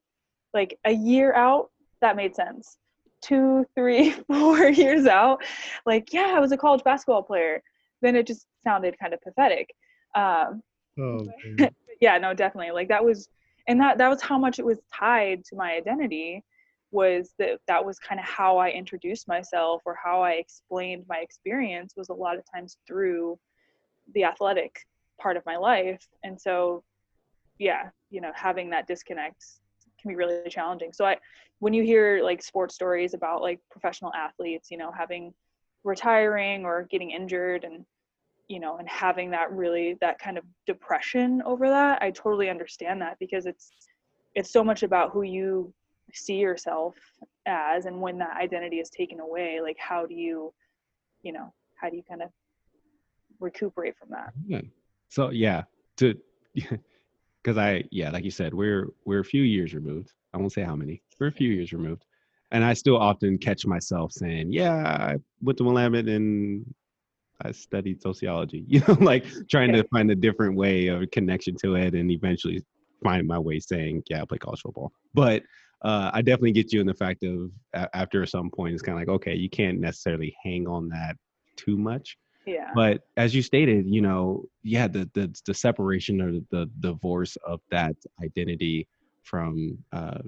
Like 0.54 0.78
a 0.86 0.92
year 0.92 1.34
out, 1.34 1.70
that 2.02 2.16
made 2.16 2.36
sense. 2.36 2.78
Two, 3.22 3.66
three, 3.76 4.12
four 4.28 4.70
years 4.70 5.08
out, 5.08 5.44
like, 5.86 6.14
yeah, 6.14 6.34
I 6.36 6.40
was 6.40 6.52
a 6.52 6.58
college 6.58 6.84
basketball 6.84 7.24
player. 7.24 7.62
Then 8.02 8.16
it 8.16 8.28
just 8.28 8.46
sounded 8.64 8.98
kind 9.00 9.14
of 9.14 9.22
pathetic. 9.22 9.74
Um, 10.14 10.62
oh, 11.00 11.28
yeah, 12.00 12.18
no, 12.18 12.34
definitely. 12.34 12.72
Like 12.72 12.90
that 12.90 13.04
was, 13.04 13.28
and 13.68 13.80
that 13.82 13.98
that 13.98 14.10
was 14.10 14.22
how 14.22 14.38
much 14.38 14.60
it 14.60 14.66
was 14.66 14.78
tied 14.94 15.44
to 15.46 15.56
my 15.56 15.74
identity. 15.74 16.44
Was 16.92 17.34
that 17.40 17.60
that 17.68 17.84
was 17.84 18.00
kind 18.00 18.20
of 18.20 18.26
how 18.26 18.58
I 18.58 18.70
introduced 18.70 19.28
myself 19.28 19.82
or 19.86 19.98
how 20.02 20.22
I 20.22 20.34
explained 20.34 21.06
my 21.10 21.18
experience 21.18 21.94
was 21.98 22.10
a 22.10 22.14
lot 22.14 22.38
of 22.38 22.44
times 22.54 22.78
through 22.88 23.38
the 24.14 24.24
athletic 24.24 24.80
part 25.20 25.36
of 25.36 25.46
my 25.46 25.58
life, 25.58 26.08
and 26.24 26.40
so 26.40 26.84
yeah, 27.58 27.90
you 28.10 28.22
know, 28.22 28.32
having 28.36 28.70
that 28.70 28.88
disconnect 28.88 29.44
can 30.00 30.10
be 30.10 30.16
really 30.16 30.50
challenging. 30.50 30.94
So 30.94 31.06
I 31.06 31.18
when 31.60 31.74
you 31.74 31.84
hear 31.84 32.24
like 32.24 32.42
sports 32.42 32.76
stories 32.76 33.14
about 33.14 33.42
like 33.42 33.60
professional 33.72 34.14
athletes, 34.14 34.70
you 34.72 34.78
know, 34.78 34.92
having 34.92 35.34
retiring 35.86 36.66
or 36.66 36.88
getting 36.90 37.12
injured 37.12 37.64
and 37.64 37.86
you 38.48 38.60
know 38.60 38.78
and 38.78 38.90
having 38.90 39.32
that 39.32 39.52
really 39.52 39.98
that 40.02 40.20
kind 40.20 40.38
of 40.38 40.44
depression 40.66 41.42
over 41.46 41.70
that 41.70 42.02
i 42.02 42.12
totally 42.12 42.50
understand 42.50 43.02
that 43.02 43.18
because 43.20 43.46
it's 43.46 43.72
it's 44.34 44.52
so 44.52 44.64
much 44.64 44.84
about 44.84 45.12
who 45.12 45.22
you 45.22 45.72
see 46.16 46.36
yourself 46.36 46.96
as 47.46 47.86
and 47.86 48.00
when 48.00 48.18
that 48.18 48.36
identity 48.38 48.78
is 48.78 48.90
taken 48.90 49.20
away 49.20 49.60
like 49.62 49.78
how 49.80 50.06
do 50.06 50.16
you 50.16 50.54
you 51.22 51.32
know 51.32 51.54
how 51.76 51.90
do 51.90 51.96
you 51.96 52.04
kind 52.08 52.22
of 52.22 52.30
recuperate 53.40 53.96
from 53.98 54.10
that 54.10 54.34
yeah. 54.48 54.62
so 55.10 55.30
yeah 55.30 55.64
to 55.98 56.16
because 57.46 57.58
I 57.60 57.84
yeah, 57.92 58.10
like 58.10 58.24
you 58.24 58.32
said, 58.32 58.54
we're 58.54 58.90
we're 59.06 59.20
a 59.20 59.26
few 59.26 59.44
years 59.44 59.74
removed. 59.74 60.12
I 60.34 60.38
won't 60.38 60.52
say 60.52 60.64
how 60.64 60.76
many. 60.76 61.02
We're 61.20 61.28
a 61.28 61.32
few 61.32 61.52
years 61.52 61.72
removed, 61.72 62.04
and 62.52 62.66
I 62.66 62.74
still 62.74 62.98
often 62.98 63.38
catch 63.38 63.66
myself 63.68 64.12
saying, 64.12 64.52
"Yeah, 64.52 64.76
I 64.76 65.18
went 65.42 65.58
to 65.60 65.64
Willamette 65.64 66.08
and 66.08 66.66
I 67.44 67.52
studied 67.52 68.02
sociology." 68.02 68.66
You 68.68 68.82
know, 68.88 68.98
like 69.00 69.26
trying 69.48 69.74
to 69.74 69.84
find 69.90 70.10
a 70.10 70.16
different 70.16 70.56
way 70.56 70.88
of 70.88 71.10
connection 71.12 71.56
to 71.62 71.76
it, 71.76 71.94
and 71.94 72.10
eventually 72.10 72.64
find 73.04 73.28
my 73.28 73.38
way 73.38 73.60
saying, 73.60 74.04
"Yeah, 74.10 74.24
I 74.24 74.26
play 74.26 74.40
college 74.40 74.62
football." 74.62 74.92
But 75.14 75.44
uh, 75.86 76.10
I 76.14 76.24
definitely 76.24 76.52
get 76.52 76.74
you 76.74 76.82
in 76.82 76.88
the 76.88 76.96
fact 76.96 77.24
of 77.24 77.52
after 77.94 78.26
some 78.26 78.50
point, 78.50 78.74
it's 78.74 78.82
kind 78.82 78.98
of 78.98 79.02
like, 79.02 79.16
okay, 79.16 79.36
you 79.36 79.50
can't 79.50 79.80
necessarily 79.80 80.36
hang 80.44 80.68
on 80.68 80.90
that 80.90 81.16
too 81.58 81.78
much. 81.78 82.18
Yeah. 82.48 82.72
But 82.74 83.02
as 83.18 83.36
you 83.36 83.42
stated 83.42 83.86
you 83.88 84.02
know 84.02 84.46
yeah 84.64 84.88
the 84.88 85.10
the, 85.14 85.36
the 85.46 85.54
separation 85.54 86.22
or 86.22 86.32
the, 86.32 86.46
the 86.52 86.70
divorce 86.80 87.38
of 87.38 87.60
that 87.72 87.96
identity 88.24 88.88
from 89.24 89.78
uh 89.94 90.20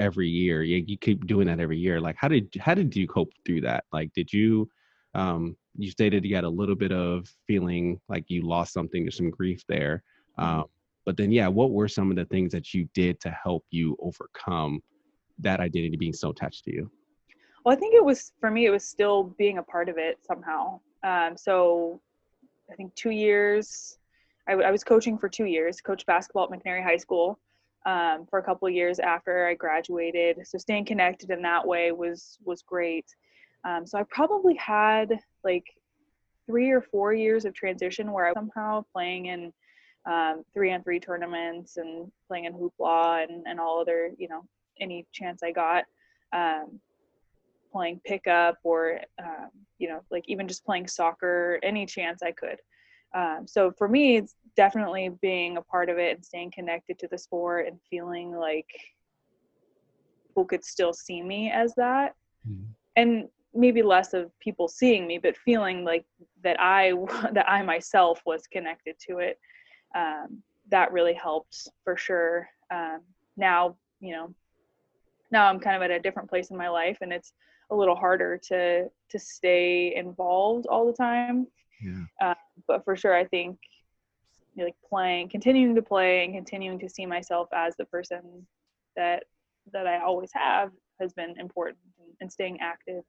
every 0.00 0.28
year 0.28 0.64
you, 0.64 0.82
you 0.84 0.98
keep 0.98 1.26
doing 1.26 1.46
that 1.46 1.60
every 1.60 1.78
year. 1.78 2.00
Like 2.00 2.16
how 2.18 2.28
did 2.28 2.52
how 2.60 2.74
did 2.74 2.94
you 2.96 3.06
cope 3.06 3.32
through 3.44 3.62
that? 3.62 3.84
Like 3.92 4.12
did 4.14 4.32
you 4.32 4.68
um 5.14 5.56
you 5.76 5.90
stated 5.90 6.24
you 6.24 6.34
had 6.34 6.44
a 6.44 6.48
little 6.48 6.76
bit 6.76 6.92
of 6.92 7.28
feeling 7.46 8.00
like 8.08 8.24
you 8.28 8.42
lost 8.42 8.72
something 8.72 9.06
or 9.06 9.10
some 9.10 9.30
grief 9.30 9.62
there 9.68 10.02
mm-hmm. 10.38 10.60
um 10.60 10.64
but 11.04 11.16
then 11.16 11.30
yeah 11.30 11.48
what 11.48 11.70
were 11.70 11.88
some 11.88 12.10
of 12.10 12.16
the 12.16 12.24
things 12.26 12.52
that 12.52 12.74
you 12.74 12.88
did 12.94 13.20
to 13.20 13.30
help 13.30 13.64
you 13.70 13.96
overcome 14.00 14.80
that 15.38 15.60
identity 15.60 15.96
being 15.96 16.12
so 16.12 16.30
attached 16.30 16.64
to 16.64 16.72
you 16.72 16.90
well 17.64 17.74
i 17.74 17.78
think 17.78 17.94
it 17.94 18.04
was 18.04 18.32
for 18.40 18.50
me 18.50 18.66
it 18.66 18.70
was 18.70 18.84
still 18.84 19.24
being 19.38 19.58
a 19.58 19.62
part 19.62 19.88
of 19.88 19.98
it 19.98 20.18
somehow 20.26 20.78
um, 21.04 21.36
so 21.36 22.00
I 22.70 22.74
think 22.74 22.94
two 22.94 23.10
years, 23.10 23.98
I, 24.48 24.52
w- 24.52 24.66
I 24.66 24.70
was 24.70 24.82
coaching 24.82 25.18
for 25.18 25.28
two 25.28 25.44
years, 25.44 25.80
coached 25.80 26.06
basketball 26.06 26.44
at 26.44 26.50
McNary 26.50 26.82
High 26.82 26.96
School 26.96 27.38
um, 27.86 28.26
for 28.28 28.38
a 28.38 28.42
couple 28.42 28.68
years 28.70 28.98
after 28.98 29.46
I 29.46 29.54
graduated. 29.54 30.38
So 30.46 30.58
staying 30.58 30.86
connected 30.86 31.30
in 31.30 31.42
that 31.42 31.66
way 31.66 31.92
was 31.92 32.38
was 32.44 32.62
great. 32.62 33.06
Um, 33.64 33.86
so 33.86 33.98
I 33.98 34.04
probably 34.04 34.54
had 34.54 35.18
like 35.42 35.64
three 36.46 36.70
or 36.70 36.80
four 36.80 37.12
years 37.12 37.44
of 37.44 37.54
transition 37.54 38.12
where 38.12 38.26
I 38.26 38.30
was 38.30 38.36
somehow 38.36 38.84
playing 38.92 39.26
in 39.26 39.52
um, 40.06 40.44
three 40.52 40.72
on 40.72 40.82
three 40.82 41.00
tournaments 41.00 41.76
and 41.76 42.10
playing 42.28 42.44
in 42.44 42.52
hoopla 42.52 43.24
and, 43.24 43.44
and 43.46 43.58
all 43.58 43.80
other, 43.80 44.10
you 44.18 44.28
know, 44.28 44.44
any 44.80 45.06
chance 45.12 45.42
I 45.42 45.52
got. 45.52 45.84
Um, 46.32 46.80
playing 47.74 48.00
pickup 48.04 48.56
or 48.62 49.00
um, 49.18 49.50
you 49.78 49.88
know 49.88 50.00
like 50.10 50.22
even 50.28 50.46
just 50.46 50.64
playing 50.64 50.86
soccer 50.86 51.58
any 51.64 51.84
chance 51.84 52.22
i 52.22 52.30
could 52.30 52.60
um, 53.16 53.44
so 53.46 53.72
for 53.76 53.88
me 53.88 54.16
it's 54.16 54.36
definitely 54.56 55.10
being 55.20 55.56
a 55.56 55.62
part 55.62 55.88
of 55.88 55.98
it 55.98 56.14
and 56.14 56.24
staying 56.24 56.52
connected 56.52 56.96
to 57.00 57.08
the 57.08 57.18
sport 57.18 57.66
and 57.66 57.76
feeling 57.90 58.30
like 58.30 58.68
people 60.28 60.44
could 60.44 60.64
still 60.64 60.92
see 60.92 61.20
me 61.20 61.50
as 61.50 61.74
that 61.74 62.14
mm-hmm. 62.48 62.62
and 62.94 63.28
maybe 63.52 63.82
less 63.82 64.14
of 64.14 64.30
people 64.38 64.68
seeing 64.68 65.04
me 65.04 65.18
but 65.18 65.36
feeling 65.36 65.84
like 65.84 66.04
that 66.44 66.58
i 66.60 66.92
that 67.32 67.48
i 67.50 67.60
myself 67.60 68.20
was 68.24 68.46
connected 68.46 68.94
to 69.00 69.18
it 69.18 69.36
um, 69.94 70.42
that 70.70 70.92
really 70.92 71.14
helped 71.14 71.68
for 71.84 71.96
sure 71.96 72.48
um, 72.70 73.00
now 73.36 73.76
you 74.00 74.12
know 74.12 74.34
now 75.30 75.46
i'm 75.46 75.60
kind 75.60 75.76
of 75.76 75.82
at 75.82 75.90
a 75.90 76.00
different 76.00 76.28
place 76.28 76.50
in 76.50 76.56
my 76.56 76.68
life 76.68 76.98
and 77.00 77.12
it's 77.12 77.32
a 77.70 77.74
little 77.74 77.96
harder 77.96 78.38
to 78.38 78.88
to 79.10 79.18
stay 79.18 79.94
involved 79.94 80.66
all 80.66 80.86
the 80.86 80.92
time. 80.92 81.46
Yeah. 81.80 82.04
Uh, 82.20 82.34
but 82.66 82.84
for 82.84 82.96
sure, 82.96 83.14
I 83.14 83.24
think 83.24 83.58
you 84.54 84.62
know, 84.62 84.64
like 84.64 84.76
playing, 84.88 85.28
continuing 85.28 85.74
to 85.74 85.82
play, 85.82 86.24
and 86.24 86.34
continuing 86.34 86.78
to 86.80 86.88
see 86.88 87.06
myself 87.06 87.48
as 87.52 87.76
the 87.76 87.84
person 87.86 88.46
that 88.96 89.24
that 89.72 89.86
I 89.86 90.02
always 90.02 90.30
have 90.34 90.70
has 91.00 91.12
been 91.12 91.38
important, 91.38 91.78
and, 91.98 92.12
and 92.20 92.32
staying 92.32 92.58
active 92.60 93.02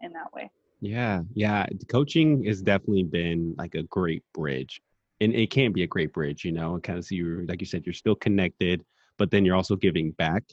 in 0.00 0.12
that 0.12 0.32
way. 0.32 0.50
Yeah, 0.80 1.22
yeah. 1.32 1.66
Coaching 1.88 2.44
has 2.44 2.60
definitely 2.60 3.04
been 3.04 3.54
like 3.56 3.74
a 3.74 3.84
great 3.84 4.22
bridge, 4.34 4.82
and 5.20 5.34
it 5.34 5.50
can 5.50 5.72
be 5.72 5.82
a 5.82 5.86
great 5.86 6.12
bridge. 6.12 6.44
You 6.44 6.52
know, 6.52 6.78
kind 6.80 6.98
of 6.98 7.10
you 7.10 7.44
like 7.48 7.60
you 7.60 7.66
said, 7.66 7.84
you're 7.86 7.92
still 7.92 8.14
connected, 8.14 8.84
but 9.18 9.30
then 9.30 9.44
you're 9.44 9.56
also 9.56 9.76
giving 9.76 10.12
back 10.12 10.44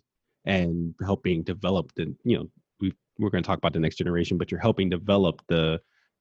and 0.45 0.93
helping 1.05 1.43
develop 1.43 1.91
the. 1.95 2.15
You 2.23 2.37
know, 2.37 2.49
we 2.79 2.93
we're 3.17 3.29
going 3.29 3.43
to 3.43 3.47
talk 3.47 3.57
about 3.57 3.73
the 3.73 3.79
next 3.79 3.97
generation, 3.97 4.37
but 4.37 4.51
you're 4.51 4.59
helping 4.59 4.89
develop 4.89 5.41
the 5.47 5.79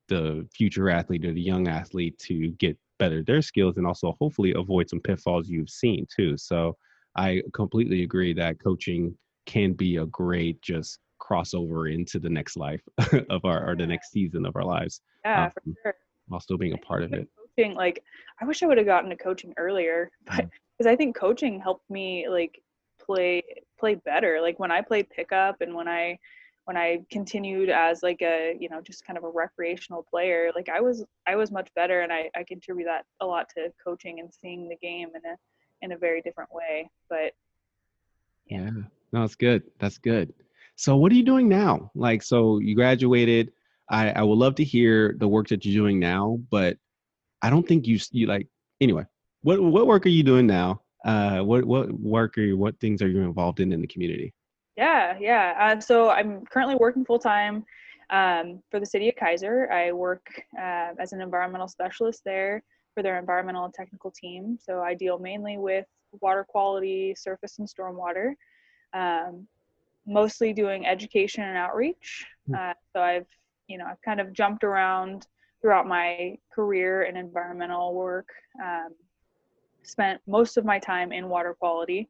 the 0.08 0.46
future 0.52 0.90
athlete 0.90 1.24
or 1.24 1.32
the 1.32 1.40
young 1.40 1.68
athlete 1.68 2.18
to 2.18 2.50
get 2.52 2.76
better 2.98 3.22
their 3.22 3.40
skills 3.40 3.76
and 3.78 3.86
also 3.86 4.14
hopefully 4.20 4.52
avoid 4.54 4.90
some 4.90 5.00
pitfalls 5.00 5.48
you've 5.48 5.70
seen 5.70 6.06
too. 6.14 6.36
So 6.36 6.76
I 7.16 7.42
completely 7.54 8.02
agree 8.02 8.34
that 8.34 8.62
coaching 8.62 9.16
can 9.46 9.72
be 9.72 9.96
a 9.96 10.06
great 10.06 10.60
just 10.62 10.98
crossover 11.20 11.92
into 11.92 12.18
the 12.18 12.28
next 12.28 12.56
life 12.56 12.82
of 13.30 13.44
our 13.44 13.70
or 13.70 13.76
the 13.76 13.86
next 13.86 14.10
season 14.10 14.44
of 14.44 14.56
our 14.56 14.64
lives. 14.64 15.00
Yeah, 15.24 15.44
um, 15.44 15.50
for 15.50 15.62
sure. 15.82 15.94
While 16.28 16.40
still 16.40 16.58
being 16.58 16.74
a 16.74 16.78
part 16.78 17.02
of 17.02 17.12
it. 17.12 17.28
Coaching, 17.60 17.74
like 17.74 18.02
I 18.40 18.44
wish 18.44 18.62
I 18.62 18.66
would 18.66 18.78
have 18.78 18.86
gotten 18.86 19.10
to 19.10 19.16
coaching 19.16 19.54
earlier, 19.56 20.10
but 20.24 20.36
because 20.36 20.48
mm-hmm. 20.80 20.88
I 20.88 20.96
think 20.96 21.16
coaching 21.16 21.60
helped 21.60 21.88
me 21.90 22.28
like 22.28 22.62
play 23.00 23.42
play 23.78 23.96
better. 23.96 24.40
Like 24.40 24.58
when 24.58 24.70
I 24.70 24.80
played 24.80 25.10
pickup 25.10 25.60
and 25.60 25.74
when 25.74 25.88
I 25.88 26.18
when 26.64 26.76
I 26.76 27.00
continued 27.10 27.70
as 27.70 28.02
like 28.02 28.22
a 28.22 28.56
you 28.58 28.68
know 28.68 28.80
just 28.80 29.04
kind 29.04 29.18
of 29.18 29.24
a 29.24 29.30
recreational 29.30 30.04
player, 30.08 30.50
like 30.54 30.68
I 30.68 30.80
was 30.80 31.04
I 31.26 31.36
was 31.36 31.50
much 31.50 31.68
better, 31.74 32.00
and 32.00 32.12
I 32.12 32.30
I 32.34 32.44
contribute 32.44 32.86
that 32.86 33.04
a 33.20 33.26
lot 33.26 33.48
to 33.56 33.72
coaching 33.82 34.20
and 34.20 34.32
seeing 34.32 34.68
the 34.68 34.76
game 34.76 35.08
in 35.14 35.30
a 35.30 35.36
in 35.82 35.92
a 35.92 35.98
very 35.98 36.22
different 36.22 36.52
way. 36.52 36.90
But 37.08 37.32
yeah, 38.46 38.64
yeah. 38.64 38.70
no, 39.12 39.20
that's 39.22 39.34
good. 39.34 39.62
That's 39.78 39.98
good. 39.98 40.32
So 40.76 40.96
what 40.96 41.12
are 41.12 41.14
you 41.14 41.24
doing 41.24 41.48
now? 41.48 41.90
Like, 41.94 42.22
so 42.22 42.58
you 42.58 42.74
graduated. 42.74 43.52
I, 43.90 44.10
I 44.12 44.22
would 44.22 44.38
love 44.38 44.54
to 44.54 44.64
hear 44.64 45.16
the 45.18 45.28
work 45.28 45.48
that 45.48 45.64
you're 45.64 45.82
doing 45.82 45.98
now, 45.98 46.38
but 46.48 46.78
I 47.42 47.50
don't 47.50 47.66
think 47.66 47.86
you 47.86 47.98
you 48.12 48.26
like 48.26 48.46
anyway. 48.80 49.04
What 49.42 49.60
what 49.62 49.86
work 49.86 50.06
are 50.06 50.10
you 50.10 50.22
doing 50.22 50.46
now? 50.46 50.82
Uh, 51.04 51.40
what 51.40 51.64
what 51.64 51.92
work 51.92 52.36
are 52.38 52.42
you? 52.42 52.56
What 52.56 52.78
things 52.80 53.02
are 53.02 53.08
you 53.08 53.22
involved 53.22 53.60
in 53.60 53.72
in 53.72 53.80
the 53.80 53.86
community? 53.86 54.34
Yeah, 54.76 55.16
yeah. 55.20 55.54
Uh, 55.58 55.80
so 55.80 56.10
I'm 56.10 56.44
currently 56.46 56.76
working 56.76 57.04
full 57.04 57.18
time 57.18 57.64
um, 58.10 58.62
for 58.70 58.80
the 58.80 58.86
city 58.86 59.08
of 59.08 59.14
Keizer. 59.14 59.70
I 59.70 59.92
work 59.92 60.26
uh, 60.58 60.92
as 60.98 61.12
an 61.12 61.20
environmental 61.20 61.68
specialist 61.68 62.22
there 62.24 62.62
for 62.94 63.02
their 63.02 63.18
environmental 63.18 63.64
and 63.64 63.74
technical 63.74 64.10
team. 64.10 64.58
So 64.60 64.80
I 64.80 64.94
deal 64.94 65.18
mainly 65.18 65.58
with 65.58 65.86
water 66.20 66.44
quality, 66.48 67.14
surface 67.16 67.58
and 67.58 67.68
stormwater. 67.68 68.34
Um, 68.92 69.46
mostly 70.06 70.52
doing 70.52 70.86
education 70.86 71.44
and 71.44 71.56
outreach. 71.56 72.26
Hmm. 72.46 72.54
Uh, 72.54 72.72
so 72.92 73.00
I've, 73.00 73.26
you 73.68 73.78
know, 73.78 73.84
I've 73.86 74.00
kind 74.02 74.20
of 74.20 74.32
jumped 74.32 74.64
around 74.64 75.26
throughout 75.60 75.86
my 75.86 76.36
career 76.54 77.02
in 77.02 77.16
environmental 77.16 77.94
work. 77.94 78.28
Um, 78.62 78.94
spent 79.82 80.20
most 80.26 80.56
of 80.56 80.64
my 80.64 80.78
time 80.78 81.12
in 81.12 81.28
water 81.28 81.54
quality, 81.58 82.08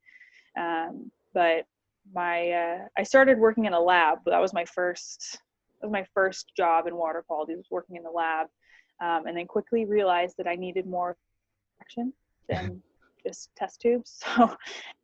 um, 0.58 1.10
but 1.34 1.64
my 2.12 2.50
uh, 2.50 2.78
I 2.96 3.02
started 3.02 3.38
working 3.38 3.66
in 3.66 3.72
a 3.72 3.80
lab. 3.80 4.18
That 4.26 4.40
was 4.40 4.52
my 4.52 4.64
first. 4.64 5.38
That 5.80 5.88
was 5.88 5.92
my 5.92 6.04
first 6.14 6.52
job 6.56 6.86
in 6.86 6.96
water 6.96 7.24
quality. 7.26 7.54
Was 7.56 7.66
working 7.70 7.96
in 7.96 8.02
the 8.02 8.10
lab, 8.10 8.48
um, 9.00 9.26
and 9.26 9.36
then 9.36 9.46
quickly 9.46 9.84
realized 9.84 10.36
that 10.38 10.46
I 10.46 10.56
needed 10.56 10.86
more 10.86 11.16
action 11.80 12.12
than 12.48 12.82
just 13.26 13.50
test 13.56 13.80
tubes. 13.80 14.20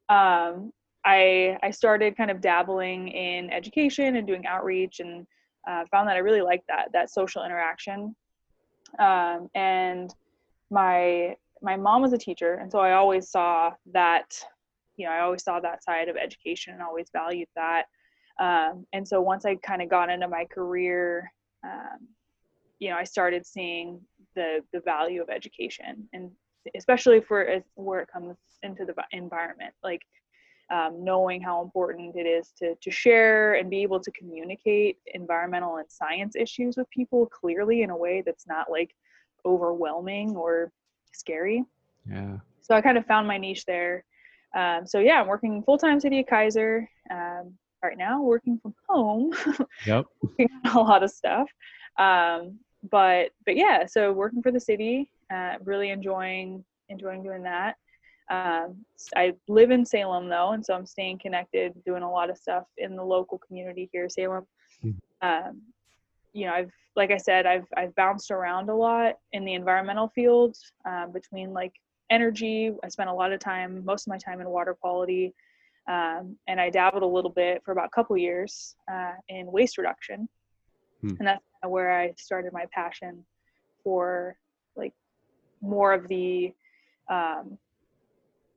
So 0.09 0.15
um, 0.15 0.73
I 1.05 1.59
I 1.63 1.71
started 1.71 2.17
kind 2.17 2.31
of 2.31 2.41
dabbling 2.41 3.09
in 3.09 3.51
education 3.51 4.17
and 4.17 4.27
doing 4.27 4.47
outreach, 4.47 5.01
and 5.01 5.27
uh, 5.69 5.85
found 5.91 6.09
that 6.09 6.17
I 6.17 6.21
really 6.21 6.43
liked 6.43 6.67
that 6.69 6.89
that 6.93 7.11
social 7.11 7.45
interaction. 7.45 8.15
Um, 8.99 9.49
and 9.55 10.15
my 10.71 11.37
my 11.63 11.77
mom 11.77 12.03
was 12.03 12.13
a 12.13 12.19
teacher, 12.19 12.55
and 12.55 12.71
so 12.71 12.79
I 12.79 12.93
always 12.93 13.31
saw 13.31 13.73
that, 13.93 14.39
you 14.97 15.07
know, 15.07 15.13
I 15.13 15.21
always 15.21 15.43
saw 15.43 15.59
that 15.61 15.83
side 15.83 16.09
of 16.09 16.17
education 16.17 16.75
and 16.75 16.83
always 16.83 17.09
valued 17.13 17.49
that. 17.57 17.87
Um, 18.39 18.87
and 18.93 19.07
so 19.07 19.21
once 19.21 19.47
I 19.47 19.57
kind 19.57 19.81
of 19.81 19.89
got 19.89 20.11
into 20.11 20.29
my 20.29 20.45
career, 20.45 21.33
um, 21.65 22.09
you 22.79 22.91
know, 22.91 22.97
I 22.97 23.05
started 23.05 23.47
seeing 23.47 24.01
the 24.35 24.61
the 24.73 24.81
value 24.81 25.23
of 25.23 25.31
education, 25.31 26.09
and 26.13 26.31
especially 26.77 27.21
for 27.21 27.63
where 27.75 28.01
it 28.01 28.09
comes 28.13 28.37
into 28.63 28.85
the 28.85 28.95
environment, 29.13 29.73
like 29.83 30.03
um, 30.73 31.05
knowing 31.05 31.41
how 31.41 31.63
important 31.63 32.17
it 32.17 32.27
is 32.27 32.53
to, 32.59 32.75
to 32.75 32.91
share 32.91 33.55
and 33.55 33.71
be 33.71 33.83
able 33.83 34.01
to 34.01 34.11
communicate 34.13 34.99
environmental 35.15 35.77
and 35.77 35.91
science 35.91 36.35
issues 36.35 36.77
with 36.77 36.89
people 36.91 37.27
clearly 37.27 37.83
in 37.83 37.91
a 37.91 37.97
way 37.97 38.23
that's 38.25 38.47
not 38.47 38.71
like 38.71 38.95
overwhelming 39.45 40.37
or 40.37 40.73
scary. 41.13 41.65
Yeah. 42.11 42.39
So 42.63 42.75
I 42.75 42.81
kind 42.81 42.99
of 42.99 43.07
found 43.07 43.29
my 43.29 43.39
niche 43.39 43.65
there. 43.65 44.05
Um, 44.57 44.87
so 44.87 44.99
yeah, 44.99 45.21
I'm 45.21 45.29
working 45.29 45.63
full 45.63 45.79
time 45.79 46.01
City 46.01 46.21
of 46.21 46.27
Keizer 46.27 46.87
um, 47.11 47.55
right 47.83 47.97
now, 47.97 48.23
working 48.23 48.59
from 48.61 48.75
home. 48.89 49.33
Yep. 49.87 50.07
a 50.75 50.79
lot 50.79 51.03
of 51.03 51.11
stuff. 51.11 51.49
Um, 51.99 52.59
but 52.91 53.31
but 53.45 53.57
yeah, 53.57 53.87
so 53.87 54.13
working 54.13 54.43
for 54.43 54.51
the 54.53 54.61
city, 54.61 55.11
uh, 55.33 55.55
really 55.65 55.91
enjoying 55.91 56.65
enjoying 56.89 57.23
doing 57.23 57.43
that. 57.43 57.77
Um, 58.29 58.85
I 59.15 59.35
live 59.49 59.71
in 59.71 59.85
Salem 59.85 60.29
though, 60.29 60.53
and 60.53 60.65
so 60.65 60.75
I'm 60.75 60.87
staying 60.87 61.19
connected, 61.19 61.75
doing 61.85 62.03
a 62.03 62.11
lot 62.11 62.31
of 62.31 62.37
stuff 62.37 62.65
in 62.79 62.97
the 62.97 63.05
local 63.05 63.39
community 63.39 63.89
here, 63.93 64.09
Salem. 64.09 64.47
Mm-hmm. 64.85 65.27
Um, 65.27 65.63
you 66.33 66.47
know, 66.47 66.53
I've 66.53 66.73
like 66.97 67.11
I 67.11 67.19
said, 67.19 67.47
I've 67.47 67.67
I've 67.77 67.95
bounced 67.95 68.31
around 68.31 68.69
a 68.69 68.75
lot 68.75 69.15
in 69.33 69.45
the 69.45 69.55
environmental 69.55 70.09
field 70.09 70.57
um, 70.85 71.13
between 71.13 71.53
like 71.53 71.73
energy. 72.11 72.73
I 72.83 72.89
spent 72.89 73.11
a 73.11 73.15
lot 73.15 73.33
of 73.33 73.39
time, 73.41 73.85
most 73.85 74.07
of 74.07 74.11
my 74.11 74.19
time 74.19 74.41
in 74.41 74.49
water 74.49 74.75
quality, 74.75 75.35
um, 75.89 76.37
and 76.49 76.61
I 76.61 76.71
dabbled 76.71 77.05
a 77.05 77.07
little 77.07 77.31
bit 77.31 77.63
for 77.65 77.73
about 77.73 77.87
a 77.87 77.91
couple 77.91 78.17
years 78.17 78.75
uh, 78.91 79.13
in 79.29 79.47
waste 79.53 79.79
reduction, 79.79 80.29
hmm. 81.01 81.15
and 81.19 81.29
that's 81.29 81.43
where 81.65 81.97
I 81.97 82.13
started 82.17 82.53
my 82.53 82.67
passion 82.73 83.25
for 83.85 84.37
like 84.75 84.95
more 85.61 85.93
of 85.93 86.09
the 86.09 86.53
um, 87.09 87.57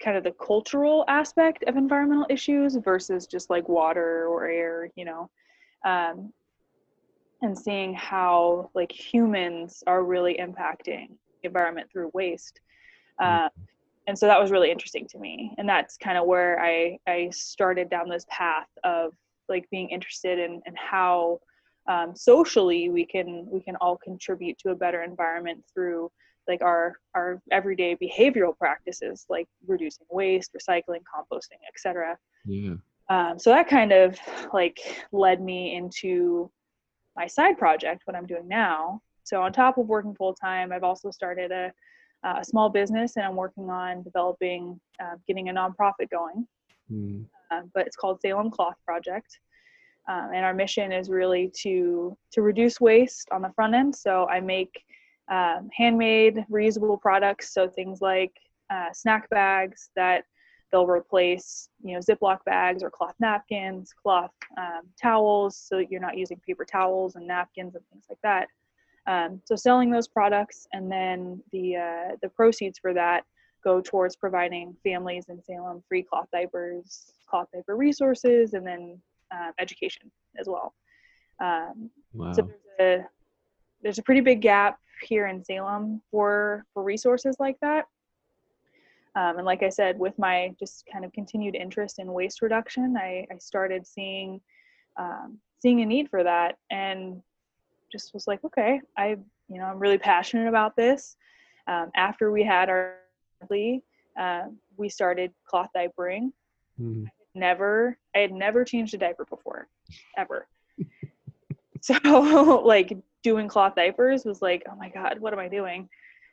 kind 0.03 0.17
of 0.17 0.23
the 0.23 0.31
cultural 0.31 1.03
aspect 1.07 1.63
of 1.63 1.75
environmental 1.75 2.25
issues 2.29 2.75
versus 2.75 3.27
just 3.27 3.49
like 3.49 3.67
water 3.67 4.27
or 4.27 4.47
air, 4.47 4.89
you 4.95 5.05
know, 5.05 5.29
um, 5.85 6.31
and 7.41 7.57
seeing 7.57 7.93
how 7.93 8.69
like 8.73 8.91
humans 8.91 9.83
are 9.87 10.03
really 10.03 10.37
impacting 10.39 11.09
the 11.41 11.47
environment 11.47 11.89
through 11.91 12.11
waste. 12.13 12.59
Uh, 13.19 13.49
and 14.07 14.17
so 14.17 14.25
that 14.25 14.39
was 14.39 14.51
really 14.51 14.71
interesting 14.71 15.07
to 15.09 15.19
me. 15.19 15.53
And 15.57 15.67
that's 15.67 15.97
kind 15.97 16.17
of 16.17 16.25
where 16.25 16.59
I, 16.59 16.97
I 17.05 17.29
started 17.31 17.89
down 17.89 18.09
this 18.09 18.25
path 18.29 18.67
of 18.83 19.13
like 19.47 19.69
being 19.69 19.89
interested 19.89 20.39
in, 20.39 20.61
in 20.65 20.73
how 20.75 21.39
um, 21.87 22.15
socially 22.15 22.89
we 22.89 23.05
can 23.05 23.47
we 23.49 23.61
can 23.61 23.75
all 23.77 23.97
contribute 23.97 24.57
to 24.59 24.69
a 24.69 24.75
better 24.75 25.01
environment 25.01 25.63
through 25.73 26.11
like 26.49 26.61
our 26.61 26.95
our 27.15 27.41
everyday 27.51 27.95
behavioral 27.95 28.57
practices 28.57 29.25
like 29.29 29.47
reducing 29.67 30.05
waste 30.09 30.51
recycling 30.53 31.01
composting 31.15 31.61
etc 31.73 32.17
yeah. 32.45 32.73
Um, 33.09 33.39
so 33.39 33.49
that 33.49 33.67
kind 33.67 33.91
of 33.91 34.19
like 34.53 34.79
led 35.11 35.41
me 35.41 35.75
into 35.75 36.51
my 37.15 37.27
side 37.27 37.57
project 37.57 38.01
what 38.05 38.15
i'm 38.15 38.25
doing 38.25 38.47
now. 38.47 39.01
So 39.23 39.41
on 39.41 39.53
top 39.53 39.77
of 39.77 39.87
working 39.87 40.15
full 40.15 40.33
time 40.33 40.71
i've 40.71 40.83
also 40.83 41.11
started 41.11 41.51
a, 41.51 41.71
a 42.23 42.43
small 42.43 42.69
business 42.69 43.15
and 43.15 43.25
i'm 43.25 43.35
working 43.35 43.69
on 43.69 44.03
developing 44.03 44.79
uh, 45.01 45.15
getting 45.27 45.49
a 45.49 45.53
nonprofit 45.53 46.09
going. 46.11 46.47
Mm. 46.91 47.25
uh, 47.51 47.61
but 47.75 47.85
it's 47.85 47.95
called 47.95 48.19
salem 48.19 48.49
cloth 48.49 48.73
project. 48.83 49.39
Um, 50.07 50.31
and 50.33 50.43
our 50.43 50.55
mission 50.55 50.91
is 50.91 51.07
really 51.09 51.51
to 51.61 52.17
to 52.31 52.41
reduce 52.41 52.81
waste 52.81 53.27
on 53.31 53.41
the 53.43 53.51
front 53.55 53.75
end. 53.75 53.95
So 53.95 54.27
i 54.27 54.39
make 54.39 54.83
um, 55.29 55.69
handmade 55.75 56.45
reusable 56.51 56.99
products. 56.99 57.53
So 57.53 57.67
things 57.67 58.01
like 58.01 58.33
uh, 58.69 58.91
snack 58.93 59.29
bags 59.29 59.89
that 59.95 60.23
they'll 60.71 60.87
replace 60.87 61.69
you 61.83 61.93
know 61.93 61.99
ziploc 61.99 62.43
bags 62.45 62.83
or 62.83 62.91
cloth 62.91 63.15
napkins 63.19 63.91
cloth 63.91 64.31
um, 64.57 64.81
towels 65.01 65.57
so 65.57 65.77
that 65.77 65.89
you're 65.91 66.01
not 66.01 66.15
using 66.15 66.39
paper 66.45 66.63
towels 66.63 67.15
and 67.15 67.25
napkins 67.25 67.75
and 67.75 67.83
things 67.91 68.05
like 68.09 68.19
that. 68.23 68.47
Um, 69.07 69.41
so 69.45 69.55
selling 69.55 69.89
those 69.89 70.07
products 70.07 70.67
and 70.73 70.91
then 70.91 71.41
the 71.51 71.77
uh, 71.77 72.15
the 72.21 72.29
proceeds 72.29 72.77
for 72.79 72.93
that 72.93 73.23
go 73.63 73.81
towards 73.81 74.15
providing 74.15 74.75
families 74.83 75.25
in 75.29 75.41
salem 75.43 75.83
free 75.87 76.03
cloth 76.03 76.27
diapers 76.31 77.11
cloth 77.29 77.47
diaper 77.53 77.75
resources 77.75 78.53
and 78.53 78.65
then 78.65 78.99
uh, 79.31 79.51
education 79.59 80.11
as 80.39 80.47
well. 80.47 80.73
Um, 81.41 81.89
wow. 82.13 82.33
so 82.33 82.41
there's 82.41 83.01
a, 83.01 83.05
there's 83.81 83.97
a 83.97 84.03
pretty 84.03 84.21
big 84.21 84.41
gap 84.41 84.79
here 85.01 85.27
in 85.27 85.43
Salem 85.43 86.01
for 86.11 86.65
for 86.73 86.83
resources 86.83 87.35
like 87.39 87.57
that. 87.61 87.85
Um, 89.15 89.37
and 89.37 89.45
like 89.45 89.63
I 89.63 89.69
said, 89.69 89.97
with 89.97 90.17
my 90.19 90.53
just 90.59 90.85
kind 90.91 91.03
of 91.03 91.11
continued 91.13 91.55
interest 91.55 91.99
in 91.99 92.13
waste 92.13 92.41
reduction, 92.41 92.95
I, 92.95 93.25
I 93.31 93.37
started 93.39 93.85
seeing 93.85 94.39
um, 94.97 95.39
seeing 95.61 95.81
a 95.81 95.85
need 95.85 96.09
for 96.09 96.23
that. 96.23 96.57
And 96.69 97.21
just 97.91 98.13
was 98.13 98.27
like, 98.27 98.43
okay, 98.43 98.81
I, 98.97 99.17
you 99.47 99.57
know, 99.57 99.65
I'm 99.65 99.79
really 99.79 99.97
passionate 99.97 100.47
about 100.47 100.75
this. 100.75 101.15
Um, 101.67 101.91
after 101.95 102.31
we 102.31 102.43
had 102.43 102.69
our, 102.69 102.95
uh, 104.19 104.43
we 104.77 104.89
started 104.89 105.31
cloth 105.45 105.69
diapering. 105.75 106.31
Mm-hmm. 106.79 107.05
Never, 107.35 107.97
I 108.15 108.19
had 108.19 108.31
never 108.31 108.63
changed 108.63 108.93
a 108.93 108.97
diaper 108.97 109.25
before, 109.25 109.67
ever. 110.17 110.47
so 111.81 112.61
like 112.65 112.97
doing 113.23 113.47
cloth 113.47 113.75
diapers 113.75 114.25
was 114.25 114.41
like, 114.41 114.63
oh 114.69 114.75
my 114.75 114.89
God, 114.89 115.19
what 115.19 115.33
am 115.33 115.39
I 115.39 115.47
doing? 115.47 115.89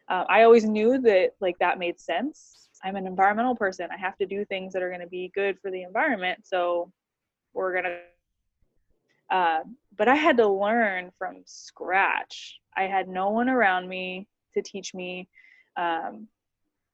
Uh, 0.08 0.24
I 0.28 0.42
always 0.42 0.64
knew 0.64 1.00
that 1.02 1.32
like 1.40 1.58
that 1.58 1.78
made 1.78 2.00
sense. 2.00 2.68
I'm 2.84 2.96
an 2.96 3.06
environmental 3.06 3.56
person. 3.56 3.88
I 3.90 3.96
have 3.96 4.16
to 4.18 4.26
do 4.26 4.44
things 4.44 4.72
that 4.72 4.82
are 4.82 4.90
going 4.90 5.00
to 5.00 5.08
be 5.08 5.32
good 5.34 5.58
for 5.60 5.70
the 5.70 5.82
environment. 5.82 6.40
So 6.44 6.92
we're 7.54 7.72
going 7.72 7.84
to 7.84 7.98
uh, 9.30 9.60
but 9.96 10.08
I 10.08 10.14
had 10.14 10.36
to 10.36 10.46
learn 10.46 11.10
from 11.18 11.42
scratch. 11.46 12.60
I 12.76 12.82
had 12.82 13.08
no 13.08 13.30
one 13.30 13.48
around 13.48 13.88
me 13.88 14.28
to 14.54 14.62
teach 14.62 14.94
me. 14.94 15.28
Um, 15.76 16.28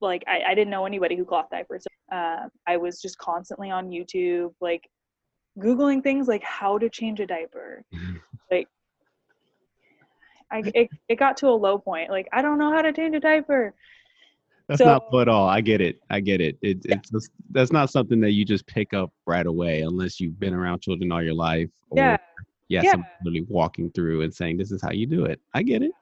like 0.00 0.24
I, 0.26 0.42
I, 0.48 0.54
didn't 0.54 0.70
know 0.70 0.86
anybody 0.86 1.14
who 1.14 1.24
cloth 1.24 1.46
diapers. 1.50 1.84
Uh, 2.10 2.48
I 2.66 2.76
was 2.76 3.00
just 3.00 3.18
constantly 3.18 3.70
on 3.70 3.90
YouTube, 3.90 4.52
like 4.60 4.88
googling 5.58 6.02
things 6.02 6.26
like 6.26 6.42
how 6.42 6.78
to 6.78 6.88
change 6.88 7.20
a 7.20 7.26
diaper. 7.26 7.84
like 8.50 8.66
I, 10.52 10.62
it, 10.74 10.90
it 11.08 11.16
got 11.16 11.36
to 11.38 11.48
a 11.48 11.56
low 11.56 11.78
point. 11.78 12.10
Like 12.10 12.28
I 12.32 12.42
don't 12.42 12.58
know 12.58 12.70
how 12.72 12.82
to 12.82 12.92
change 12.92 13.14
a 13.16 13.20
diaper. 13.20 13.74
That's 14.68 14.78
so, 14.78 14.84
not 14.84 15.20
at 15.20 15.28
all. 15.28 15.48
I 15.48 15.60
get 15.60 15.80
it. 15.80 16.00
I 16.08 16.20
get 16.20 16.40
it. 16.40 16.56
it 16.62 16.78
yeah. 16.84 16.94
It's 16.94 17.10
just, 17.10 17.30
that's 17.50 17.72
not 17.72 17.90
something 17.90 18.20
that 18.20 18.30
you 18.30 18.44
just 18.44 18.66
pick 18.66 18.94
up 18.94 19.12
right 19.26 19.46
away 19.46 19.80
unless 19.80 20.20
you've 20.20 20.38
been 20.38 20.54
around 20.54 20.80
children 20.80 21.10
all 21.10 21.22
your 21.22 21.34
life. 21.34 21.68
Or, 21.90 21.98
yeah. 21.98 22.16
Yeah. 22.68 22.82
yeah. 22.84 22.92
Somebody 22.92 23.42
walking 23.48 23.90
through 23.90 24.22
and 24.22 24.32
saying, 24.32 24.56
"This 24.56 24.70
is 24.70 24.80
how 24.80 24.92
you 24.92 25.06
do 25.06 25.24
it." 25.24 25.40
I 25.52 25.62
get 25.62 25.82
it. 25.82 25.92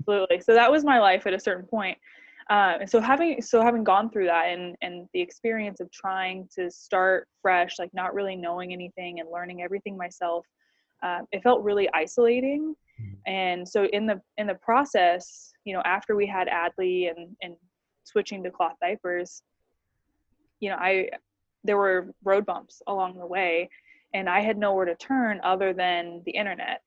Absolutely. 0.00 0.40
So 0.40 0.54
that 0.54 0.70
was 0.70 0.82
my 0.84 0.98
life 0.98 1.26
at 1.26 1.34
a 1.34 1.38
certain 1.38 1.66
point. 1.66 1.98
Uh, 2.48 2.78
and 2.80 2.90
so 2.90 3.00
having 3.00 3.40
so 3.40 3.62
having 3.62 3.84
gone 3.84 4.10
through 4.10 4.26
that 4.26 4.46
and 4.46 4.74
and 4.82 5.08
the 5.12 5.20
experience 5.20 5.78
of 5.78 5.90
trying 5.92 6.48
to 6.56 6.68
start 6.70 7.28
fresh, 7.42 7.78
like 7.78 7.94
not 7.94 8.12
really 8.12 8.34
knowing 8.34 8.72
anything 8.72 9.20
and 9.20 9.28
learning 9.30 9.62
everything 9.62 9.96
myself, 9.96 10.44
uh, 11.02 11.20
it 11.32 11.42
felt 11.42 11.62
really 11.62 11.88
isolating. 11.94 12.74
Mm. 13.00 13.14
And 13.26 13.68
so 13.68 13.84
in 13.86 14.06
the 14.06 14.20
in 14.38 14.46
the 14.46 14.54
process, 14.54 15.52
you 15.64 15.74
know, 15.74 15.82
after 15.84 16.16
we 16.16 16.26
had 16.26 16.48
Adley 16.48 17.10
and 17.10 17.36
and 17.42 17.56
switching 18.04 18.42
to 18.44 18.50
cloth 18.50 18.76
diapers, 18.80 19.42
you 20.60 20.70
know, 20.70 20.76
I 20.76 21.10
there 21.64 21.76
were 21.76 22.12
road 22.24 22.46
bumps 22.46 22.82
along 22.86 23.18
the 23.18 23.26
way 23.26 23.68
and 24.14 24.28
I 24.28 24.40
had 24.40 24.58
nowhere 24.58 24.86
to 24.86 24.94
turn 24.96 25.40
other 25.44 25.72
than 25.72 26.22
the 26.24 26.32
internet. 26.32 26.82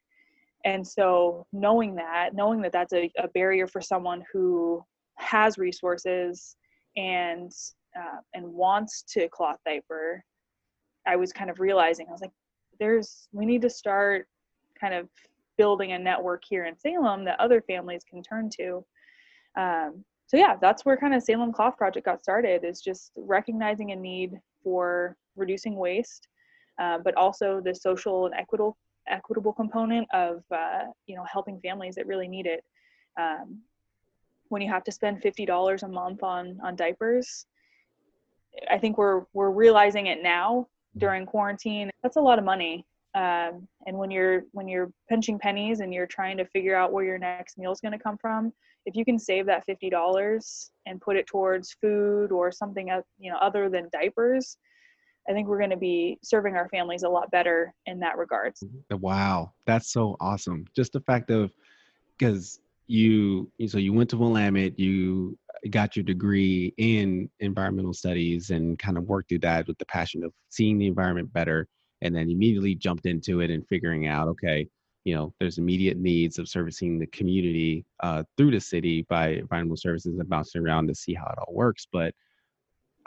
And 0.66 0.86
so 0.86 1.46
knowing 1.52 1.96
that, 1.96 2.34
knowing 2.34 2.62
that 2.62 2.72
that's 2.72 2.94
a, 2.94 3.12
a 3.18 3.28
barrier 3.30 3.68
for 3.68 3.82
someone 3.82 4.24
who 4.32 4.84
has 5.18 5.58
resources 5.58 6.56
and 6.96 7.52
uh, 7.96 8.20
and 8.34 8.46
wants 8.46 9.04
to 9.04 9.28
cloth 9.30 9.58
diaper, 9.66 10.24
I 11.06 11.16
was 11.16 11.32
kind 11.32 11.50
of 11.50 11.60
realizing 11.60 12.08
I 12.08 12.12
was 12.12 12.22
like, 12.22 12.32
there's 12.80 13.28
we 13.32 13.46
need 13.46 13.62
to 13.62 13.70
start 13.70 14.28
kind 14.80 14.94
of 14.94 15.08
building 15.58 15.94
a 15.94 16.00
network 16.00 16.44
here 16.48 16.66
in 16.66 16.78
Salem 16.78 17.24
that 17.26 17.40
other 17.40 17.62
families 17.62 18.04
can 18.10 18.24
turn 18.24 18.50
to. 18.50 18.84
Um, 19.56 20.04
so 20.28 20.38
yeah, 20.38 20.56
that's 20.60 20.84
where 20.84 20.98
kind 20.98 21.14
of 21.14 21.22
Salem 21.22 21.54
Cloth 21.54 21.78
Project 21.78 22.06
got 22.06 22.22
started. 22.22 22.64
Is 22.64 22.82
just 22.82 23.12
recognizing 23.16 23.92
a 23.92 23.96
need 23.96 24.34
for 24.64 25.16
reducing 25.36 25.76
waste, 25.76 26.28
uh, 26.80 26.98
but 27.04 27.16
also 27.16 27.62
the 27.64 27.76
social 27.76 28.26
and 28.26 28.36
equitable 28.36 28.78
equitable 29.08 29.54
component 29.54 30.08
of 30.14 30.44
uh, 30.52 30.86
you 31.06 31.16
know 31.16 31.26
helping 31.32 31.60
families 31.62 31.96
that 31.96 32.08
really 32.08 32.28
need 32.28 32.48
it. 32.48 32.64
Um, 33.20 33.60
when 34.50 34.62
you 34.62 34.70
have 34.70 34.84
to 34.86 34.92
spend 34.92 35.22
fifty 35.22 35.46
dollars 35.46 35.84
a 35.84 35.88
month 35.88 36.24
on 36.24 36.60
on 36.64 36.76
diapers, 36.76 37.46
I 38.70 38.78
think 38.78 38.98
we're 38.98 39.24
we're 39.34 39.52
realizing 39.52 40.08
it 40.08 40.24
now 40.24 40.68
during 40.98 41.26
quarantine. 41.26 41.90
That's 42.02 42.18
a 42.18 42.22
lot 42.22 42.40
of 42.40 42.46
money. 42.46 42.86
Um, 43.16 43.68
and 43.86 43.98
when 43.98 44.10
you're 44.10 44.44
when 44.54 44.68
you're 44.68 44.92
pinching 45.08 45.38
pennies 45.38 45.82
and 45.82 45.94
you're 45.94 46.08
trying 46.08 46.38
to 46.38 46.46
figure 46.46 46.76
out 46.76 46.92
where 46.92 47.06
your 47.06 47.20
next 47.20 47.58
meal 47.58 47.72
is 47.72 47.80
going 47.80 47.92
to 47.92 48.00
come 48.00 48.18
from, 48.18 48.52
if 48.86 48.96
you 48.96 49.06
can 49.06 49.20
save 49.20 49.46
that 49.46 49.66
fifty 49.66 49.90
dollars 49.90 50.72
and 50.88 51.00
put 51.00 51.16
it 51.16 51.28
towards 51.28 51.74
food 51.80 52.32
or 52.32 52.52
something 52.52 52.90
you 53.20 53.32
know 53.32 53.38
other 53.38 53.70
than 53.70 53.88
diapers, 53.92 54.58
I 55.30 55.34
think 55.34 55.48
we're 55.48 55.60
going 55.60 55.70
to 55.70 55.78
be 55.78 56.18
serving 56.24 56.56
our 56.56 56.68
families 56.70 57.04
a 57.04 57.10
lot 57.10 57.30
better 57.30 57.72
in 57.86 58.00
that 58.00 58.18
regard. 58.18 58.56
Mm-hmm. 58.56 59.00
Wow, 59.00 59.54
that's 59.68 59.94
so 59.94 60.18
awesome! 60.20 60.66
Just 60.76 60.94
the 60.94 61.02
fact 61.02 61.30
of 61.30 61.52
because 62.18 62.60
you 62.88 63.52
so 63.68 63.78
you 63.78 63.94
went 63.94 64.10
to 64.10 64.18
Willamette, 64.18 64.80
you 64.80 65.38
got 65.70 65.96
your 65.96 66.04
degree 66.04 66.74
in 66.78 67.30
environmental 67.40 67.94
studies 67.94 68.50
and 68.50 68.78
kind 68.80 68.98
of 68.98 69.06
worked 69.06 69.30
through 69.30 69.40
that 69.40 69.68
with 69.68 69.78
the 69.78 69.86
passion 69.86 70.24
of 70.24 70.34
seeing 70.50 70.78
the 70.78 70.88
environment 70.88 71.32
better 71.32 71.68
and 72.02 72.16
then 72.16 72.30
immediately 72.30 72.76
jumped 72.76 73.06
into 73.06 73.40
it 73.40 73.50
and 73.50 73.66
figuring 73.68 74.08
out 74.08 74.28
okay 74.28 74.68
you 75.04 75.14
know 75.14 75.34
there's 75.40 75.58
immediate 75.58 75.98
needs 75.98 76.40
of 76.40 76.48
servicing 76.48 76.98
the 76.98 77.08
community 77.08 77.86
uh, 78.02 78.24
through 78.38 78.52
the 78.52 78.60
city 78.60 79.06
by 79.10 79.30
environmental 79.30 79.78
services 79.78 80.18
and 80.18 80.30
bouncing 80.30 80.62
around 80.62 80.88
to 80.88 80.96
see 80.96 81.14
how 81.14 81.26
it 81.26 81.40
all 81.40 81.54
works. 81.54 81.88
But 81.92 82.14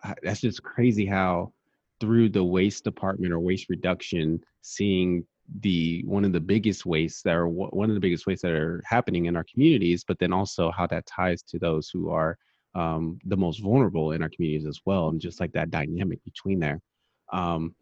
uh, 0.05 0.15
that's 0.23 0.41
just 0.41 0.63
crazy 0.63 1.07
how 1.07 1.53
through 2.01 2.29
the 2.29 2.45
waste 2.45 2.85
department 2.85 3.33
or 3.33 3.41
waste 3.41 3.71
reduction 3.71 4.41
seeing 4.61 5.25
the 5.61 6.03
one 6.05 6.25
of 6.25 6.33
the 6.33 6.41
biggest 6.41 6.87
wastes 6.87 7.23
that 7.23 7.35
are 7.35 7.49
one 7.49 7.89
of 7.89 7.95
the 7.95 8.01
biggest 8.01 8.27
wastes 8.27 8.43
that 8.43 8.53
are 8.53 8.83
happening 8.85 9.27
in 9.27 9.37
our 9.37 9.45
communities 9.45 10.05
but 10.07 10.19
then 10.19 10.33
also 10.33 10.71
how 10.73 10.87
that 10.87 11.07
ties 11.07 11.43
to 11.43 11.59
those 11.59 11.89
who 11.93 12.11
are 12.11 12.37
um, 12.75 13.19
the 13.27 13.37
most 13.37 13.63
vulnerable 13.63 14.13
in 14.13 14.23
our 14.23 14.29
communities 14.29 14.67
as 14.67 14.81
well 14.85 15.09
and 15.09 15.21
just 15.21 15.41
like 15.41 15.53
that 15.53 15.71
dynamic 15.71 16.23
between 16.25 16.59
there 16.59 16.81
um, 17.33 17.75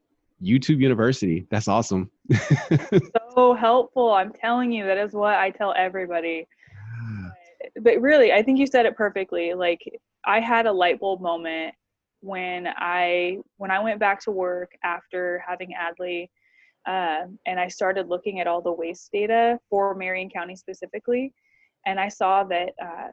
YouTube 0.42 0.80
University. 0.80 1.46
That's 1.50 1.68
awesome. 1.68 2.10
so 3.34 3.54
helpful. 3.54 4.12
I'm 4.12 4.32
telling 4.32 4.72
you, 4.72 4.84
that 4.84 4.98
is 4.98 5.12
what 5.12 5.34
I 5.34 5.50
tell 5.50 5.74
everybody. 5.76 6.46
But 7.80 7.98
really, 8.02 8.30
I 8.30 8.42
think 8.42 8.58
you 8.58 8.66
said 8.66 8.84
it 8.84 8.94
perfectly. 8.94 9.54
Like 9.54 9.80
I 10.26 10.38
had 10.38 10.66
a 10.66 10.72
light 10.72 11.00
bulb 11.00 11.22
moment 11.22 11.74
when 12.20 12.68
I 12.68 13.38
when 13.56 13.70
I 13.70 13.80
went 13.80 13.98
back 13.98 14.22
to 14.24 14.30
work 14.30 14.72
after 14.84 15.42
having 15.48 15.70
Adley, 15.70 16.28
uh, 16.86 17.22
and 17.46 17.58
I 17.58 17.68
started 17.68 18.08
looking 18.08 18.40
at 18.40 18.46
all 18.46 18.60
the 18.60 18.72
waste 18.72 19.10
data 19.12 19.58
for 19.70 19.94
Marion 19.94 20.30
County 20.30 20.56
specifically, 20.56 21.32
and 21.86 21.98
I 21.98 22.08
saw 22.08 22.44
that 22.44 22.74
uh, 22.80 23.08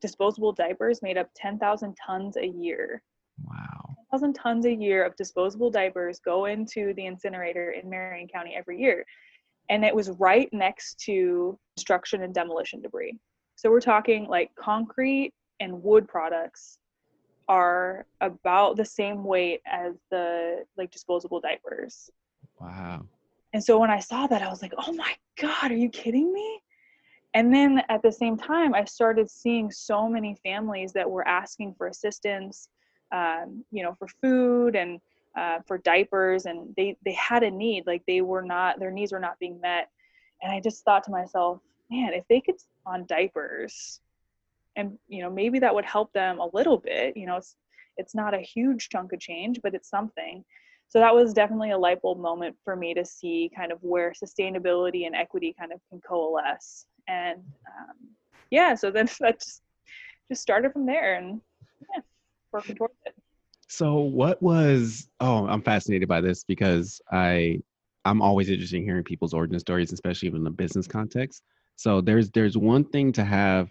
disposable 0.00 0.52
diapers 0.52 1.02
made 1.02 1.16
up 1.16 1.28
10,000 1.34 1.96
tons 2.04 2.36
a 2.36 2.46
year. 2.46 3.02
Wow. 3.44 3.94
1,000 4.10 4.34
tons 4.34 4.66
a 4.66 4.74
year 4.74 5.04
of 5.04 5.16
disposable 5.16 5.70
diapers 5.70 6.20
go 6.20 6.44
into 6.44 6.92
the 6.94 7.06
incinerator 7.06 7.70
in 7.70 7.88
Marion 7.88 8.28
County 8.28 8.54
every 8.54 8.78
year. 8.78 9.06
And 9.70 9.84
it 9.84 9.94
was 9.94 10.10
right 10.10 10.52
next 10.52 10.98
to 11.06 11.58
construction 11.76 12.22
and 12.22 12.34
demolition 12.34 12.82
debris. 12.82 13.16
So 13.54 13.70
we're 13.70 13.80
talking 13.80 14.26
like 14.26 14.50
concrete 14.54 15.32
and 15.60 15.82
wood 15.82 16.08
products 16.08 16.78
are 17.48 18.06
about 18.20 18.76
the 18.76 18.84
same 18.84 19.24
weight 19.24 19.60
as 19.66 19.94
the 20.10 20.64
like 20.76 20.90
disposable 20.90 21.40
diapers. 21.40 22.10
Wow. 22.62 23.06
And 23.52 23.62
so 23.62 23.78
when 23.78 23.90
I 23.90 23.98
saw 23.98 24.26
that, 24.26 24.42
I 24.42 24.48
was 24.48 24.62
like, 24.62 24.72
oh 24.78 24.92
my 24.92 25.14
God, 25.38 25.70
are 25.70 25.76
you 25.76 25.90
kidding 25.90 26.32
me? 26.32 26.62
And 27.34 27.52
then 27.52 27.82
at 27.88 28.02
the 28.02 28.12
same 28.12 28.36
time, 28.36 28.74
I 28.74 28.84
started 28.84 29.30
seeing 29.30 29.70
so 29.70 30.08
many 30.08 30.36
families 30.42 30.92
that 30.92 31.10
were 31.10 31.26
asking 31.26 31.74
for 31.74 31.88
assistance 31.88 32.68
um, 33.12 33.64
you 33.70 33.82
know, 33.82 33.94
for 33.98 34.08
food 34.20 34.74
and 34.74 35.00
uh, 35.36 35.58
for 35.66 35.78
diapers, 35.78 36.46
and 36.46 36.74
they 36.76 36.96
they 37.04 37.12
had 37.12 37.42
a 37.42 37.50
need. 37.50 37.86
Like 37.86 38.02
they 38.06 38.22
were 38.22 38.42
not, 38.42 38.80
their 38.80 38.90
needs 38.90 39.12
were 39.12 39.20
not 39.20 39.38
being 39.38 39.60
met. 39.60 39.90
And 40.42 40.52
I 40.52 40.60
just 40.60 40.84
thought 40.84 41.04
to 41.04 41.10
myself, 41.10 41.60
man, 41.90 42.12
if 42.14 42.24
they 42.28 42.40
could 42.40 42.56
on 42.84 43.06
diapers, 43.06 44.00
and 44.76 44.98
you 45.08 45.22
know, 45.22 45.30
maybe 45.30 45.58
that 45.60 45.74
would 45.74 45.84
help 45.84 46.12
them 46.12 46.40
a 46.40 46.50
little 46.52 46.78
bit. 46.78 47.16
You 47.16 47.26
know, 47.26 47.36
it's 47.36 47.56
it's 47.96 48.14
not 48.14 48.34
a 48.34 48.40
huge 48.40 48.88
chunk 48.88 49.12
of 49.12 49.20
change, 49.20 49.60
but 49.62 49.74
it's 49.74 49.90
something. 49.90 50.44
So 50.92 50.98
that 50.98 51.14
was 51.14 51.32
definitely 51.32 51.70
a 51.70 51.78
light 51.78 52.02
bulb 52.02 52.20
moment 52.20 52.54
for 52.64 52.76
me 52.76 52.92
to 52.92 53.02
see 53.02 53.50
kind 53.56 53.72
of 53.72 53.78
where 53.80 54.12
sustainability 54.12 55.06
and 55.06 55.14
equity 55.14 55.54
kind 55.58 55.72
of 55.72 55.80
can 55.88 56.02
coalesce. 56.06 56.84
And 57.08 57.38
um, 57.38 57.96
yeah, 58.50 58.74
so 58.74 58.90
then 58.90 59.08
that 59.20 59.40
just, 59.40 59.62
just 60.28 60.42
started 60.42 60.74
from 60.74 60.84
there. 60.84 61.14
And 61.14 61.40
yeah 61.94 62.02
working 62.52 62.76
towards 62.76 62.94
it. 63.06 63.14
So 63.68 64.00
what 64.00 64.42
was 64.42 65.08
oh 65.20 65.46
I'm 65.46 65.62
fascinated 65.62 66.08
by 66.08 66.20
this 66.20 66.44
because 66.44 67.00
I 67.10 67.60
I'm 68.04 68.20
always 68.20 68.50
interested 68.50 68.76
in 68.76 68.84
hearing 68.84 69.04
people's 69.04 69.34
origin 69.34 69.58
stories, 69.58 69.92
especially 69.92 70.28
in 70.28 70.44
the 70.44 70.50
business 70.50 70.86
context. 70.86 71.42
So 71.76 72.00
there's 72.00 72.30
there's 72.30 72.56
one 72.56 72.84
thing 72.84 73.12
to 73.12 73.24
have 73.24 73.70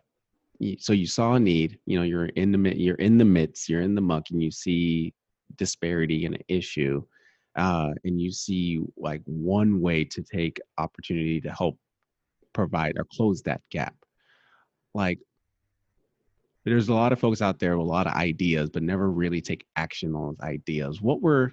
so 0.77 0.93
you 0.93 1.07
saw 1.07 1.33
a 1.33 1.39
need, 1.39 1.79
you 1.85 1.97
know, 1.97 2.03
you're 2.03 2.25
in 2.25 2.51
the 2.51 2.57
mid, 2.57 2.77
you're 2.77 2.95
in 2.95 3.17
the 3.17 3.25
midst, 3.25 3.69
you're 3.69 3.81
in 3.81 3.95
the 3.95 4.01
muck 4.01 4.25
and 4.31 4.41
you 4.41 4.51
see 4.51 5.13
disparity 5.55 6.25
and 6.25 6.35
an 6.35 6.41
issue. 6.47 7.03
Uh, 7.55 7.91
and 8.03 8.19
you 8.19 8.31
see 8.31 8.79
like 8.97 9.21
one 9.25 9.81
way 9.81 10.05
to 10.05 10.23
take 10.23 10.59
opportunity 10.77 11.41
to 11.41 11.51
help 11.51 11.77
provide 12.53 12.97
or 12.97 13.05
close 13.11 13.41
that 13.41 13.61
gap. 13.69 13.95
Like 14.93 15.19
there's 16.65 16.89
a 16.89 16.93
lot 16.93 17.11
of 17.11 17.19
folks 17.19 17.41
out 17.41 17.59
there 17.59 17.77
with 17.77 17.87
a 17.87 17.89
lot 17.89 18.07
of 18.07 18.13
ideas 18.13 18.69
but 18.69 18.83
never 18.83 19.09
really 19.09 19.41
take 19.41 19.65
action 19.75 20.15
on 20.15 20.27
those 20.27 20.47
ideas. 20.47 21.01
What 21.01 21.21
were 21.21 21.51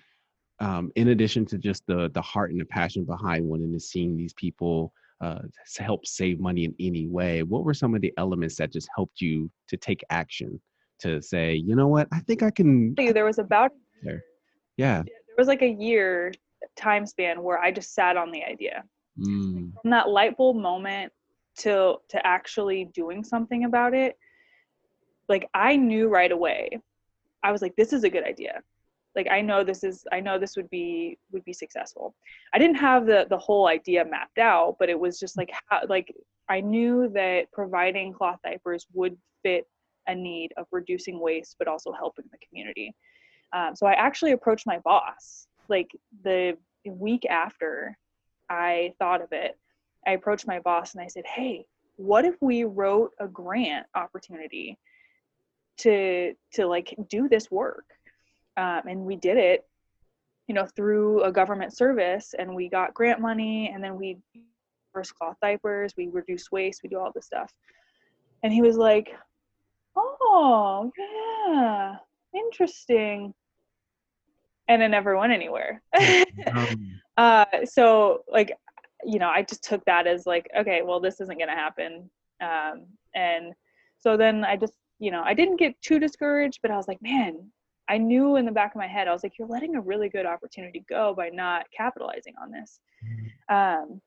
um, 0.60 0.90
in 0.96 1.08
addition 1.08 1.46
to 1.46 1.58
just 1.58 1.86
the 1.86 2.10
the 2.14 2.22
heart 2.22 2.50
and 2.50 2.60
the 2.60 2.64
passion 2.64 3.04
behind 3.04 3.44
wanting 3.44 3.72
to 3.72 3.80
seeing 3.80 4.16
these 4.16 4.32
people 4.34 4.92
uh, 5.20 5.40
help 5.78 6.06
save 6.06 6.38
money 6.38 6.64
in 6.64 6.74
any 6.78 7.08
way 7.08 7.42
what 7.42 7.64
were 7.64 7.74
some 7.74 7.92
of 7.94 8.00
the 8.00 8.12
elements 8.18 8.54
that 8.54 8.72
just 8.72 8.88
helped 8.94 9.20
you 9.20 9.50
to 9.66 9.76
take 9.76 10.00
action 10.10 10.60
to 11.00 11.20
say 11.22 11.54
you 11.54 11.74
know 11.74 11.88
what? 11.88 12.08
I 12.12 12.20
think 12.20 12.42
i 12.42 12.50
can 12.50 12.94
there 12.94 13.24
was 13.24 13.38
about 13.38 13.72
there. 14.02 14.22
Yeah. 14.76 15.02
There 15.02 15.17
was 15.38 15.48
like 15.48 15.62
a 15.62 15.68
year 15.68 16.32
time 16.76 17.06
span 17.06 17.42
where 17.42 17.58
i 17.58 17.70
just 17.70 17.94
sat 17.94 18.16
on 18.16 18.30
the 18.30 18.44
idea. 18.44 18.84
Mm. 19.18 19.72
from 19.80 19.90
that 19.90 20.08
light 20.08 20.36
bulb 20.36 20.56
moment 20.56 21.12
to 21.58 21.96
to 22.08 22.26
actually 22.26 22.84
doing 22.94 23.24
something 23.24 23.64
about 23.64 23.94
it 23.94 24.16
like 25.28 25.48
i 25.54 25.76
knew 25.76 26.08
right 26.08 26.32
away. 26.32 26.80
I 27.42 27.52
was 27.52 27.62
like 27.62 27.76
this 27.76 27.92
is 27.92 28.04
a 28.04 28.10
good 28.10 28.24
idea. 28.24 28.62
Like 29.16 29.28
i 29.30 29.40
know 29.40 29.64
this 29.64 29.82
is 29.84 30.04
i 30.12 30.20
know 30.20 30.38
this 30.38 30.56
would 30.56 30.70
be 30.70 31.18
would 31.32 31.44
be 31.44 31.52
successful. 31.52 32.14
I 32.52 32.58
didn't 32.58 32.76
have 32.76 33.06
the 33.06 33.26
the 33.28 33.38
whole 33.38 33.66
idea 33.66 34.04
mapped 34.04 34.38
out 34.38 34.76
but 34.78 34.88
it 34.88 34.98
was 34.98 35.18
just 35.18 35.36
like 35.36 35.50
how, 35.68 35.80
like 35.88 36.14
i 36.48 36.60
knew 36.60 37.08
that 37.14 37.50
providing 37.52 38.12
cloth 38.12 38.38
diapers 38.44 38.86
would 38.92 39.16
fit 39.42 39.66
a 40.06 40.14
need 40.14 40.52
of 40.56 40.66
reducing 40.72 41.20
waste 41.20 41.56
but 41.58 41.68
also 41.68 41.92
helping 41.92 42.24
the 42.30 42.38
community 42.46 42.94
um, 43.52 43.74
so 43.74 43.86
i 43.86 43.92
actually 43.92 44.32
approached 44.32 44.66
my 44.66 44.78
boss 44.80 45.46
like 45.68 45.90
the 46.24 46.56
week 46.86 47.26
after 47.26 47.96
i 48.48 48.92
thought 48.98 49.20
of 49.20 49.28
it 49.32 49.58
i 50.06 50.12
approached 50.12 50.46
my 50.46 50.58
boss 50.60 50.94
and 50.94 51.02
i 51.02 51.06
said 51.06 51.24
hey 51.26 51.64
what 51.98 52.24
if 52.24 52.36
we 52.40 52.62
wrote 52.62 53.10
a 53.18 53.26
grant 53.26 53.84
opportunity 53.94 54.78
to 55.78 56.32
to 56.54 56.66
like 56.66 56.94
do 57.10 57.28
this 57.28 57.50
work? 57.50 57.84
Um, 58.56 58.82
and 58.88 59.00
we 59.00 59.16
did 59.16 59.36
it 59.36 59.66
you 60.46 60.54
know 60.54 60.64
through 60.64 61.22
a 61.24 61.32
government 61.32 61.76
service 61.76 62.34
and 62.38 62.54
we 62.54 62.68
got 62.68 62.94
grant 62.94 63.20
money 63.20 63.70
and 63.72 63.84
then 63.84 63.96
we 63.96 64.18
first 64.94 65.14
cloth 65.14 65.36
diapers 65.42 65.92
we 65.96 66.08
reduce 66.08 66.50
waste 66.50 66.80
we 66.82 66.88
do 66.88 66.98
all 66.98 67.12
this 67.14 67.26
stuff. 67.26 67.52
And 68.42 68.52
he 68.52 68.62
was 68.62 68.76
like 68.76 69.14
oh 69.96 70.90
yeah 70.96 71.96
interesting 72.34 73.32
and 74.68 74.82
it 74.82 74.88
never 74.88 75.16
went 75.16 75.32
anywhere 75.32 75.82
um. 76.52 77.00
uh, 77.16 77.44
so 77.64 78.22
like 78.30 78.52
you 79.04 79.18
know 79.18 79.28
i 79.28 79.42
just 79.42 79.62
took 79.62 79.84
that 79.84 80.06
as 80.06 80.26
like 80.26 80.48
okay 80.58 80.82
well 80.84 81.00
this 81.00 81.20
isn't 81.20 81.38
going 81.38 81.48
to 81.48 81.54
happen 81.54 82.08
um, 82.42 82.86
and 83.14 83.52
so 83.98 84.16
then 84.16 84.44
i 84.44 84.56
just 84.56 84.74
you 84.98 85.10
know 85.10 85.22
i 85.24 85.34
didn't 85.34 85.56
get 85.56 85.80
too 85.80 85.98
discouraged 85.98 86.58
but 86.62 86.70
i 86.70 86.76
was 86.76 86.88
like 86.88 87.00
man 87.00 87.50
I 87.88 87.96
knew 87.96 88.36
in 88.36 88.44
the 88.44 88.52
back 88.52 88.74
of 88.74 88.78
my 88.78 88.86
head, 88.86 89.08
I 89.08 89.12
was 89.12 89.22
like, 89.22 89.38
you're 89.38 89.48
letting 89.48 89.74
a 89.74 89.80
really 89.80 90.08
good 90.08 90.26
opportunity 90.26 90.84
go 90.88 91.14
by 91.14 91.30
not 91.30 91.66
capitalizing 91.74 92.34
on 92.40 92.50
this. 92.50 92.80
Mm-hmm. 93.02 93.54
Um, 93.54 94.00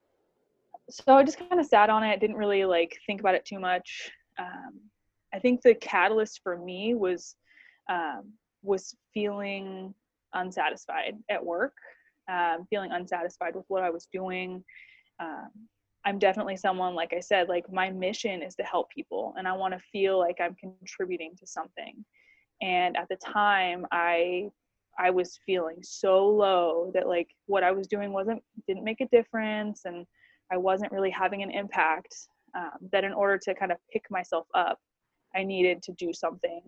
so 0.89 1.15
I 1.15 1.23
just 1.23 1.39
kind 1.39 1.59
of 1.59 1.65
sat 1.65 1.89
on 1.89 2.03
it, 2.03 2.19
didn't 2.19 2.35
really 2.35 2.65
like 2.65 2.97
think 3.07 3.21
about 3.21 3.35
it 3.35 3.45
too 3.45 3.59
much. 3.59 4.11
Um, 4.37 4.79
I 5.33 5.39
think 5.39 5.61
the 5.61 5.73
catalyst 5.75 6.41
for 6.43 6.57
me 6.57 6.93
was 6.93 7.35
um, 7.89 8.33
was 8.63 8.95
feeling 9.13 9.93
unsatisfied 10.33 11.15
at 11.29 11.43
work, 11.43 11.73
um, 12.31 12.65
feeling 12.69 12.91
unsatisfied 12.91 13.55
with 13.55 13.65
what 13.67 13.83
I 13.83 13.89
was 13.89 14.07
doing. 14.11 14.63
Um, 15.19 15.49
I'm 16.05 16.17
definitely 16.17 16.57
someone, 16.57 16.95
like 16.95 17.13
I 17.13 17.19
said, 17.19 17.47
like 17.47 17.71
my 17.71 17.89
mission 17.91 18.41
is 18.41 18.55
to 18.55 18.63
help 18.63 18.89
people, 18.89 19.33
and 19.37 19.47
I 19.47 19.53
want 19.53 19.73
to 19.73 19.79
feel 19.91 20.17
like 20.17 20.37
I'm 20.39 20.55
contributing 20.55 21.33
to 21.39 21.47
something 21.47 22.03
and 22.61 22.95
at 22.95 23.07
the 23.09 23.15
time 23.17 23.85
i 23.91 24.49
i 24.99 25.09
was 25.09 25.39
feeling 25.45 25.77
so 25.81 26.27
low 26.27 26.91
that 26.93 27.07
like 27.07 27.27
what 27.47 27.63
i 27.63 27.71
was 27.71 27.87
doing 27.87 28.13
wasn't 28.13 28.41
didn't 28.67 28.83
make 28.83 29.01
a 29.01 29.07
difference 29.07 29.81
and 29.85 30.05
i 30.51 30.57
wasn't 30.57 30.91
really 30.91 31.09
having 31.09 31.43
an 31.43 31.51
impact 31.51 32.15
um, 32.55 32.89
that 32.91 33.03
in 33.03 33.13
order 33.13 33.37
to 33.37 33.55
kind 33.55 33.71
of 33.71 33.77
pick 33.91 34.03
myself 34.09 34.47
up 34.53 34.79
i 35.35 35.43
needed 35.43 35.81
to 35.81 35.91
do 35.93 36.13
something 36.13 36.61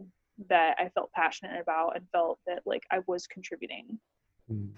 that 0.50 0.76
i 0.80 0.90
felt 0.90 1.12
passionate 1.14 1.62
about 1.62 1.96
and 1.96 2.06
felt 2.12 2.40
that 2.48 2.62
like 2.66 2.84
i 2.92 3.00
was 3.08 3.28
contributing 3.28 4.00
mm. 4.52 4.70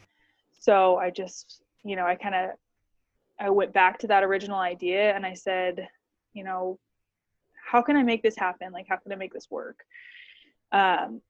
so 0.60 0.97
i 0.97 1.10
just 1.10 1.62
you 1.84 1.95
know 1.95 2.06
i 2.06 2.16
kind 2.16 2.36
of 2.36 2.51
i 3.39 3.49
went 3.49 3.74
back 3.74 3.97
to 3.97 4.08
that 4.08 4.24
original 4.24 4.60
idea 4.60 5.16
and 5.16 5.26
i 5.26 5.34
said 5.34 5.88
you 6.34 6.43
know 6.43 6.78
how 7.72 7.82
can 7.82 7.95
i 7.95 8.03
make 8.03 8.22
this 8.22 8.36
happen 8.38 8.72
like 8.72 8.86
how 8.89 8.97
can 8.97 9.12
i 9.12 9.16
make 9.16 9.34
this 9.34 9.47
work 9.49 9.84
um, 10.72 11.22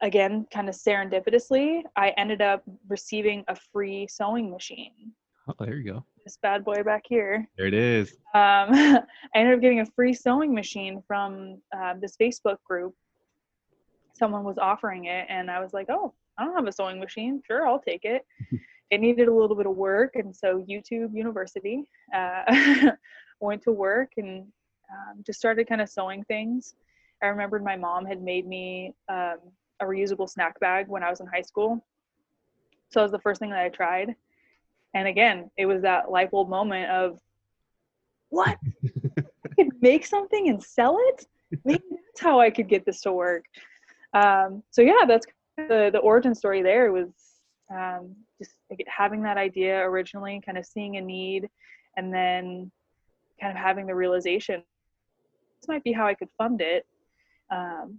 again, 0.00 0.46
kind 0.52 0.68
of 0.68 0.74
serendipitously, 0.74 1.82
I 1.96 2.10
ended 2.10 2.42
up 2.42 2.62
receiving 2.88 3.44
a 3.48 3.56
free 3.56 4.06
sewing 4.08 4.50
machine. 4.50 5.12
Oh, 5.48 5.54
there 5.58 5.76
you 5.76 5.92
go. 5.92 6.04
This 6.24 6.38
bad 6.40 6.64
boy 6.64 6.82
back 6.82 7.02
here. 7.06 7.48
There 7.56 7.66
it 7.66 7.74
is. 7.74 8.12
Um, 8.34 8.70
I 8.74 9.02
ended 9.34 9.54
up 9.54 9.60
getting 9.60 9.80
a 9.80 9.86
free 9.86 10.14
sewing 10.14 10.54
machine 10.54 11.02
from 11.06 11.60
uh, 11.76 11.94
this 12.00 12.16
Facebook 12.16 12.56
group. 12.68 12.94
Someone 14.14 14.44
was 14.44 14.58
offering 14.58 15.06
it, 15.06 15.26
and 15.28 15.50
I 15.50 15.60
was 15.60 15.72
like, 15.72 15.86
"Oh, 15.90 16.14
I 16.38 16.44
don't 16.44 16.54
have 16.54 16.66
a 16.66 16.72
sewing 16.72 17.00
machine. 17.00 17.42
Sure, 17.46 17.66
I'll 17.66 17.80
take 17.80 18.04
it." 18.04 18.24
it 18.90 19.00
needed 19.00 19.28
a 19.28 19.34
little 19.34 19.56
bit 19.56 19.66
of 19.66 19.76
work, 19.76 20.16
and 20.16 20.34
so 20.34 20.64
YouTube 20.68 21.14
University 21.14 21.84
uh, 22.14 22.92
went 23.40 23.62
to 23.62 23.72
work 23.72 24.12
and 24.16 24.46
um, 24.90 25.22
just 25.24 25.38
started 25.38 25.68
kind 25.68 25.80
of 25.80 25.88
sewing 25.88 26.24
things. 26.24 26.74
I 27.22 27.26
remembered 27.26 27.64
my 27.64 27.76
mom 27.76 28.04
had 28.04 28.22
made 28.22 28.46
me 28.46 28.94
um, 29.08 29.38
a 29.80 29.84
reusable 29.84 30.28
snack 30.28 30.60
bag 30.60 30.88
when 30.88 31.02
I 31.02 31.10
was 31.10 31.20
in 31.20 31.26
high 31.26 31.42
school. 31.42 31.84
So 32.90 33.00
it 33.00 33.04
was 33.04 33.12
the 33.12 33.18
first 33.18 33.40
thing 33.40 33.50
that 33.50 33.60
I 33.60 33.68
tried. 33.68 34.14
And 34.94 35.08
again, 35.08 35.50
it 35.56 35.66
was 35.66 35.82
that 35.82 36.10
light 36.10 36.30
bulb 36.30 36.48
moment 36.48 36.90
of 36.90 37.18
what? 38.28 38.58
I 39.16 39.54
could 39.56 39.70
make 39.80 40.06
something 40.06 40.48
and 40.48 40.62
sell 40.62 40.98
it? 41.08 41.26
Maybe 41.64 41.82
that's 41.90 42.20
how 42.20 42.40
I 42.40 42.50
could 42.50 42.68
get 42.68 42.84
this 42.84 43.00
to 43.02 43.12
work. 43.12 43.44
Um, 44.14 44.62
so 44.70 44.82
yeah, 44.82 45.04
that's 45.06 45.26
the, 45.56 45.90
the 45.92 45.98
origin 45.98 46.34
story 46.34 46.62
there 46.62 46.92
was 46.92 47.08
um, 47.70 48.14
just 48.38 48.52
like 48.70 48.84
having 48.86 49.22
that 49.22 49.36
idea 49.36 49.80
originally, 49.80 50.40
kind 50.44 50.58
of 50.58 50.64
seeing 50.64 50.96
a 50.96 51.00
need, 51.00 51.48
and 51.96 52.12
then 52.12 52.70
kind 53.40 53.56
of 53.56 53.62
having 53.62 53.86
the 53.86 53.94
realization 53.94 54.62
this 55.64 55.68
might 55.68 55.84
be 55.84 55.92
how 55.92 56.06
I 56.06 56.14
could 56.14 56.28
fund 56.36 56.60
it. 56.60 56.86
Um, 57.50 57.98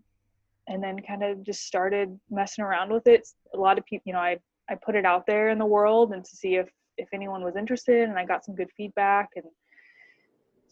and 0.68 0.84
then 0.84 0.99
kind 0.99 1.24
of 1.24 1.43
just 1.43 1.66
started 1.66 2.20
messing 2.30 2.63
around 2.63 2.91
with 2.91 3.07
it. 3.07 3.28
A 3.53 3.57
lot 3.57 3.78
of 3.78 3.86
people 3.86 4.03
you 4.05 4.13
know 4.13 4.20
i 4.20 4.38
i 4.70 4.76
put 4.76 4.95
it 4.95 5.05
out 5.05 5.26
there 5.26 5.49
in 5.49 5.59
the 5.59 5.66
world 5.66 6.11
and 6.11 6.24
to 6.24 6.36
see 6.36 6.55
if 6.55 6.70
if 6.97 7.07
anyone 7.13 7.43
was 7.43 7.55
interested 7.55 8.09
and 8.09 8.18
i 8.18 8.26
got 8.26 8.43
some 8.43 8.55
good 8.55 8.70
feedback 8.76 9.30
and 9.36 9.45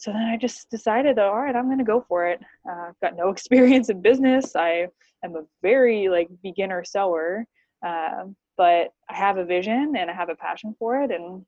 so 0.03 0.11
then 0.11 0.23
i 0.23 0.35
just 0.35 0.69
decided 0.69 1.17
all 1.17 1.35
right 1.35 1.55
i'm 1.55 1.65
going 1.65 1.77
to 1.77 1.83
go 1.83 2.05
for 2.07 2.27
it. 2.27 2.41
Uh, 2.69 2.89
i've 2.89 2.99
got 3.01 3.15
no 3.15 3.29
experience 3.35 3.89
in 3.89 4.01
business. 4.01 4.55
I 4.55 4.87
am 5.23 5.35
a 5.35 5.43
very 5.61 6.09
like 6.09 6.27
beginner 6.43 6.83
sewer 6.83 7.45
uh, 7.85 8.25
but 8.57 8.93
i 9.09 9.15
have 9.15 9.37
a 9.37 9.45
vision 9.45 9.95
and 9.97 10.09
i 10.09 10.13
have 10.13 10.29
a 10.29 10.35
passion 10.35 10.75
for 10.77 11.01
it 11.01 11.11
and 11.11 11.45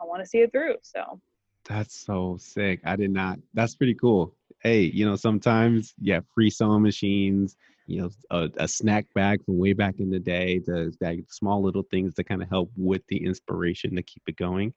i 0.00 0.04
want 0.04 0.22
to 0.22 0.26
see 0.26 0.38
it 0.38 0.52
through 0.52 0.76
so. 0.82 1.20
That's 1.68 2.04
so 2.04 2.36
sick. 2.40 2.80
I 2.84 2.96
did 2.96 3.12
not 3.12 3.38
that's 3.54 3.76
pretty 3.76 3.94
cool. 3.94 4.34
Hey, 4.62 4.82
you 4.82 5.04
know, 5.04 5.16
sometimes 5.16 5.94
yeah, 6.00 6.20
free 6.34 6.50
sewing 6.50 6.82
machines, 6.82 7.56
you 7.86 8.02
know, 8.02 8.10
a, 8.30 8.48
a, 8.56 8.68
snack 8.68 9.06
bag 9.14 9.44
from 9.44 9.58
way 9.58 9.72
back 9.72 9.96
in 9.98 10.10
the 10.10 10.18
day, 10.18 10.60
the 10.64 10.92
like 11.00 11.24
small 11.28 11.62
little 11.62 11.84
things 11.90 12.14
that 12.14 12.28
kind 12.28 12.42
of 12.42 12.48
help 12.48 12.70
with 12.76 13.02
the 13.08 13.24
inspiration 13.24 13.94
to 13.96 14.02
keep 14.02 14.22
it 14.26 14.36
going. 14.36 14.72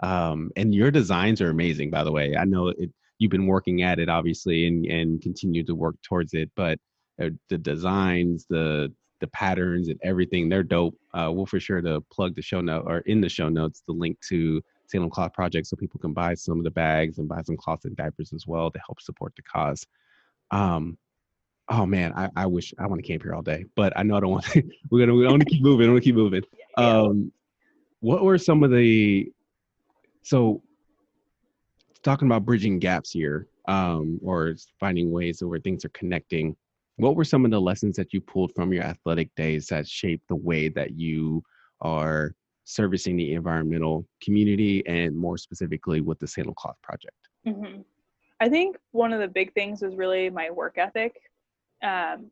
Um, 0.00 0.50
and 0.56 0.74
your 0.74 0.90
designs 0.90 1.40
are 1.40 1.50
amazing, 1.50 1.90
by 1.90 2.04
the 2.04 2.12
way. 2.12 2.36
I 2.36 2.44
know 2.44 2.68
it, 2.68 2.90
you've 3.18 3.30
been 3.30 3.46
working 3.46 3.82
at 3.82 3.98
it 3.98 4.08
obviously 4.08 4.66
and 4.66 4.86
and 4.86 5.20
continue 5.20 5.64
to 5.64 5.74
work 5.74 5.96
towards 6.02 6.34
it, 6.34 6.50
but 6.56 6.78
uh, 7.22 7.30
the 7.48 7.58
designs, 7.58 8.46
the 8.48 8.92
the 9.20 9.26
patterns 9.28 9.88
and 9.88 9.98
everything, 10.04 10.48
they're 10.48 10.62
dope. 10.62 10.96
Uh, 11.12 11.30
we'll 11.32 11.46
for 11.46 11.58
sure 11.58 11.80
to 11.80 12.00
plug 12.12 12.36
the 12.36 12.42
show 12.42 12.60
note 12.60 12.84
or 12.86 12.98
in 13.00 13.20
the 13.20 13.28
show 13.28 13.48
notes 13.48 13.82
the 13.86 13.92
link 13.92 14.16
to 14.28 14.62
Salem 14.86 15.10
Cloth 15.10 15.32
Project 15.32 15.66
so 15.66 15.76
people 15.76 16.00
can 16.00 16.12
buy 16.12 16.34
some 16.34 16.58
of 16.58 16.64
the 16.64 16.70
bags 16.70 17.18
and 17.18 17.28
buy 17.28 17.42
some 17.42 17.56
cloths 17.56 17.84
and 17.84 17.96
diapers 17.96 18.32
as 18.32 18.46
well 18.46 18.70
to 18.70 18.78
help 18.86 19.00
support 19.00 19.32
the 19.36 19.42
cause. 19.42 19.84
Um, 20.50 20.96
oh 21.68 21.84
man, 21.84 22.12
I, 22.14 22.30
I 22.36 22.46
wish 22.46 22.72
I 22.78 22.86
want 22.86 23.02
to 23.02 23.06
camp 23.06 23.22
here 23.22 23.34
all 23.34 23.42
day, 23.42 23.64
but 23.74 23.92
I 23.96 24.02
know 24.02 24.16
I 24.16 24.20
don't 24.20 24.30
want 24.30 24.44
to. 24.46 24.62
we're 24.90 25.00
gonna 25.00 25.14
we 25.14 25.26
want 25.26 25.40
to 25.40 25.50
keep 25.50 25.62
moving. 25.62 25.88
I 25.88 25.90
want 25.90 26.02
to 26.02 26.08
keep 26.08 26.16
moving. 26.16 26.42
Um, 26.76 27.32
what 27.98 28.22
were 28.22 28.38
some 28.38 28.62
of 28.62 28.70
the 28.70 29.32
so 30.22 30.62
talking 32.02 32.28
about 32.28 32.44
bridging 32.44 32.78
gaps 32.78 33.10
here, 33.10 33.48
um, 33.68 34.18
or 34.22 34.56
finding 34.80 35.12
ways 35.12 35.42
where 35.42 35.60
things 35.60 35.84
are 35.84 35.90
connecting? 35.90 36.56
What 36.96 37.14
were 37.14 37.24
some 37.24 37.44
of 37.44 37.50
the 37.50 37.60
lessons 37.60 37.96
that 37.96 38.12
you 38.12 38.20
pulled 38.20 38.52
from 38.54 38.72
your 38.72 38.82
athletic 38.82 39.32
days 39.36 39.66
that 39.68 39.86
shaped 39.86 40.26
the 40.28 40.36
way 40.36 40.68
that 40.70 40.92
you 40.92 41.42
are 41.80 42.34
servicing 42.64 43.16
the 43.16 43.34
environmental 43.34 44.06
community 44.22 44.84
and 44.86 45.16
more 45.16 45.38
specifically 45.38 46.00
with 46.00 46.18
the 46.18 46.26
Salem 46.26 46.54
Cloth 46.56 46.76
Project? 46.82 47.16
Mm-hmm. 47.46 47.82
I 48.40 48.48
think 48.48 48.76
one 48.92 49.12
of 49.12 49.20
the 49.20 49.28
big 49.28 49.52
things 49.54 49.82
was 49.82 49.96
really 49.96 50.30
my 50.30 50.50
work 50.50 50.76
ethic. 50.78 51.14
Um, 51.82 52.30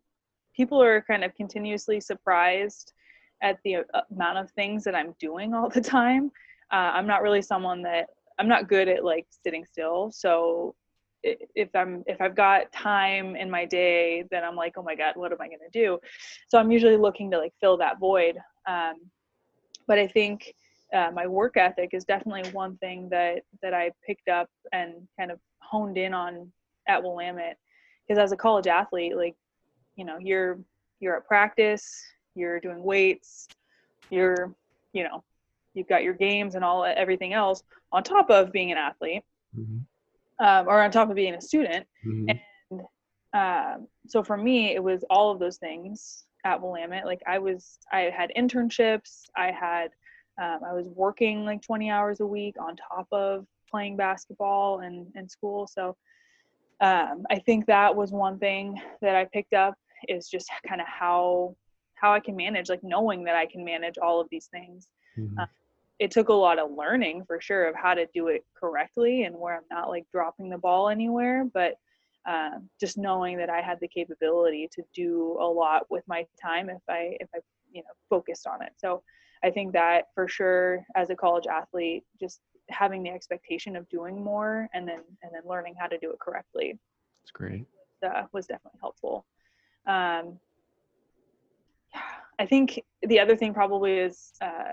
people 0.55 0.83
are 0.83 1.03
kind 1.03 1.23
of 1.23 1.35
continuously 1.35 2.01
surprised 2.01 2.93
at 3.43 3.59
the 3.65 3.77
uh, 3.77 4.01
amount 4.11 4.39
of 4.39 4.51
things 4.53 4.85
that 4.85 4.95
I'm 4.95 5.15
doing 5.21 5.55
all 5.55 5.69
the 5.69 5.81
time. 5.81 6.33
Uh, 6.73 6.93
I'm 6.95 7.07
not 7.07 7.23
really 7.23 7.43
someone 7.43 7.83
that 7.83 8.09
I'm 8.39 8.49
not 8.49 8.69
good 8.69 8.89
at 8.89 9.05
like 9.05 9.27
sitting 9.45 9.65
still. 9.65 10.11
So 10.13 10.75
if 11.23 11.75
I'm 11.75 12.05
if 12.07 12.21
I've 12.21 12.35
got 12.35 12.71
time 12.73 13.37
in 13.37 13.51
my 13.51 13.65
day, 13.65 14.25
then 14.31 14.45
I'm 14.45 14.57
like, 14.57 14.75
oh 14.77 14.83
my 14.83 14.95
god, 14.95 15.17
what 15.17 15.33
am 15.33 15.41
I 15.41 15.47
gonna 15.47 15.71
do? 15.73 15.99
So 16.49 16.59
I'm 16.59 16.71
usually 16.71 16.97
looking 16.97 17.31
to 17.33 17.39
like 17.39 17.53
fill 17.61 17.77
that 17.79 17.99
void. 17.99 18.39
Um, 18.67 18.95
but 19.87 19.99
I 19.99 20.07
think 20.07 20.55
uh, 20.95 21.11
my 21.13 21.27
work 21.27 21.57
ethic 21.57 21.91
is 21.93 22.05
definitely 22.05 22.51
one 22.53 22.77
thing 22.79 23.09
that 23.11 23.43
that 23.63 23.75
I 23.75 23.91
picked 24.07 24.29
up 24.29 24.49
and 24.73 24.95
kind 25.19 25.31
of 25.31 25.41
honed 25.61 25.99
in 25.99 26.15
on 26.15 26.53
at 26.89 27.03
Willamette. 27.03 27.59
Because 28.07 28.23
as 28.23 28.33
a 28.33 28.37
college 28.37 28.67
athlete, 28.67 29.17
like 29.17 29.35
you 29.97 30.05
know, 30.05 30.19
you're 30.19 30.59
you're 31.01 31.17
at 31.17 31.27
practice, 31.27 32.03
you're 32.35 32.61
doing 32.61 32.83
weights, 32.83 33.49
you're 34.11 34.55
you 34.93 35.03
know, 35.03 35.25
you've 35.77 35.89
got 35.89 36.03
your 36.03 36.15
games 36.15 36.55
and 36.55 36.65
all 36.65 36.85
everything 36.85 37.33
else 37.33 37.63
on 37.93 38.03
top 38.03 38.31
of 38.31 38.53
being 38.53 38.73
an 38.73 38.79
athlete, 38.79 39.23
mm-hmm. 39.57 40.45
um, 40.45 40.69
or 40.69 40.83
on 40.83 40.91
top 40.91 41.09
of 41.09 41.17
being 41.17 41.35
a 41.35 41.41
student. 41.41 41.87
Mm-hmm. 42.07 42.31
And 42.71 42.81
uh, 43.33 43.77
so 44.07 44.23
for 44.23 44.37
me, 44.37 44.75
it 44.75 44.83
was 44.83 45.05
all 45.11 45.31
of 45.31 45.39
those 45.39 45.59
things 45.59 46.25
at 46.45 46.61
Willamette. 46.61 47.05
Like 47.05 47.23
I 47.27 47.39
was, 47.39 47.79
I 47.93 48.11
had 48.17 48.33
internships, 48.37 49.23
I 49.37 49.51
had, 49.53 49.91
um, 50.41 50.61
I 50.67 50.73
was 50.73 50.87
working 50.89 51.45
like 51.45 51.63
20 51.63 51.91
hours 51.91 52.21
a 52.21 52.27
week 52.27 52.57
on 52.61 52.77
top 52.77 53.07
of 53.13 53.47
playing 53.71 53.97
basketball 53.97 54.81
and, 54.81 55.07
and 55.15 55.31
school. 55.31 55.67
So 55.67 55.97
um, 56.81 57.25
I 57.31 57.39
think 57.39 57.67
that 57.67 57.95
was 57.95 58.11
one 58.11 58.39
thing 58.39 58.81
that 59.01 59.17
I 59.17 59.25
picked 59.25 59.55
up 59.55 59.75
is 60.09 60.29
just 60.29 60.51
kind 60.69 60.81
of 60.81 60.87
how 60.87 61.57
how 61.95 62.13
I 62.13 62.21
can 62.21 62.37
manage, 62.37 62.69
like 62.69 62.85
knowing 62.85 63.25
that 63.25 63.35
I 63.35 63.47
can 63.47 63.65
manage 63.65 63.97
all 63.97 64.21
of 64.21 64.29
these 64.31 64.47
things. 64.47 64.89
Mm-hmm. 65.19 65.39
Uh, 65.39 65.47
it 65.99 66.11
took 66.11 66.29
a 66.29 66.35
lot 66.35 66.59
of 66.59 66.71
learning 66.73 67.25
for 67.27 67.41
sure 67.41 67.67
of 67.67 67.75
how 67.75 67.95
to 67.95 68.07
do 68.13 68.29
it 68.29 68.45
correctly 68.55 69.25
and 69.25 69.37
where 69.37 69.57
I'm 69.57 69.63
not 69.71 69.89
like 69.89 70.05
dropping 70.13 70.51
the 70.51 70.59
ball 70.59 70.89
anywhere, 70.89 71.45
but 71.53 71.77
uh, 72.29 72.59
just 72.79 72.99
knowing 72.99 73.39
that 73.39 73.49
I 73.49 73.61
had 73.61 73.79
the 73.81 73.89
capability 73.89 74.69
to 74.73 74.83
do 74.95 75.39
a 75.41 75.47
lot 75.47 75.87
with 75.91 76.05
my 76.07 76.27
time 76.43 76.69
if 76.69 76.83
I 76.89 77.17
if 77.21 77.29
I 77.35 77.39
you 77.73 77.83
know 77.83 77.95
focused 78.11 78.47
on 78.47 78.63
it. 78.63 78.73
So 78.77 79.03
I 79.45 79.51
think 79.51 79.73
that 79.73 80.07
for 80.15 80.29
sure 80.29 80.85
as 80.95 81.11
a 81.11 81.17
college 81.17 81.47
athlete, 81.47 82.05
just 82.21 82.41
having 82.69 83.03
the 83.03 83.11
expectation 83.11 83.77
of 83.77 83.89
doing 83.89 84.23
more 84.23 84.69
and 84.75 84.87
then 84.87 85.01
and 85.23 85.33
then 85.33 85.43
learning 85.47 85.77
how 85.79 85.87
to 85.87 85.99
do 85.99 86.11
it 86.11 86.19
correctly. 86.19 86.79
That's 87.23 87.31
great. 87.33 87.65
Uh, 88.05 88.25
was 88.33 88.47
definitely 88.47 88.79
helpful. 88.81 89.25
Um, 89.87 90.39
I 92.39 92.45
think 92.45 92.83
the 93.03 93.19
other 93.19 93.35
thing 93.35 93.55
probably 93.55 93.99
is 93.99 94.33
uh, 94.43 94.73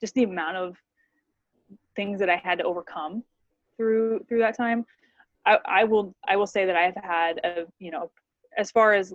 just 0.00 0.14
the 0.14 0.24
amount 0.24 0.56
of 0.56 0.76
things 1.94 2.18
that 2.20 2.30
I 2.30 2.36
had 2.36 2.58
to 2.58 2.64
overcome 2.64 3.24
through 3.76 4.24
through 4.28 4.40
that 4.40 4.56
time. 4.56 4.84
I, 5.44 5.58
I 5.64 5.84
will 5.84 6.14
I 6.26 6.36
will 6.36 6.46
say 6.46 6.66
that 6.66 6.76
I've 6.76 6.96
had 6.96 7.38
a 7.44 7.66
you 7.78 7.90
know 7.90 8.10
as 8.56 8.70
far 8.70 8.94
as 8.94 9.12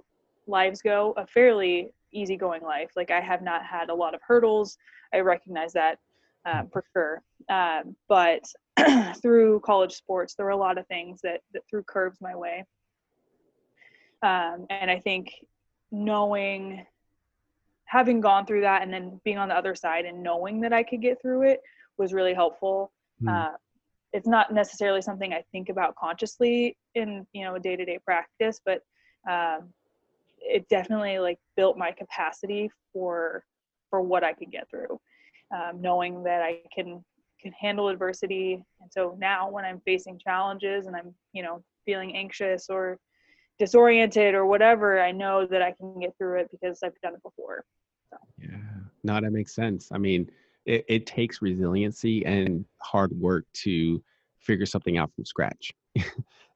lives 0.48 0.82
go 0.82 1.14
a 1.18 1.26
fairly 1.28 1.92
easygoing 2.12 2.62
life. 2.62 2.92
Like 2.96 3.12
I 3.12 3.22
have 3.22 3.42
not 3.42 3.66
had 3.66 3.90
a 3.90 3.96
lot 3.96 4.14
of 4.14 4.22
hurdles. 4.26 4.78
I 5.14 5.20
recognize 5.20 5.74
that 5.74 6.00
um, 6.46 6.70
for 6.72 6.84
sure. 6.94 7.22
Um, 7.50 7.96
but 8.08 8.44
through 9.22 9.60
college 9.62 9.94
sports, 9.94 10.36
there 10.36 10.46
were 10.46 10.52
a 10.52 10.58
lot 10.58 10.78
of 10.78 10.88
things 10.88 11.22
that 11.24 11.42
that 11.54 11.64
threw 11.70 11.84
curves 11.84 12.20
my 12.22 12.36
way. 12.36 12.66
Um, 14.24 14.68
and 14.70 14.92
I 14.92 15.00
think 15.00 15.34
knowing, 15.92 16.86
having 17.92 18.22
gone 18.22 18.46
through 18.46 18.62
that, 18.62 18.84
and 18.84 18.94
then 18.94 19.20
being 19.26 19.38
on 19.38 19.50
the 19.50 19.56
other 19.56 19.76
side 19.76 20.06
and 20.06 20.24
knowing 20.24 20.62
that 20.62 20.72
I 20.72 20.82
could 20.82 21.02
get 21.02 21.22
through 21.22 21.42
it 21.42 21.60
was 21.98 22.14
really 22.14 22.34
helpful. 22.34 22.94
Mm. 23.22 23.30
Uh, 23.30 23.58
it's 24.14 24.28
not 24.28 24.54
necessarily 24.54 25.02
something 25.02 25.34
I 25.34 25.44
think 25.52 25.68
about 25.68 25.96
consciously 25.98 26.78
in 26.96 27.28
you 27.34 27.44
know 27.44 27.58
day 27.58 27.76
to 27.76 27.84
day 27.84 28.00
practice, 28.06 28.62
but 28.66 28.82
um, 29.30 29.74
it 30.39 30.70
definitely 30.70 31.20
like 31.20 31.38
built 31.58 31.78
my 31.78 31.92
capacity 31.92 32.72
for 32.94 33.44
for 33.89 34.02
what 34.02 34.24
I 34.24 34.32
could 34.32 34.52
get 34.52 34.70
through, 34.70 34.98
um, 35.54 35.82
knowing 35.82 36.24
that 36.24 36.42
I 36.42 36.60
can 36.74 37.04
can 37.42 37.52
handle 37.52 37.89
adversity. 37.89 38.64
And 38.80 38.89
so 38.89 39.18
now 39.20 39.50
when 39.50 39.66
I'm 39.66 39.82
facing 39.84 40.18
challenges 40.18 40.88
and 40.88 40.96
I'm 40.96 41.14
you 41.34 41.44
know 41.44 41.62
feeling 41.86 42.16
anxious 42.16 42.68
or 42.70 42.98
disoriented 43.60 44.34
or 44.34 44.46
whatever, 44.46 45.02
I 45.02 45.12
know 45.12 45.46
that 45.46 45.62
I 45.62 45.74
can 45.74 46.00
get 46.00 46.18
through 46.18 46.39
it 46.39 46.50
because 46.52 46.80
I've 46.84 47.00
done 47.04 47.16
it 47.16 47.24
before. 47.24 47.66
So. 48.12 48.18
Yeah, 48.38 48.57
no, 49.03 49.20
that 49.20 49.32
makes 49.32 49.55
sense. 49.55 49.89
I 49.91 49.97
mean, 49.97 50.30
it, 50.66 50.86
it 50.88 51.05
takes 51.05 51.41
resiliency 51.41 52.26
and 52.26 52.66
hard 52.80 53.12
work 53.14 53.45
to 53.53 54.01
figure 54.39 54.66
something 54.66 54.97
out 54.97 55.12
from 55.16 55.26
scratch. 55.26 55.72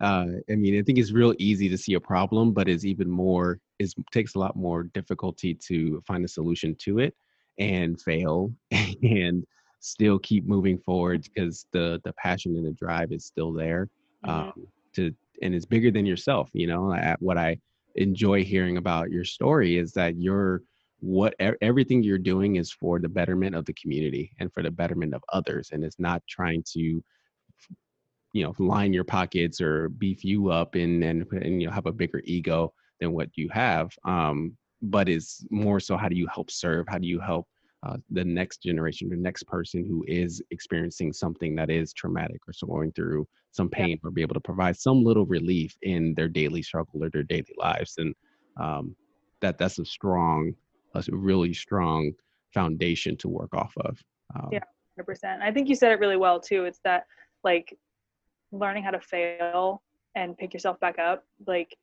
uh, 0.01 0.25
I 0.49 0.55
mean, 0.55 0.77
I 0.77 0.81
think 0.83 0.97
it's 0.97 1.11
real 1.11 1.33
easy 1.39 1.69
to 1.69 1.77
see 1.77 1.93
a 1.93 1.99
problem, 1.99 2.51
but 2.51 2.67
it's 2.67 2.85
even 2.85 3.09
more 3.09 3.59
it 3.79 3.93
takes 4.11 4.35
a 4.35 4.39
lot 4.39 4.55
more 4.55 4.83
difficulty 4.83 5.53
to 5.53 6.01
find 6.07 6.23
a 6.23 6.27
solution 6.27 6.75
to 6.75 6.99
it 6.99 7.13
and 7.59 7.99
fail 8.01 8.53
and 9.03 9.45
still 9.79 10.17
keep 10.19 10.45
moving 10.45 10.77
forward 10.77 11.23
because 11.23 11.67
the 11.71 12.01
the 12.03 12.13
passion 12.13 12.55
and 12.55 12.65
the 12.65 12.71
drive 12.71 13.11
is 13.11 13.25
still 13.25 13.51
there 13.51 13.89
mm-hmm. 14.25 14.49
um, 14.49 14.67
to 14.93 15.13
and 15.41 15.53
it's 15.53 15.65
bigger 15.65 15.91
than 15.91 16.05
yourself. 16.05 16.49
You 16.53 16.67
know, 16.67 17.15
what 17.19 17.37
I 17.37 17.57
enjoy 17.95 18.43
hearing 18.43 18.77
about 18.77 19.11
your 19.11 19.23
story 19.23 19.77
is 19.77 19.91
that 19.93 20.15
you're 20.17 20.61
what 20.99 21.35
everything 21.61 22.01
you're 22.01 22.17
doing 22.17 22.55
is 22.55 22.71
for 22.71 22.99
the 22.99 23.09
betterment 23.09 23.55
of 23.55 23.65
the 23.65 23.73
community 23.73 24.31
and 24.39 24.51
for 24.53 24.63
the 24.63 24.71
betterment 24.71 25.13
of 25.13 25.23
others 25.31 25.69
and 25.71 25.83
it's 25.83 25.99
not 25.99 26.21
trying 26.27 26.63
to 26.65 27.03
you 28.33 28.43
know 28.43 28.53
line 28.59 28.93
your 28.93 29.03
pockets 29.03 29.61
or 29.61 29.89
beef 29.89 30.23
you 30.23 30.49
up 30.49 30.75
and 30.75 31.03
and, 31.03 31.25
and 31.31 31.61
you 31.61 31.67
know 31.67 31.73
have 31.73 31.85
a 31.85 31.91
bigger 31.91 32.21
ego 32.25 32.73
than 32.99 33.13
what 33.13 33.29
you 33.35 33.49
have 33.49 33.91
um 34.05 34.55
but 34.81 35.07
it's 35.09 35.45
more 35.49 35.79
so 35.79 35.95
how 35.97 36.09
do 36.09 36.15
you 36.15 36.27
help 36.33 36.49
serve 36.49 36.85
how 36.87 36.97
do 36.97 37.07
you 37.07 37.19
help 37.19 37.47
uh, 37.85 37.97
the 38.09 38.25
next 38.25 38.63
generation 38.63 39.09
the 39.09 39.15
next 39.15 39.43
person 39.43 39.85
who 39.85 40.03
is 40.07 40.41
experiencing 40.51 41.13
something 41.13 41.55
that 41.55 41.69
is 41.69 41.93
traumatic 41.93 42.39
or 42.47 42.53
so 42.53 42.65
going 42.67 42.91
through 42.93 43.27
some 43.51 43.69
pain 43.69 43.89
yeah. 43.91 43.97
or 44.03 44.11
be 44.11 44.21
able 44.21 44.33
to 44.33 44.39
provide 44.39 44.75
some 44.75 45.03
little 45.03 45.25
relief 45.25 45.77
in 45.83 46.13
their 46.15 46.27
daily 46.27 46.61
struggle 46.61 47.03
or 47.03 47.09
their 47.09 47.23
daily 47.23 47.53
lives 47.57 47.95
and 47.97 48.13
um, 48.59 48.95
that 49.41 49.57
that's 49.57 49.79
a 49.79 49.85
strong 49.85 50.53
a 50.95 51.15
really 51.15 51.53
strong 51.53 52.11
foundation 52.53 53.17
to 53.17 53.27
work 53.27 53.53
off 53.53 53.73
of. 53.77 53.99
Um, 54.35 54.49
yeah, 54.51 54.63
100%. 54.99 55.41
I 55.41 55.51
think 55.51 55.69
you 55.69 55.75
said 55.75 55.91
it 55.91 55.99
really 55.99 56.17
well 56.17 56.39
too. 56.39 56.65
It's 56.65 56.79
that 56.83 57.05
like 57.43 57.77
learning 58.51 58.83
how 58.83 58.91
to 58.91 58.99
fail 58.99 59.81
and 60.15 60.37
pick 60.37 60.53
yourself 60.53 60.79
back 60.79 60.97
up. 60.99 61.25
Like 61.45 61.75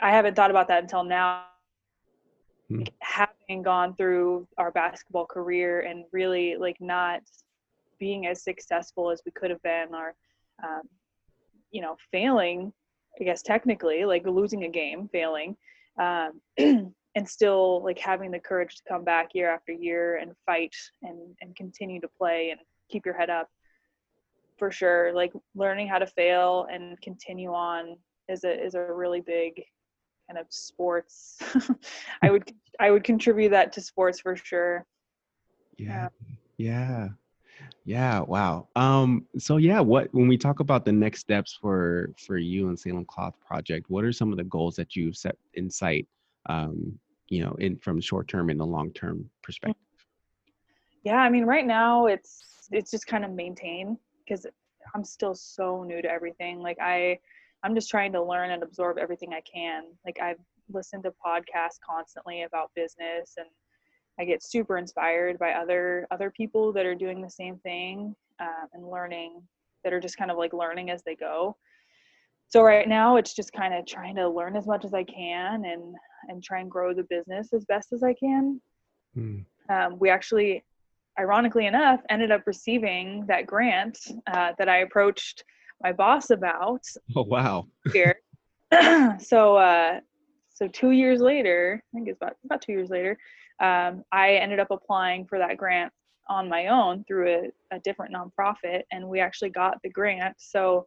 I 0.00 0.10
haven't 0.10 0.34
thought 0.34 0.50
about 0.50 0.68
that 0.68 0.82
until 0.82 1.04
now. 1.04 1.44
Hmm. 2.68 2.82
Having 3.00 3.62
gone 3.62 3.94
through 3.94 4.46
our 4.56 4.70
basketball 4.70 5.26
career 5.26 5.80
and 5.80 6.04
really 6.12 6.56
like 6.56 6.76
not 6.80 7.20
being 7.98 8.26
as 8.26 8.42
successful 8.42 9.10
as 9.10 9.20
we 9.26 9.32
could 9.32 9.50
have 9.50 9.62
been, 9.62 9.88
or 9.92 10.14
um, 10.64 10.82
you 11.70 11.82
know, 11.82 11.96
failing. 12.10 12.72
I 13.20 13.24
guess 13.24 13.42
technically, 13.42 14.04
like 14.04 14.24
losing 14.26 14.64
a 14.64 14.68
game, 14.68 15.08
failing. 15.12 15.56
Um, 15.98 16.40
and 17.14 17.28
still 17.28 17.82
like 17.82 17.98
having 17.98 18.30
the 18.30 18.38
courage 18.38 18.76
to 18.76 18.82
come 18.88 19.04
back 19.04 19.30
year 19.34 19.50
after 19.50 19.72
year 19.72 20.16
and 20.16 20.32
fight 20.46 20.74
and 21.02 21.18
and 21.40 21.56
continue 21.56 22.00
to 22.00 22.08
play 22.08 22.50
and 22.50 22.60
keep 22.88 23.04
your 23.04 23.16
head 23.16 23.30
up 23.30 23.48
for 24.60 24.70
sure. 24.70 25.12
Like 25.12 25.32
learning 25.56 25.88
how 25.88 25.98
to 25.98 26.06
fail 26.06 26.68
and 26.70 27.00
continue 27.00 27.52
on 27.52 27.96
is 28.28 28.44
a 28.44 28.64
is 28.64 28.74
a 28.74 28.92
really 28.92 29.20
big 29.20 29.62
kind 30.28 30.38
of 30.38 30.46
sports. 30.50 31.38
I 32.22 32.30
would 32.30 32.52
i 32.78 32.90
would 32.90 33.02
contribute 33.02 33.50
that 33.50 33.72
to 33.72 33.80
sports 33.80 34.20
for 34.20 34.36
sure. 34.36 34.86
Yeah. 35.76 36.08
Yeah. 36.58 37.08
Yeah. 37.84 38.20
Wow. 38.20 38.68
Um 38.76 39.26
so 39.38 39.56
yeah 39.56 39.80
what 39.80 40.14
when 40.14 40.28
we 40.28 40.36
talk 40.36 40.60
about 40.60 40.84
the 40.84 40.92
next 40.92 41.20
steps 41.20 41.58
for 41.60 42.12
for 42.18 42.36
you 42.36 42.68
and 42.68 42.78
salem 42.78 43.04
cloth 43.06 43.34
project 43.44 43.90
what 43.90 44.04
are 44.04 44.12
some 44.12 44.30
of 44.30 44.38
the 44.38 44.44
goals 44.44 44.76
that 44.76 44.94
you've 44.94 45.16
set 45.16 45.36
in 45.54 45.70
sight 45.70 46.06
um, 46.46 46.98
you 47.28 47.44
know, 47.44 47.54
in 47.58 47.76
from 47.76 48.00
short 48.00 48.28
term 48.28 48.50
and 48.50 48.58
the 48.58 48.66
long 48.66 48.92
term 48.92 49.28
perspective? 49.42 49.76
Yeah, 51.04 51.18
I 51.18 51.30
mean, 51.30 51.44
right 51.44 51.66
now 51.66 52.06
it's 52.06 52.68
it's 52.70 52.90
just 52.90 53.06
kind 53.06 53.24
of 53.24 53.32
maintain 53.32 53.98
because 54.24 54.46
I'm 54.94 55.04
still 55.04 55.34
so 55.34 55.82
new 55.84 56.02
to 56.02 56.10
everything. 56.10 56.60
Like 56.60 56.78
I, 56.80 57.18
I'm 57.62 57.74
just 57.74 57.90
trying 57.90 58.12
to 58.12 58.22
learn 58.22 58.50
and 58.50 58.62
absorb 58.62 58.98
everything 58.98 59.32
I 59.32 59.40
can. 59.40 59.84
Like 60.04 60.18
I've 60.20 60.38
listened 60.72 61.04
to 61.04 61.12
podcasts 61.24 61.78
constantly 61.88 62.42
about 62.42 62.70
business 62.74 63.34
and 63.36 63.46
I 64.18 64.24
get 64.24 64.42
super 64.42 64.76
inspired 64.76 65.38
by 65.38 65.52
other 65.52 66.06
other 66.10 66.30
people 66.30 66.72
that 66.74 66.86
are 66.86 66.94
doing 66.94 67.20
the 67.20 67.30
same 67.30 67.56
thing 67.58 68.14
uh, 68.38 68.66
and 68.72 68.88
learning 68.88 69.42
that 69.82 69.92
are 69.92 70.00
just 70.00 70.16
kind 70.16 70.30
of 70.30 70.36
like 70.36 70.52
learning 70.52 70.90
as 70.90 71.02
they 71.02 71.16
go. 71.16 71.56
So 72.50 72.62
right 72.62 72.88
now 72.88 73.16
it's 73.16 73.32
just 73.32 73.52
kind 73.52 73.72
of 73.72 73.86
trying 73.86 74.16
to 74.16 74.28
learn 74.28 74.56
as 74.56 74.66
much 74.66 74.84
as 74.84 74.92
I 74.92 75.04
can 75.04 75.64
and 75.64 75.94
and 76.28 76.42
try 76.42 76.60
and 76.60 76.70
grow 76.70 76.92
the 76.92 77.04
business 77.04 77.52
as 77.52 77.64
best 77.64 77.92
as 77.92 78.02
I 78.02 78.12
can. 78.14 78.60
Mm. 79.16 79.44
Um, 79.70 79.98
we 79.98 80.10
actually, 80.10 80.64
ironically 81.18 81.66
enough, 81.66 82.00
ended 82.10 82.30
up 82.30 82.42
receiving 82.46 83.24
that 83.28 83.46
grant 83.46 83.98
uh, 84.26 84.52
that 84.58 84.68
I 84.68 84.78
approached 84.78 85.44
my 85.82 85.92
boss 85.92 86.30
about. 86.30 86.82
Oh 87.16 87.22
wow! 87.22 87.66
Here, 87.92 88.16
so 89.20 89.56
uh, 89.56 90.00
so 90.52 90.66
two 90.66 90.90
years 90.90 91.20
later, 91.20 91.80
I 91.82 91.96
think 91.96 92.08
it's 92.08 92.18
about 92.20 92.34
about 92.44 92.62
two 92.62 92.72
years 92.72 92.90
later, 92.90 93.16
um, 93.62 94.02
I 94.10 94.34
ended 94.34 94.58
up 94.58 94.72
applying 94.72 95.24
for 95.24 95.38
that 95.38 95.56
grant 95.56 95.92
on 96.28 96.48
my 96.48 96.66
own 96.66 97.04
through 97.04 97.28
a, 97.28 97.76
a 97.76 97.78
different 97.80 98.12
nonprofit, 98.12 98.82
and 98.90 99.08
we 99.08 99.20
actually 99.20 99.50
got 99.50 99.78
the 99.84 99.88
grant. 99.88 100.34
So 100.38 100.86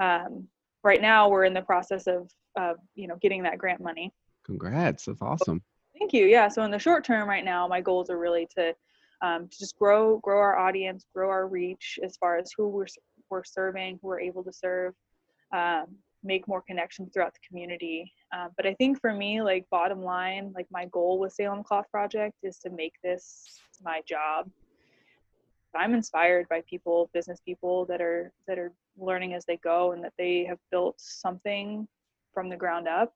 um, 0.00 0.48
right 0.86 1.02
now 1.02 1.28
we're 1.28 1.44
in 1.44 1.52
the 1.52 1.62
process 1.62 2.06
of, 2.06 2.30
of 2.56 2.76
you 2.94 3.08
know 3.08 3.16
getting 3.20 3.42
that 3.42 3.58
grant 3.58 3.80
money. 3.80 4.12
Congrats! 4.44 5.04
That's 5.04 5.20
awesome. 5.20 5.62
Thank 5.98 6.12
you. 6.12 6.26
Yeah. 6.26 6.48
So 6.48 6.62
in 6.62 6.70
the 6.70 6.78
short 6.78 7.04
term, 7.04 7.28
right 7.28 7.44
now, 7.44 7.66
my 7.66 7.80
goals 7.80 8.08
are 8.08 8.18
really 8.18 8.48
to 8.56 8.74
um, 9.22 9.48
to 9.48 9.58
just 9.58 9.76
grow 9.76 10.18
grow 10.18 10.38
our 10.38 10.58
audience, 10.58 11.04
grow 11.14 11.28
our 11.28 11.48
reach 11.48 11.98
as 12.02 12.16
far 12.16 12.38
as 12.38 12.50
who 12.56 12.68
we're 12.68 12.86
we're 13.28 13.44
serving, 13.44 13.98
who 14.00 14.08
we're 14.08 14.20
able 14.20 14.44
to 14.44 14.52
serve, 14.52 14.94
um, 15.52 15.86
make 16.22 16.46
more 16.46 16.62
connections 16.62 17.10
throughout 17.12 17.34
the 17.34 17.40
community. 17.46 18.12
Um, 18.32 18.50
but 18.56 18.66
I 18.66 18.74
think 18.74 19.00
for 19.00 19.12
me, 19.12 19.42
like 19.42 19.64
bottom 19.70 20.02
line, 20.02 20.52
like 20.54 20.66
my 20.70 20.86
goal 20.86 21.18
with 21.18 21.32
Salem 21.32 21.64
Cloth 21.64 21.86
Project 21.90 22.34
is 22.42 22.58
to 22.58 22.70
make 22.70 22.92
this 23.02 23.60
my 23.82 24.00
job. 24.08 24.48
I'm 25.78 25.94
inspired 25.94 26.48
by 26.48 26.62
people, 26.68 27.10
business 27.12 27.40
people 27.40 27.84
that 27.86 28.00
are 28.00 28.32
that 28.46 28.58
are 28.58 28.72
learning 28.98 29.34
as 29.34 29.44
they 29.44 29.58
go, 29.58 29.92
and 29.92 30.02
that 30.04 30.14
they 30.18 30.44
have 30.44 30.58
built 30.70 30.96
something 30.98 31.86
from 32.32 32.48
the 32.48 32.56
ground 32.56 32.88
up 32.88 33.14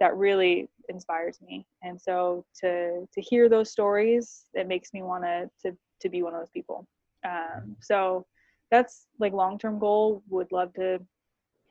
that 0.00 0.16
really 0.16 0.68
inspires 0.88 1.40
me. 1.40 1.66
And 1.82 2.00
so 2.00 2.44
to 2.60 3.06
to 3.12 3.20
hear 3.20 3.48
those 3.48 3.70
stories, 3.70 4.44
it 4.54 4.68
makes 4.68 4.92
me 4.92 5.02
want 5.02 5.24
to 5.24 5.50
to 5.62 5.76
to 6.00 6.08
be 6.08 6.22
one 6.22 6.34
of 6.34 6.40
those 6.40 6.50
people. 6.50 6.86
Um, 7.26 7.76
so 7.80 8.26
that's 8.70 9.06
like 9.18 9.32
long 9.32 9.58
term 9.58 9.78
goal. 9.78 10.22
Would 10.28 10.52
love 10.52 10.72
to 10.74 11.00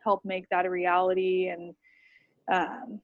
help 0.04 0.24
make 0.26 0.48
that 0.50 0.66
a 0.66 0.70
reality. 0.70 1.50
And 1.50 1.74
um, 2.52 3.02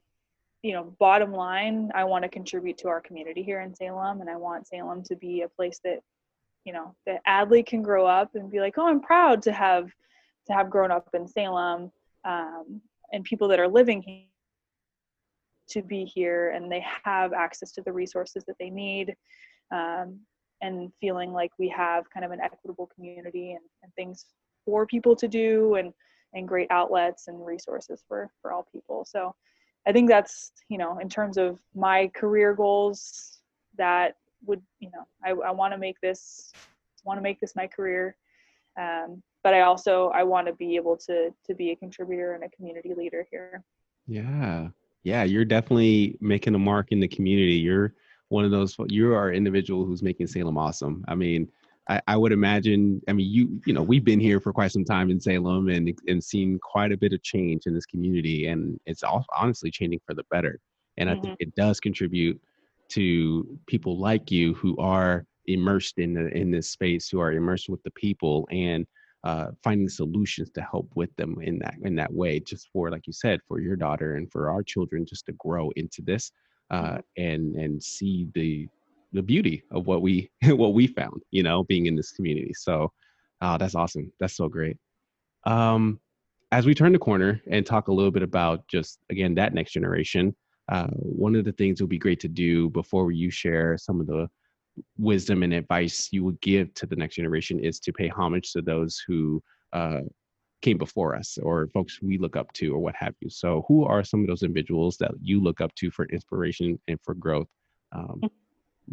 you 0.62 0.72
know, 0.72 0.94
bottom 0.98 1.32
line, 1.32 1.90
I 1.94 2.04
want 2.04 2.22
to 2.22 2.28
contribute 2.28 2.78
to 2.78 2.88
our 2.88 3.00
community 3.00 3.42
here 3.42 3.60
in 3.60 3.74
Salem, 3.74 4.22
and 4.22 4.30
I 4.30 4.36
want 4.36 4.66
Salem 4.66 5.02
to 5.04 5.16
be 5.16 5.42
a 5.42 5.48
place 5.48 5.78
that 5.84 6.00
you 6.64 6.72
know 6.72 6.94
that 7.06 7.20
Adley 7.26 7.64
can 7.64 7.82
grow 7.82 8.06
up 8.06 8.34
and 8.34 8.50
be 8.50 8.60
like, 8.60 8.74
oh, 8.78 8.88
I'm 8.88 9.00
proud 9.00 9.42
to 9.42 9.52
have 9.52 9.90
to 10.46 10.52
have 10.52 10.70
grown 10.70 10.90
up 10.90 11.08
in 11.14 11.26
Salem. 11.26 11.90
Um, 12.24 12.80
and 13.12 13.22
people 13.22 13.48
that 13.48 13.60
are 13.60 13.68
living 13.68 14.02
here 14.02 14.24
to 15.68 15.82
be 15.82 16.04
here 16.04 16.50
and 16.50 16.70
they 16.70 16.84
have 17.04 17.32
access 17.32 17.72
to 17.72 17.82
the 17.82 17.92
resources 17.92 18.44
that 18.46 18.56
they 18.58 18.70
need 18.70 19.14
um, 19.72 20.18
and 20.60 20.92
feeling 21.00 21.32
like 21.32 21.50
we 21.58 21.68
have 21.68 22.08
kind 22.10 22.24
of 22.24 22.32
an 22.32 22.40
equitable 22.40 22.88
community 22.94 23.52
and, 23.52 23.64
and, 23.82 23.92
things 23.94 24.26
for 24.64 24.86
people 24.86 25.14
to 25.16 25.28
do 25.28 25.74
and 25.74 25.92
and 26.34 26.48
great 26.48 26.66
outlets 26.70 27.28
and 27.28 27.46
resources 27.46 28.02
for 28.08 28.30
for 28.40 28.52
all 28.52 28.66
people 28.72 29.04
so 29.04 29.34
i 29.86 29.92
think 29.92 30.08
that's 30.08 30.52
you 30.68 30.78
know 30.78 30.98
in 30.98 31.08
terms 31.08 31.36
of 31.36 31.60
my 31.74 32.10
career 32.14 32.54
goals 32.54 33.40
that 33.76 34.16
would 34.46 34.62
you 34.80 34.90
know 34.90 35.06
i, 35.24 35.30
I 35.30 35.50
want 35.50 35.72
to 35.72 35.78
make 35.78 36.00
this 36.00 36.52
want 37.04 37.18
to 37.18 37.22
make 37.22 37.40
this 37.40 37.54
my 37.54 37.66
career 37.66 38.16
um, 38.80 39.22
but 39.42 39.54
i 39.54 39.60
also 39.60 40.08
i 40.10 40.22
want 40.22 40.46
to 40.46 40.52
be 40.54 40.76
able 40.76 40.96
to 40.96 41.30
to 41.46 41.54
be 41.54 41.70
a 41.70 41.76
contributor 41.76 42.34
and 42.34 42.44
a 42.44 42.48
community 42.50 42.92
leader 42.96 43.26
here 43.30 43.62
yeah 44.06 44.68
yeah, 45.04 45.22
you're 45.22 45.44
definitely 45.44 46.16
making 46.20 46.54
a 46.54 46.58
mark 46.58 46.90
in 46.90 46.98
the 46.98 47.08
community. 47.08 47.52
You're 47.52 47.94
one 48.30 48.44
of 48.44 48.50
those. 48.50 48.74
You 48.88 49.12
are 49.12 49.28
an 49.28 49.36
individual 49.36 49.84
who's 49.84 50.02
making 50.02 50.26
Salem 50.26 50.56
awesome. 50.56 51.04
I 51.06 51.14
mean, 51.14 51.46
I, 51.88 52.00
I, 52.08 52.16
would 52.16 52.32
imagine. 52.32 53.02
I 53.06 53.12
mean, 53.12 53.30
you 53.30 53.60
you 53.66 53.74
know, 53.74 53.82
we've 53.82 54.04
been 54.04 54.18
here 54.18 54.40
for 54.40 54.52
quite 54.52 54.72
some 54.72 54.84
time 54.84 55.10
in 55.10 55.20
Salem 55.20 55.68
and 55.68 55.96
and 56.08 56.24
seen 56.24 56.58
quite 56.58 56.90
a 56.90 56.96
bit 56.96 57.12
of 57.12 57.22
change 57.22 57.66
in 57.66 57.74
this 57.74 57.84
community, 57.84 58.46
and 58.46 58.80
it's 58.86 59.02
all, 59.02 59.26
honestly 59.36 59.70
changing 59.70 60.00
for 60.06 60.14
the 60.14 60.24
better. 60.30 60.58
And 60.96 61.08
mm-hmm. 61.08 61.18
I 61.18 61.20
think 61.20 61.34
mm-hmm. 61.34 61.48
it 61.48 61.54
does 61.54 61.80
contribute 61.80 62.40
to 62.90 63.58
people 63.66 63.98
like 63.98 64.30
you 64.30 64.54
who 64.54 64.76
are 64.78 65.24
immersed 65.46 65.98
in 65.98 66.14
the 66.14 66.28
in 66.28 66.50
this 66.50 66.70
space, 66.70 67.08
who 67.08 67.20
are 67.20 67.32
immersed 67.32 67.68
with 67.68 67.82
the 67.82 67.90
people, 67.90 68.48
and 68.50 68.86
uh, 69.24 69.46
finding 69.62 69.88
solutions 69.88 70.50
to 70.50 70.60
help 70.60 70.90
with 70.94 71.14
them 71.16 71.36
in 71.40 71.58
that 71.58 71.74
in 71.82 71.94
that 71.96 72.12
way 72.12 72.38
just 72.38 72.68
for 72.72 72.90
like 72.90 73.06
you 73.06 73.12
said 73.12 73.40
for 73.48 73.58
your 73.58 73.74
daughter 73.74 74.16
and 74.16 74.30
for 74.30 74.50
our 74.50 74.62
children 74.62 75.06
just 75.06 75.24
to 75.24 75.32
grow 75.32 75.70
into 75.76 76.02
this 76.02 76.30
uh, 76.70 76.98
and 77.16 77.56
and 77.56 77.82
see 77.82 78.28
the 78.34 78.68
the 79.14 79.22
beauty 79.22 79.62
of 79.70 79.86
what 79.86 80.02
we 80.02 80.30
what 80.44 80.74
we 80.74 80.86
found 80.86 81.22
you 81.30 81.42
know 81.42 81.64
being 81.64 81.86
in 81.86 81.96
this 81.96 82.12
community. 82.12 82.52
So 82.54 82.92
uh, 83.40 83.56
that's 83.56 83.74
awesome. 83.74 84.12
That's 84.20 84.36
so 84.36 84.48
great. 84.48 84.76
Um, 85.44 86.00
as 86.52 86.66
we 86.66 86.74
turn 86.74 86.92
the 86.92 86.98
corner 86.98 87.40
and 87.50 87.66
talk 87.66 87.88
a 87.88 87.92
little 87.92 88.10
bit 88.12 88.22
about 88.22 88.66
just 88.68 88.98
again 89.10 89.34
that 89.36 89.54
next 89.54 89.72
generation 89.72 90.36
uh, 90.68 90.88
one 90.88 91.36
of 91.36 91.44
the 91.44 91.52
things 91.52 91.80
would 91.80 91.90
be 91.90 91.98
great 91.98 92.20
to 92.20 92.28
do 92.28 92.70
before 92.70 93.12
you 93.12 93.30
share 93.30 93.76
some 93.76 94.00
of 94.00 94.06
the 94.06 94.28
wisdom 94.98 95.42
and 95.42 95.52
advice 95.52 96.08
you 96.10 96.24
would 96.24 96.40
give 96.40 96.72
to 96.74 96.86
the 96.86 96.96
next 96.96 97.16
generation 97.16 97.60
is 97.60 97.78
to 97.80 97.92
pay 97.92 98.08
homage 98.08 98.52
to 98.52 98.62
those 98.62 99.02
who 99.06 99.42
uh, 99.72 100.00
came 100.62 100.78
before 100.78 101.14
us 101.14 101.38
or 101.42 101.68
folks 101.68 102.00
we 102.00 102.16
look 102.16 102.36
up 102.36 102.50
to 102.54 102.74
or 102.74 102.78
what 102.78 102.94
have 102.96 103.14
you. 103.20 103.28
So, 103.28 103.64
who 103.68 103.84
are 103.84 104.02
some 104.02 104.22
of 104.22 104.26
those 104.26 104.42
individuals 104.42 104.96
that 104.98 105.12
you 105.20 105.40
look 105.40 105.60
up 105.60 105.74
to 105.76 105.90
for 105.90 106.06
inspiration 106.06 106.80
and 106.88 106.98
for 107.02 107.14
growth 107.14 107.48
um, 107.92 108.22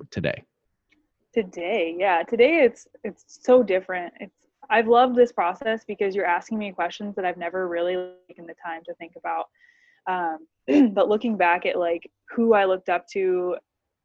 today? 0.09 0.43
Today, 1.33 1.95
yeah, 1.97 2.23
today 2.23 2.63
it's 2.65 2.87
it's 3.03 3.23
so 3.27 3.63
different. 3.63 4.13
It's 4.19 4.35
I've 4.69 4.87
loved 4.87 5.15
this 5.15 5.31
process 5.31 5.83
because 5.85 6.15
you're 6.15 6.25
asking 6.25 6.57
me 6.57 6.71
questions 6.71 7.15
that 7.15 7.25
I've 7.25 7.37
never 7.37 7.67
really 7.67 8.13
taken 8.27 8.45
the 8.45 8.55
time 8.63 8.81
to 8.85 8.93
think 8.95 9.13
about. 9.17 9.49
Um, 10.07 10.47
but 10.93 11.09
looking 11.09 11.37
back 11.37 11.65
at 11.65 11.77
like 11.77 12.09
who 12.29 12.53
I 12.53 12.65
looked 12.65 12.89
up 12.89 13.07
to 13.13 13.57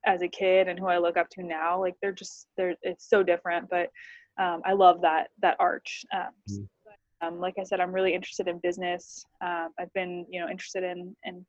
as 0.05 0.23
a 0.23 0.29
kid 0.29 0.69
and 0.69 0.79
who 0.79 0.87
I 0.87 0.99
look 0.99 1.17
up 1.17 1.29
to 1.31 1.43
now, 1.43 1.81
like 1.81 1.95
they're 2.01 2.13
just 2.13 2.47
they're 2.57 2.77
it's 2.83 3.09
so 3.09 3.23
different. 3.23 3.69
But 3.69 3.91
um, 4.39 4.63
I 4.65 4.73
love 4.73 5.03
that 5.03 5.29
that 5.43 5.57
arch. 5.59 6.05
Um, 6.15 6.29
mm-hmm. 6.51 7.27
um, 7.27 7.41
like 7.41 7.55
I 7.59 7.65
said, 7.65 7.81
I'm 7.81 7.93
really 7.93 8.15
interested 8.15 8.49
in 8.49 8.59
business. 8.59 9.25
Um, 9.41 9.71
I've 9.79 9.93
been 9.95 10.27
you 10.31 10.41
know 10.41 10.49
interested 10.49 10.85
in 10.85 11.15
in 11.25 11.45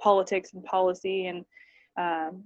politics 0.00 0.52
and 0.52 0.62
policy 0.64 1.26
and 1.26 1.44
um, 1.98 2.44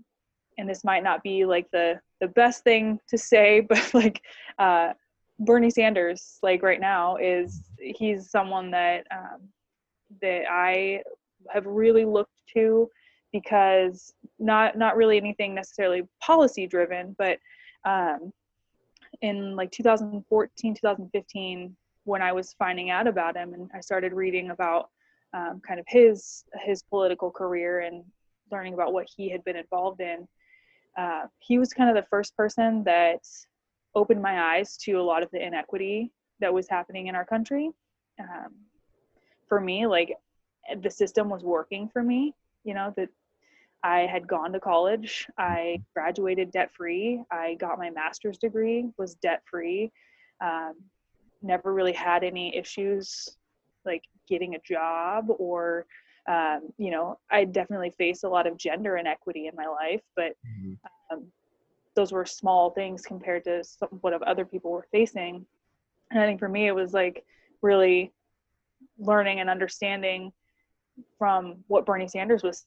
and 0.58 0.68
this 0.68 0.84
might 0.84 1.02
not 1.02 1.22
be 1.22 1.44
like 1.44 1.66
the 1.72 2.00
the 2.20 2.28
best 2.28 2.64
thing 2.64 3.00
to 3.08 3.18
say, 3.18 3.60
but 3.68 3.92
like 3.94 4.22
uh, 4.58 4.92
Bernie 5.38 5.70
Sanders, 5.70 6.38
like 6.42 6.62
right 6.62 6.80
now, 6.80 7.16
is 7.16 7.64
he's 7.78 8.30
someone 8.30 8.70
that 8.72 9.06
um, 9.10 9.48
that 10.22 10.44
I 10.50 11.02
have 11.48 11.66
really 11.66 12.04
looked 12.04 12.32
to 12.54 12.88
because 13.32 14.12
not 14.38 14.76
not 14.76 14.96
really 14.96 15.16
anything 15.16 15.54
necessarily 15.54 16.02
policy 16.20 16.66
driven, 16.66 17.14
but 17.18 17.38
um, 17.84 18.32
in 19.22 19.56
like 19.56 19.70
2014, 19.70 20.74
2015, 20.74 21.76
when 22.04 22.22
I 22.22 22.32
was 22.32 22.54
finding 22.58 22.90
out 22.90 23.06
about 23.06 23.36
him 23.36 23.54
and 23.54 23.70
I 23.74 23.80
started 23.80 24.12
reading 24.12 24.50
about 24.50 24.90
um, 25.32 25.60
kind 25.66 25.78
of 25.78 25.86
his 25.88 26.44
his 26.60 26.82
political 26.82 27.30
career 27.30 27.80
and 27.80 28.04
learning 28.50 28.74
about 28.74 28.92
what 28.92 29.08
he 29.16 29.30
had 29.30 29.44
been 29.44 29.56
involved 29.56 30.00
in, 30.00 30.26
uh, 30.98 31.26
he 31.38 31.58
was 31.58 31.72
kind 31.72 31.88
of 31.88 31.96
the 31.96 32.08
first 32.08 32.36
person 32.36 32.82
that 32.84 33.20
opened 33.94 34.22
my 34.22 34.56
eyes 34.56 34.76
to 34.76 34.92
a 34.94 35.02
lot 35.02 35.22
of 35.22 35.30
the 35.30 35.44
inequity 35.44 36.10
that 36.40 36.52
was 36.52 36.68
happening 36.68 37.06
in 37.06 37.14
our 37.14 37.24
country. 37.24 37.70
Um, 38.18 38.54
for 39.48 39.60
me, 39.60 39.86
like 39.86 40.16
the 40.82 40.90
system 40.90 41.28
was 41.28 41.42
working 41.42 41.88
for 41.88 42.02
me, 42.02 42.34
you 42.64 42.74
know, 42.74 42.92
that 42.96 43.08
I 43.82 44.00
had 44.00 44.28
gone 44.28 44.52
to 44.52 44.60
college. 44.60 45.26
I 45.38 45.82
graduated 45.94 46.50
debt 46.50 46.70
free. 46.72 47.22
I 47.30 47.54
got 47.54 47.78
my 47.78 47.90
master's 47.90 48.38
degree, 48.38 48.88
was 48.98 49.14
debt 49.14 49.42
free. 49.50 49.90
Um, 50.40 50.74
never 51.42 51.72
really 51.72 51.92
had 51.92 52.22
any 52.22 52.54
issues 52.56 53.36
like 53.84 54.04
getting 54.28 54.54
a 54.54 54.60
job 54.60 55.26
or, 55.38 55.86
um, 56.28 56.68
you 56.76 56.90
know, 56.90 57.18
I 57.30 57.44
definitely 57.44 57.94
faced 57.96 58.24
a 58.24 58.28
lot 58.28 58.46
of 58.46 58.58
gender 58.58 58.96
inequity 58.96 59.46
in 59.46 59.56
my 59.56 59.66
life, 59.66 60.02
but 60.14 60.32
mm-hmm. 60.46 60.74
um, 61.10 61.26
those 61.96 62.12
were 62.12 62.26
small 62.26 62.70
things 62.70 63.02
compared 63.02 63.44
to 63.44 63.64
some, 63.64 63.88
what 64.02 64.22
other 64.22 64.44
people 64.44 64.70
were 64.70 64.86
facing. 64.92 65.46
And 66.10 66.20
I 66.20 66.26
think 66.26 66.38
for 66.38 66.48
me, 66.48 66.66
it 66.66 66.74
was 66.74 66.92
like 66.92 67.24
really 67.62 68.12
learning 68.98 69.40
and 69.40 69.48
understanding 69.48 70.32
from 71.18 71.56
what 71.68 71.86
Bernie 71.86 72.08
Sanders 72.08 72.42
was 72.42 72.66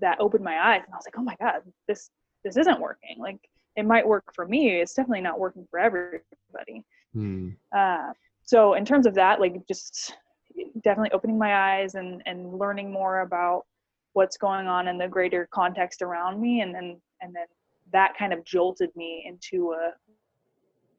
that 0.00 0.20
opened 0.20 0.44
my 0.44 0.58
eyes. 0.58 0.82
And 0.84 0.94
I 0.94 0.96
was 0.96 1.04
like, 1.06 1.18
oh 1.18 1.22
my 1.22 1.36
God, 1.40 1.62
this 1.86 2.10
this 2.44 2.56
isn't 2.56 2.80
working. 2.80 3.16
Like 3.18 3.38
it 3.76 3.84
might 3.84 4.06
work 4.06 4.32
for 4.34 4.46
me. 4.46 4.80
It's 4.80 4.94
definitely 4.94 5.20
not 5.20 5.38
working 5.38 5.66
for 5.70 5.78
everybody. 5.78 6.84
Hmm. 7.12 7.50
uh, 7.76 8.12
so 8.44 8.74
in 8.74 8.84
terms 8.84 9.06
of 9.06 9.14
that 9.14 9.40
like 9.40 9.66
just 9.66 10.14
definitely 10.82 11.10
opening 11.12 11.38
my 11.38 11.78
eyes 11.78 11.94
and 11.94 12.22
and 12.26 12.54
learning 12.54 12.92
more 12.92 13.20
about 13.20 13.64
what's 14.12 14.36
going 14.36 14.66
on 14.66 14.88
in 14.88 14.98
the 14.98 15.08
greater 15.08 15.48
context 15.52 16.02
around 16.02 16.40
me. 16.40 16.60
And 16.60 16.74
then 16.74 17.00
and 17.20 17.34
then 17.34 17.46
that 17.92 18.16
kind 18.16 18.32
of 18.32 18.44
jolted 18.44 18.90
me 18.96 19.24
into 19.26 19.72
a 19.72 19.92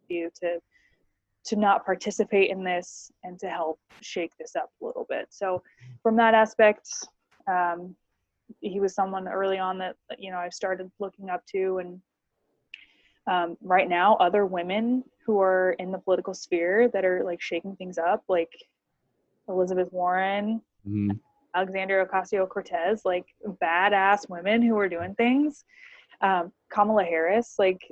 view 0.07 0.29
to 0.41 0.59
to 1.43 1.55
not 1.55 1.85
participate 1.85 2.51
in 2.51 2.63
this 2.63 3.11
and 3.23 3.39
to 3.39 3.49
help 3.49 3.79
shake 4.01 4.31
this 4.39 4.55
up 4.55 4.69
a 4.81 4.85
little 4.85 5.05
bit 5.09 5.27
so 5.29 5.61
from 6.03 6.15
that 6.15 6.33
aspect 6.33 6.87
um, 7.47 7.95
he 8.59 8.79
was 8.79 8.93
someone 8.93 9.27
early 9.27 9.57
on 9.57 9.77
that 9.77 9.95
you 10.17 10.31
know 10.31 10.37
i 10.37 10.49
started 10.49 10.91
looking 10.99 11.29
up 11.29 11.43
to 11.45 11.79
and 11.79 12.01
um, 13.27 13.55
right 13.61 13.87
now 13.87 14.15
other 14.15 14.45
women 14.45 15.03
who 15.25 15.39
are 15.39 15.73
in 15.79 15.91
the 15.91 15.97
political 15.99 16.33
sphere 16.33 16.89
that 16.89 17.05
are 17.05 17.23
like 17.23 17.41
shaking 17.41 17.75
things 17.75 17.97
up 17.97 18.23
like 18.27 18.51
elizabeth 19.47 19.91
warren 19.91 20.61
Hmm. 20.83 21.11
alexandria 21.55 22.03
ocasio-cortez 22.07 23.01
like 23.05 23.25
badass 23.61 24.27
women 24.29 24.63
who 24.63 24.75
are 24.79 24.89
doing 24.89 25.13
things 25.13 25.63
um, 26.21 26.51
kamala 26.71 27.03
harris 27.03 27.55
like 27.59 27.87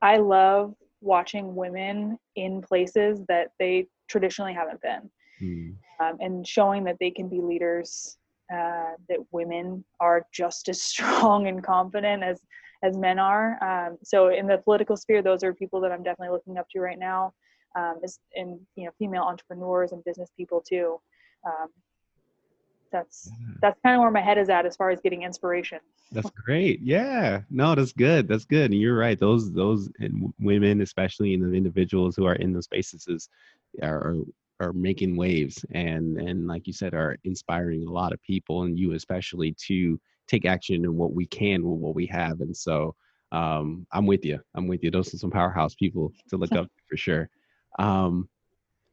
i 0.00 0.16
love 0.16 0.74
watching 1.02 1.54
women 1.54 2.18
in 2.36 2.62
places 2.62 3.20
that 3.28 3.48
they 3.58 3.86
traditionally 4.08 4.54
haven't 4.54 4.80
been. 4.80 5.10
Hmm. 5.38 5.70
um, 5.98 6.16
and 6.20 6.46
showing 6.46 6.84
that 6.84 6.98
they 7.00 7.10
can 7.10 7.28
be 7.28 7.40
leaders 7.40 8.16
uh, 8.52 8.92
that 9.08 9.18
women 9.32 9.84
are 9.98 10.26
just 10.32 10.68
as 10.68 10.82
strong 10.92 11.48
and 11.48 11.62
confident 11.62 12.22
as 12.22 12.40
as 12.84 12.96
men 12.96 13.18
are. 13.18 13.62
Um, 13.62 13.98
so 14.02 14.28
in 14.28 14.46
the 14.46 14.58
political 14.58 14.96
sphere 14.96 15.22
those 15.22 15.42
are 15.44 15.54
people 15.54 15.80
that 15.80 15.92
i'm 15.92 16.02
definitely 16.02 16.32
looking 16.32 16.58
up 16.58 16.66
to 16.70 16.80
right 16.80 16.98
now 16.98 17.32
um, 17.76 18.00
in 18.34 18.60
you 18.76 18.84
know 18.84 18.90
female 18.98 19.22
entrepreneurs 19.22 19.92
and 19.92 20.04
business 20.04 20.30
people 20.36 20.60
too 20.60 21.00
that's 22.92 23.30
that's 23.60 23.78
kind 23.82 23.96
of 23.96 24.02
where 24.02 24.10
my 24.10 24.20
head 24.20 24.38
is 24.38 24.48
at 24.48 24.66
as 24.66 24.76
far 24.76 24.90
as 24.90 25.00
getting 25.00 25.22
inspiration 25.22 25.78
That's 26.12 26.30
great. 26.30 26.80
Yeah. 26.82 27.40
No, 27.50 27.74
that's 27.74 27.92
good. 27.92 28.28
That's 28.28 28.44
good. 28.44 28.70
And 28.70 28.80
you're 28.80 28.96
right. 28.96 29.18
Those 29.18 29.52
those 29.52 29.90
and 29.98 30.32
women, 30.38 30.82
especially 30.82 31.32
in 31.34 31.40
the 31.40 31.56
individuals 31.56 32.14
who 32.16 32.26
are 32.26 32.34
in 32.34 32.52
those 32.52 32.64
spaces, 32.64 33.06
is, 33.08 33.28
are 33.82 33.98
are- 34.08 34.24
are 34.60 34.72
making 34.72 35.16
waves 35.16 35.64
and 35.72 36.18
and 36.18 36.46
like 36.46 36.68
you 36.68 36.72
said, 36.72 36.94
are 36.94 37.16
inspiring 37.24 37.84
a 37.84 37.90
lot 37.90 38.12
of 38.12 38.22
people 38.22 38.62
and 38.62 38.78
you 38.78 38.92
especially 38.92 39.56
to 39.66 39.98
take 40.28 40.44
action 40.44 40.84
in 40.84 40.96
what 40.96 41.12
we 41.12 41.26
can 41.26 41.64
with 41.64 41.80
what 41.80 41.96
we 41.96 42.06
have. 42.06 42.40
And 42.42 42.56
so 42.56 42.94
um, 43.32 43.86
I'm 43.90 44.06
with 44.06 44.24
you. 44.24 44.38
I'm 44.54 44.68
with 44.68 44.84
you. 44.84 44.90
Those 44.90 45.12
are 45.12 45.18
some 45.18 45.30
powerhouse 45.32 45.74
people 45.74 46.12
to 46.28 46.36
look 46.36 46.52
up 46.52 46.68
for 46.88 46.96
sure. 46.96 47.28
Um, 47.78 48.28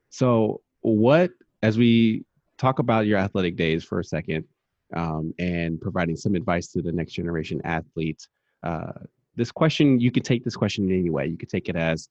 so 0.09 0.61
what 0.81 1.31
as 1.61 1.77
we 1.77 2.25
talk 2.59 2.79
about 2.79 3.07
your 3.07 3.17
athletic 3.17 3.55
days 3.55 3.83
for 3.83 3.99
a 3.99 4.03
second, 4.03 4.45
um, 4.95 5.33
and 5.39 5.81
providing 5.81 6.15
some 6.15 6.35
advice 6.35 6.67
to 6.73 6.81
the 6.81 6.91
next 6.91 7.13
generation 7.13 7.61
athletes. 7.63 8.27
Uh, 8.63 8.91
this 9.35 9.51
question, 9.51 9.99
you 9.99 10.11
could 10.11 10.25
take 10.25 10.43
this 10.43 10.55
question 10.55 10.89
in 10.89 10.99
any 10.99 11.09
way. 11.09 11.25
You 11.25 11.37
could 11.37 11.49
take 11.49 11.69
it 11.69 11.75
as, 11.75 12.09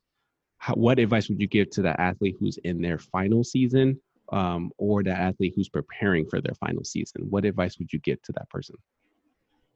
how, 0.57 0.75
what 0.75 0.99
advice 0.99 1.29
would 1.29 1.41
you 1.41 1.47
give 1.47 1.71
to 1.71 1.83
the 1.83 2.01
athlete 2.01 2.37
who's 2.41 2.57
in 2.65 2.81
their 2.81 2.99
final 2.99 3.45
season, 3.45 4.01
um, 4.33 4.73
or 4.79 5.03
the 5.03 5.13
athlete 5.13 5.53
who's 5.55 5.69
preparing 5.69 6.27
for 6.27 6.41
their 6.41 6.55
final 6.55 6.83
season? 6.83 7.27
What 7.29 7.45
advice 7.45 7.79
would 7.79 7.93
you 7.93 7.99
give 8.01 8.21
to 8.23 8.33
that 8.33 8.49
person? 8.51 8.77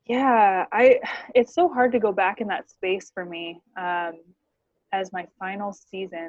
yeah 0.06 0.66
i 0.72 0.98
it's 1.34 1.54
so 1.54 1.68
hard 1.68 1.92
to 1.92 1.98
go 1.98 2.12
back 2.12 2.40
in 2.40 2.48
that 2.48 2.68
space 2.68 3.10
for 3.14 3.24
me 3.24 3.60
um, 3.76 4.14
as 4.92 5.12
my 5.12 5.26
final 5.38 5.72
season 5.72 6.28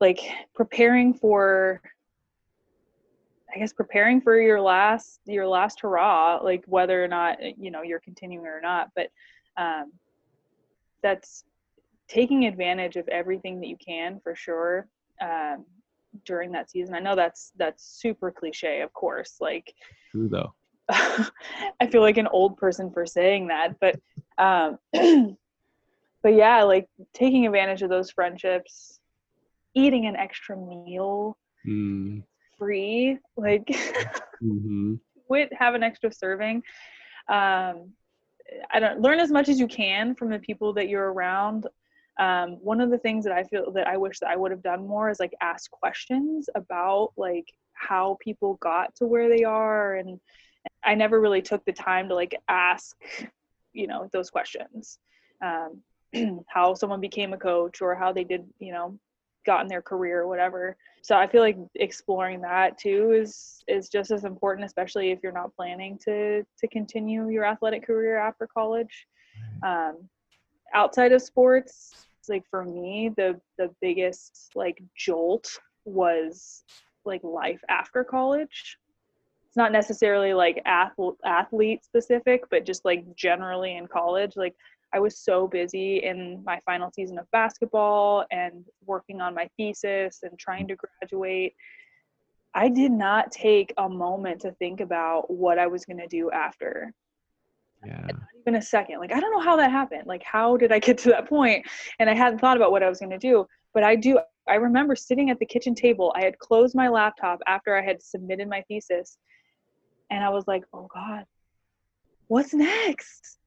like 0.00 0.20
preparing 0.54 1.14
for 1.14 1.80
i 3.54 3.58
guess 3.58 3.72
preparing 3.72 4.20
for 4.20 4.40
your 4.40 4.60
last 4.60 5.20
your 5.26 5.46
last 5.46 5.80
hurrah 5.80 6.38
like 6.42 6.62
whether 6.66 7.02
or 7.02 7.08
not 7.08 7.38
you 7.58 7.70
know 7.70 7.82
you're 7.82 8.00
continuing 8.00 8.46
or 8.46 8.60
not 8.60 8.90
but 8.94 9.08
um, 9.56 9.92
that's 11.02 11.44
taking 12.08 12.46
advantage 12.46 12.96
of 12.96 13.06
everything 13.08 13.60
that 13.60 13.66
you 13.66 13.76
can 13.84 14.20
for 14.22 14.34
sure 14.34 14.88
um, 15.20 15.64
during 16.24 16.52
that 16.52 16.70
season 16.70 16.94
i 16.94 17.00
know 17.00 17.16
that's 17.16 17.52
that's 17.56 17.84
super 18.00 18.30
cliche 18.30 18.80
of 18.80 18.92
course 18.92 19.36
like 19.40 19.74
True 20.10 20.28
though. 20.28 20.54
I 20.90 21.86
feel 21.90 22.00
like 22.00 22.16
an 22.16 22.28
old 22.28 22.56
person 22.56 22.90
for 22.90 23.04
saying 23.04 23.48
that, 23.48 23.78
but 23.78 24.00
um, 24.38 24.78
but 26.22 26.32
yeah, 26.32 26.62
like 26.62 26.86
taking 27.12 27.44
advantage 27.44 27.82
of 27.82 27.90
those 27.90 28.10
friendships, 28.10 28.98
eating 29.74 30.06
an 30.06 30.16
extra 30.16 30.56
meal 30.56 31.36
Mm, 31.66 32.22
free, 32.58 33.18
like 33.36 33.68
hmm 34.40 34.94
quit 35.28 35.52
have 35.52 35.74
an 35.74 35.82
extra 35.82 36.12
serving. 36.12 36.62
Um, 37.28 37.92
I 38.72 38.80
don't 38.80 39.00
learn 39.00 39.20
as 39.20 39.30
much 39.30 39.48
as 39.48 39.60
you 39.60 39.68
can 39.68 40.14
from 40.14 40.30
the 40.30 40.38
people 40.38 40.72
that 40.72 40.88
you're 40.88 41.12
around. 41.12 41.66
Um, 42.18 42.52
one 42.62 42.80
of 42.80 42.90
the 42.90 42.98
things 42.98 43.24
that 43.24 43.32
I 43.32 43.44
feel 43.44 43.70
that 43.72 43.86
I 43.86 43.96
wish 43.96 44.18
that 44.20 44.30
I 44.30 44.36
would 44.36 44.50
have 44.50 44.62
done 44.62 44.86
more 44.86 45.10
is 45.10 45.20
like 45.20 45.34
ask 45.40 45.70
questions 45.70 46.48
about 46.56 47.12
like 47.16 47.46
how 47.74 48.16
people 48.20 48.54
got 48.54 48.94
to 48.96 49.06
where 49.06 49.28
they 49.28 49.44
are 49.44 49.96
and 49.96 50.18
I 50.82 50.94
never 50.94 51.20
really 51.20 51.42
took 51.42 51.64
the 51.64 51.72
time 51.72 52.08
to 52.08 52.14
like 52.14 52.34
ask, 52.48 52.96
you 53.72 53.86
know, 53.86 54.08
those 54.12 54.30
questions. 54.30 54.98
Um, 55.44 55.82
how 56.48 56.74
someone 56.74 57.00
became 57.00 57.32
a 57.34 57.38
coach 57.38 57.80
or 57.80 57.94
how 57.94 58.12
they 58.12 58.24
did, 58.24 58.46
you 58.58 58.72
know, 58.72 58.98
got 59.48 59.62
in 59.62 59.68
their 59.68 59.80
career 59.80 60.20
or 60.20 60.28
whatever. 60.28 60.76
So 61.00 61.16
I 61.16 61.26
feel 61.26 61.40
like 61.40 61.56
exploring 61.76 62.42
that 62.42 62.76
too 62.78 63.12
is 63.12 63.64
is 63.66 63.88
just 63.88 64.10
as 64.10 64.24
important, 64.24 64.66
especially 64.66 65.10
if 65.10 65.20
you're 65.22 65.32
not 65.32 65.56
planning 65.56 65.98
to 66.04 66.44
to 66.60 66.68
continue 66.68 67.30
your 67.30 67.46
athletic 67.46 67.86
career 67.86 68.18
after 68.18 68.46
college. 68.46 69.06
Um, 69.62 70.08
outside 70.74 71.12
of 71.12 71.22
sports, 71.22 72.06
like 72.28 72.44
for 72.50 72.62
me, 72.62 73.10
the 73.16 73.40
the 73.56 73.70
biggest 73.80 74.50
like 74.54 74.82
jolt 74.94 75.58
was 75.86 76.62
like 77.06 77.24
life 77.24 77.62
after 77.70 78.04
college 78.04 78.76
it's 79.46 79.56
not 79.56 79.72
necessarily 79.72 80.34
like 80.34 80.60
athlete 80.66 81.14
athlete 81.24 81.82
specific 81.82 82.42
but 82.50 82.66
just 82.66 82.84
like 82.84 83.02
generally 83.16 83.76
in 83.78 83.86
college 83.86 84.36
like 84.36 84.54
i 84.92 85.00
was 85.00 85.18
so 85.18 85.46
busy 85.46 85.98
in 86.04 86.42
my 86.44 86.60
final 86.64 86.90
season 86.92 87.18
of 87.18 87.30
basketball 87.30 88.24
and 88.30 88.64
working 88.84 89.20
on 89.20 89.34
my 89.34 89.48
thesis 89.56 90.20
and 90.22 90.38
trying 90.38 90.66
to 90.68 90.76
graduate. 90.76 91.54
I 92.54 92.68
did 92.68 92.90
not 92.90 93.30
take 93.30 93.72
a 93.76 93.88
moment 93.88 94.40
to 94.40 94.52
think 94.52 94.80
about 94.80 95.30
what 95.30 95.58
i 95.58 95.66
was 95.66 95.84
going 95.84 95.98
to 95.98 96.08
do 96.08 96.30
after. 96.30 96.92
Yeah. 97.86 98.00
not 98.00 98.20
even 98.40 98.56
a 98.56 98.62
second. 98.62 98.98
Like 98.98 99.12
i 99.12 99.20
don't 99.20 99.32
know 99.32 99.40
how 99.40 99.56
that 99.56 99.70
happened. 99.70 100.06
Like 100.06 100.22
how 100.24 100.56
did 100.56 100.72
i 100.72 100.78
get 100.78 100.98
to 100.98 101.10
that 101.10 101.28
point? 101.28 101.64
point 101.64 101.66
and 101.98 102.10
i 102.10 102.14
hadn't 102.14 102.38
thought 102.40 102.56
about 102.56 102.72
what 102.72 102.82
i 102.82 102.88
was 102.88 102.98
going 102.98 103.10
to 103.10 103.18
do 103.18 103.46
but 103.74 103.84
i 103.84 103.94
do 103.94 104.18
i 104.48 104.54
remember 104.54 104.96
sitting 104.96 105.30
at 105.30 105.38
the 105.38 105.46
kitchen 105.46 105.74
table. 105.74 106.12
I 106.16 106.24
had 106.24 106.38
closed 106.38 106.74
my 106.74 106.88
laptop 106.88 107.38
after 107.46 107.76
i 107.76 107.82
had 107.82 108.02
submitted 108.02 108.48
my 108.48 108.62
thesis 108.68 109.18
and 110.10 110.24
i 110.24 110.28
was 110.30 110.44
like 110.46 110.64
oh 110.72 110.88
god. 110.92 111.24
What's 112.28 112.52
next 112.52 113.37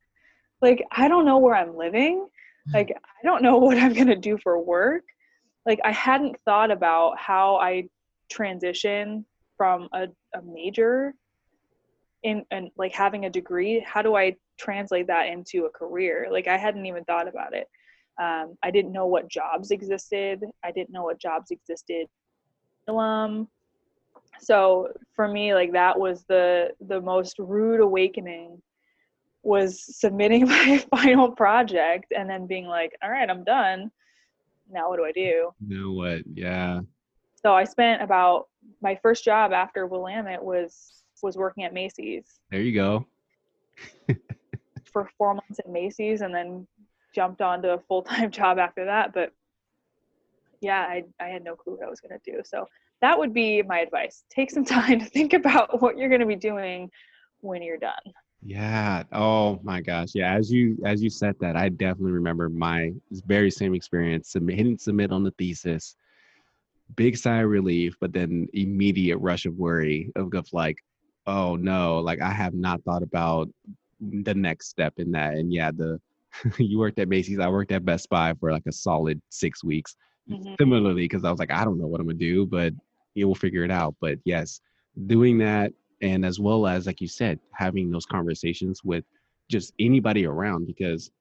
like 0.62 0.84
i 0.92 1.08
don't 1.08 1.26
know 1.26 1.38
where 1.38 1.56
i'm 1.56 1.76
living. 1.76 2.28
Like 2.74 2.92
i 2.92 3.26
don't 3.26 3.44
know 3.44 3.58
what 3.66 3.78
i'm 3.78 3.94
going 3.94 4.08
to 4.08 4.16
do 4.16 4.38
for 4.42 4.60
work. 4.60 5.04
Like 5.66 5.80
i 5.84 5.92
hadn't 5.92 6.38
thought 6.46 6.72
about 6.72 7.18
how 7.18 7.58
i 7.58 7.88
transition 8.30 9.26
from 9.58 9.90
a, 9.94 10.08
a 10.36 10.42
major 10.42 11.14
in 12.24 12.46
and 12.52 12.70
like 12.78 12.94
having 12.94 13.26
a 13.26 13.30
degree. 13.30 13.84
How 13.86 14.02
do 14.02 14.16
i 14.16 14.36
translate 14.60 15.08
that 15.08 15.28
into 15.28 15.66
a 15.66 15.70
career? 15.70 16.28
Like 16.32 16.48
i 16.48 16.58
hadn't 16.58 16.86
even 16.86 17.04
thought 17.06 17.28
about 17.28 17.54
it. 17.54 17.68
Um, 18.22 18.58
i 18.64 18.72
didn't 18.72 18.92
know 18.92 19.08
what 19.08 19.30
jobs 19.30 19.72
existed. 19.72 20.44
I 20.64 20.72
didn't 20.72 20.92
know 20.92 21.04
what 21.04 21.20
jobs 21.20 21.52
existed 21.52 22.08
um, 22.88 23.48
so 24.40 24.90
for 25.16 25.28
me 25.28 25.54
like 25.54 25.72
that 25.74 26.00
was 26.00 26.24
the 26.28 26.70
the 26.88 27.00
most 27.00 27.38
rude 27.38 27.80
awakening 27.80 28.62
was 29.44 29.84
submitting 30.00 30.48
my 30.48 30.84
final 30.96 31.32
project 31.32 32.14
and 32.16 32.30
then 32.30 32.48
being 32.48 32.66
like 32.66 32.96
all 33.04 33.10
right 33.10 33.30
i'm 33.30 33.44
done 33.44 33.92
now 34.72 34.90
what 34.90 34.98
do 34.98 35.06
i 35.06 35.12
do 35.12 35.52
know 35.60 35.92
what? 35.92 36.22
Yeah. 36.34 36.82
so 37.44 37.54
i 37.54 37.64
spent 37.64 38.02
about 38.02 38.48
my 38.82 38.98
first 39.02 39.24
job 39.24 39.52
after 39.52 39.88
willamette 39.88 40.44
was 40.44 41.04
was 41.24 41.38
working 41.38 41.64
at 41.64 41.74
macy's 41.74 42.40
There 42.50 42.62
you 42.62 42.74
go. 42.74 43.06
for 44.92 45.10
four 45.18 45.34
months 45.34 45.60
at 45.60 45.70
Macy's 45.70 46.22
and 46.22 46.34
then 46.34 46.68
jumped 47.16 47.42
onto 47.42 47.70
a 47.70 47.80
full 47.80 48.02
time 48.02 48.32
job 48.40 48.60
after 48.60 48.86
that. 48.86 49.14
But 49.14 49.34
yeah, 50.62 50.82
I, 50.82 51.04
I 51.20 51.28
had 51.28 51.44
no 51.44 51.56
clue 51.56 51.76
what 51.78 51.88
I 51.88 51.90
was 51.90 52.00
going 52.00 52.18
to 52.20 52.32
do. 52.32 52.42
So 52.44 52.68
that 53.02 53.18
would 53.18 53.34
be 53.34 53.62
my 53.64 53.80
advice. 53.80 54.24
Take 54.30 54.52
some 54.52 54.66
time 54.78 55.00
to 55.00 55.06
think 55.06 55.34
about 55.34 55.82
what 55.82 55.98
you're 55.98 56.10
going 56.10 56.22
to 56.22 56.28
be 56.28 56.36
doing 56.36 56.90
when 57.42 57.64
you're 57.64 57.78
done. 57.78 57.94
Yeah. 58.44 59.04
Oh 59.12 59.60
my 59.64 59.82
gosh. 59.82 60.10
Yeah. 60.16 60.34
As 60.36 60.52
you 60.52 60.78
as 60.86 61.04
you 61.04 61.10
said 61.10 61.36
that, 61.42 61.56
I 61.56 61.70
definitely 61.70 62.14
remember 62.14 62.50
my 62.50 62.92
very 63.26 63.52
same 63.52 63.76
experience. 63.76 64.32
Submit, 64.32 64.58
hitting 64.58 64.78
submit 64.78 65.12
on 65.12 65.24
the 65.24 65.32
thesis, 65.32 65.96
big 66.96 67.18
sigh 67.18 67.42
of 67.42 67.50
relief, 67.50 67.96
but 68.00 68.14
then 68.14 68.48
immediate 68.54 69.18
rush 69.18 69.46
of 69.46 69.56
worry 69.56 70.12
of, 70.16 70.34
of 70.34 70.48
like, 70.54 70.78
oh 71.28 71.56
no, 71.56 72.00
like 72.00 72.22
I 72.22 72.32
have 72.32 72.54
not 72.54 72.84
thought 72.84 73.04
about 73.04 73.48
the 74.00 74.34
next 74.34 74.70
step 74.70 74.94
in 74.98 75.12
that. 75.12 75.36
And 75.36 75.54
yeah, 75.54 75.72
the 75.72 76.00
you 76.58 76.80
worked 76.80 76.98
at 77.00 77.10
Macy's, 77.10 77.40
I 77.40 77.48
worked 77.48 77.72
at 77.72 77.86
Best 77.86 78.10
Buy 78.10 78.34
for 78.40 78.52
like 78.52 78.66
a 78.68 78.72
solid 78.72 79.22
six 79.30 79.64
weeks. 79.64 79.96
Mhm. 80.30 80.56
Similarly, 80.58 81.04
because 81.04 81.24
I 81.26 81.30
was 81.30 81.40
like, 81.40 81.52
I 81.52 81.64
don't 81.64 81.80
know 81.80 81.88
what 81.88 82.00
I'm 82.00 82.08
gonna 82.08 82.18
do, 82.18 82.46
but 82.48 82.74
you 83.14 83.28
will 83.28 83.36
figure 83.36 83.64
it 83.64 83.72
out. 83.72 83.96
But 84.00 84.18
yes, 84.26 84.62
doing 85.06 85.38
that 85.40 85.74
and 86.02 86.26
as 86.26 86.40
well 86.40 86.68
as 86.68 86.88
like 86.88 87.02
you 87.02 87.08
said, 87.08 87.40
having 87.54 87.90
those 87.92 88.06
conversations 88.06 88.84
with 88.84 89.04
just 89.50 89.74
anybody 89.80 90.26
around 90.26 90.66
because 90.66 91.12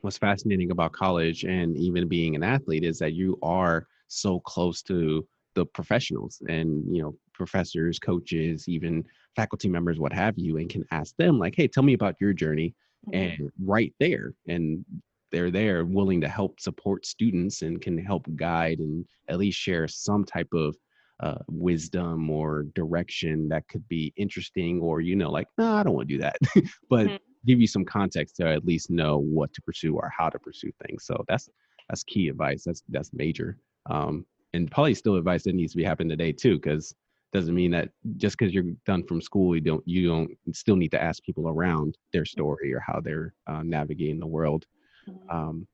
what's 0.00 0.18
fascinating 0.18 0.70
about 0.70 0.92
college 0.92 1.44
and 1.44 1.76
even 1.76 2.08
being 2.08 2.36
an 2.36 2.42
athlete 2.42 2.84
is 2.84 2.98
that 2.98 3.12
you 3.12 3.38
are 3.42 3.86
so 4.08 4.40
close 4.40 4.82
to 4.82 5.26
the 5.54 5.64
professionals 5.66 6.40
and 6.48 6.84
you 6.94 7.02
know 7.02 7.14
professors 7.34 7.98
coaches 7.98 8.68
even 8.68 9.04
faculty 9.36 9.68
members 9.68 9.98
what 9.98 10.12
have 10.12 10.38
you 10.38 10.56
and 10.56 10.70
can 10.70 10.84
ask 10.92 11.16
them 11.16 11.38
like 11.38 11.54
hey 11.56 11.66
tell 11.66 11.82
me 11.82 11.94
about 11.94 12.14
your 12.20 12.32
journey 12.32 12.74
Mhm. 13.08 13.38
and 13.40 13.52
right 13.64 13.94
there 14.00 14.34
and 14.48 14.84
they're 15.30 15.50
there 15.50 15.84
willing 15.84 16.20
to 16.20 16.28
help 16.28 16.58
support 16.58 17.04
students 17.06 17.62
and 17.62 17.80
can 17.80 17.98
help 17.98 18.26
guide 18.34 18.78
and 18.78 19.04
at 19.28 19.38
least 19.38 19.58
share 19.58 19.86
some 19.86 20.24
type 20.24 20.48
of 20.52 20.76
uh, 21.20 21.38
wisdom 21.48 22.30
or 22.30 22.64
direction 22.74 23.48
that 23.48 23.66
could 23.68 23.86
be 23.88 24.12
interesting 24.16 24.80
or 24.80 25.00
you 25.00 25.16
know 25.16 25.30
like 25.30 25.48
no 25.58 25.74
i 25.74 25.82
don't 25.82 25.94
want 25.94 26.08
to 26.08 26.14
do 26.14 26.20
that. 26.20 26.36
But 26.88 27.10
Mhm. 27.10 27.18
give 27.46 27.60
you 27.60 27.66
some 27.66 27.84
context 27.84 28.36
to 28.36 28.46
at 28.48 28.64
least 28.64 28.90
know 28.90 29.18
what 29.18 29.52
to 29.54 29.62
pursue 29.62 29.94
or 29.96 30.10
how 30.16 30.28
to 30.28 30.38
pursue 30.38 30.70
things. 30.86 31.04
So 31.04 31.24
that's 31.28 31.48
that's 31.88 32.04
key 32.04 32.28
advice. 32.28 32.64
That's 32.64 32.82
that's 32.88 33.12
major. 33.12 33.58
Um 33.86 34.26
and 34.54 34.70
probably 34.70 34.94
still 34.94 35.16
advice 35.16 35.44
that 35.44 35.54
needs 35.54 35.72
to 35.72 35.76
be 35.76 35.84
happening 35.84 36.08
today 36.08 36.32
too 36.32 36.56
because 36.56 36.94
doesn't 37.32 37.54
mean 37.54 37.70
that 37.72 37.90
just 38.16 38.38
because 38.38 38.54
you're 38.54 38.72
done 38.86 39.04
from 39.04 39.20
school 39.20 39.54
you 39.54 39.60
don't 39.60 39.86
you 39.86 40.08
don't 40.08 40.30
still 40.52 40.76
need 40.76 40.90
to 40.92 41.02
ask 41.02 41.22
people 41.22 41.48
around 41.48 41.98
their 42.12 42.24
story 42.24 42.72
or 42.72 42.80
how 42.80 43.00
they're 43.00 43.34
uh, 43.46 43.62
navigating 43.62 44.18
the 44.18 44.26
world. 44.26 44.66
Mhm. 45.06 45.30
um, 45.30 45.66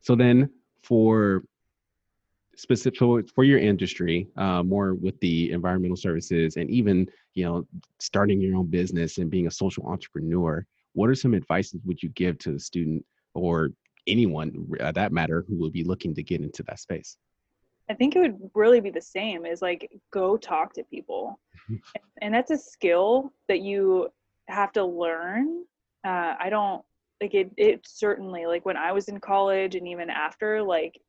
so 0.00 0.14
then 0.16 0.50
for 0.82 1.44
specific 2.60 2.98
for, 2.98 3.22
for 3.34 3.44
your 3.44 3.58
industry, 3.58 4.28
uh, 4.36 4.62
more 4.62 4.94
with 4.94 5.18
the 5.20 5.50
environmental 5.50 5.96
services 5.96 6.56
and 6.56 6.70
even 6.70 7.08
you 7.34 7.44
know 7.44 7.66
starting 7.98 8.40
your 8.40 8.56
own 8.56 8.66
business 8.66 9.18
and 9.18 9.30
being 9.30 9.46
a 9.46 9.50
social 9.50 9.86
entrepreneur, 9.86 10.64
what 10.92 11.08
are 11.08 11.14
some 11.14 11.34
advices 11.34 11.80
would 11.84 12.02
you 12.02 12.10
give 12.10 12.38
to 12.38 12.52
the 12.52 12.60
student 12.60 13.04
or 13.34 13.70
anyone 14.06 14.66
uh, 14.80 14.92
that 14.92 15.12
matter 15.12 15.44
who 15.48 15.56
will 15.56 15.70
be 15.70 15.84
looking 15.84 16.14
to 16.14 16.22
get 16.22 16.40
into 16.40 16.62
that 16.64 16.78
space? 16.78 17.16
I 17.88 17.94
think 17.94 18.14
it 18.14 18.20
would 18.20 18.50
really 18.54 18.80
be 18.80 18.90
the 18.90 19.00
same 19.00 19.44
is 19.46 19.62
like 19.62 19.90
go 20.12 20.36
talk 20.36 20.72
to 20.74 20.84
people. 20.84 21.40
and 22.22 22.32
that's 22.32 22.50
a 22.50 22.58
skill 22.58 23.32
that 23.48 23.60
you 23.60 24.08
have 24.48 24.72
to 24.72 24.84
learn. 24.84 25.64
Uh, 26.04 26.34
I 26.38 26.48
don't 26.50 26.82
like 27.20 27.34
it, 27.34 27.50
it 27.56 27.80
certainly 27.84 28.46
like 28.46 28.64
when 28.64 28.76
I 28.76 28.92
was 28.92 29.08
in 29.08 29.18
college 29.18 29.74
and 29.74 29.88
even 29.88 30.08
after, 30.08 30.62
like 30.62 31.00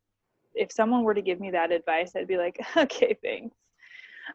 if 0.54 0.72
someone 0.72 1.04
were 1.04 1.14
to 1.14 1.22
give 1.22 1.40
me 1.40 1.52
that 1.52 1.72
advice, 1.72 2.12
I'd 2.16 2.28
be 2.28 2.38
like, 2.38 2.60
okay, 2.78 3.18
thanks. 3.24 3.56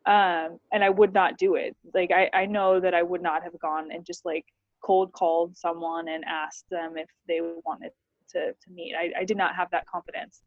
Um, 0.04 0.58
and 0.72 0.84
I 0.84 0.90
would 0.90 1.14
not 1.14 1.38
do 1.38 1.54
it. 1.54 1.76
Like 1.94 2.10
I, 2.10 2.30
I 2.32 2.46
know 2.46 2.80
that 2.80 2.94
I 2.94 3.02
would 3.02 3.22
not 3.22 3.42
have 3.42 3.58
gone 3.60 3.90
and 3.92 4.04
just 4.04 4.24
like 4.24 4.44
cold 4.84 5.12
called 5.12 5.56
someone 5.56 6.08
and 6.08 6.24
asked 6.24 6.66
them 6.70 6.96
if 6.96 7.08
they 7.28 7.40
wanted 7.64 7.92
to, 8.30 8.52
to 8.52 8.70
meet. 8.72 8.94
I, 8.94 9.20
I 9.20 9.24
did 9.24 9.36
not 9.36 9.54
have 9.56 9.70
that 9.70 9.86
confidence. 9.86 10.42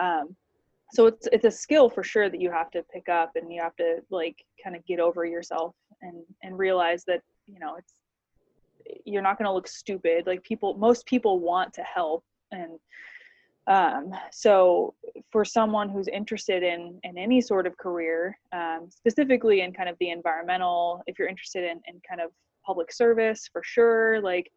Um, 0.00 0.36
so 0.92 1.06
it's 1.06 1.28
it's 1.32 1.44
a 1.44 1.50
skill 1.50 1.88
for 1.88 2.02
sure 2.02 2.28
that 2.28 2.40
you 2.40 2.50
have 2.50 2.70
to 2.72 2.82
pick 2.92 3.08
up 3.08 3.32
and 3.36 3.52
you 3.52 3.62
have 3.62 3.76
to 3.76 3.98
like 4.10 4.36
kind 4.62 4.74
of 4.74 4.84
get 4.86 4.98
over 5.00 5.24
yourself 5.24 5.74
and 6.02 6.22
and 6.42 6.58
realize 6.58 7.04
that 7.04 7.22
you 7.46 7.60
know 7.60 7.76
it's 7.76 7.94
you're 9.04 9.22
not 9.22 9.38
going 9.38 9.46
to 9.46 9.52
look 9.52 9.68
stupid 9.68 10.26
like 10.26 10.42
people 10.42 10.74
most 10.74 11.06
people 11.06 11.38
want 11.38 11.72
to 11.72 11.82
help 11.82 12.24
and 12.50 12.72
um, 13.70 14.12
so 14.32 14.94
for 15.30 15.44
someone 15.44 15.88
who's 15.88 16.08
interested 16.08 16.62
in 16.62 16.98
in 17.04 17.16
any 17.16 17.40
sort 17.40 17.66
of 17.66 17.76
career 17.78 18.36
um, 18.52 18.88
specifically 18.90 19.60
in 19.62 19.72
kind 19.72 19.88
of 19.88 19.96
the 20.00 20.10
environmental 20.10 21.02
if 21.06 21.18
you're 21.18 21.28
interested 21.28 21.64
in, 21.64 21.80
in 21.86 22.00
kind 22.06 22.20
of 22.20 22.30
public 22.66 22.92
service 22.92 23.48
for 23.52 23.62
sure 23.64 24.20
like 24.20 24.50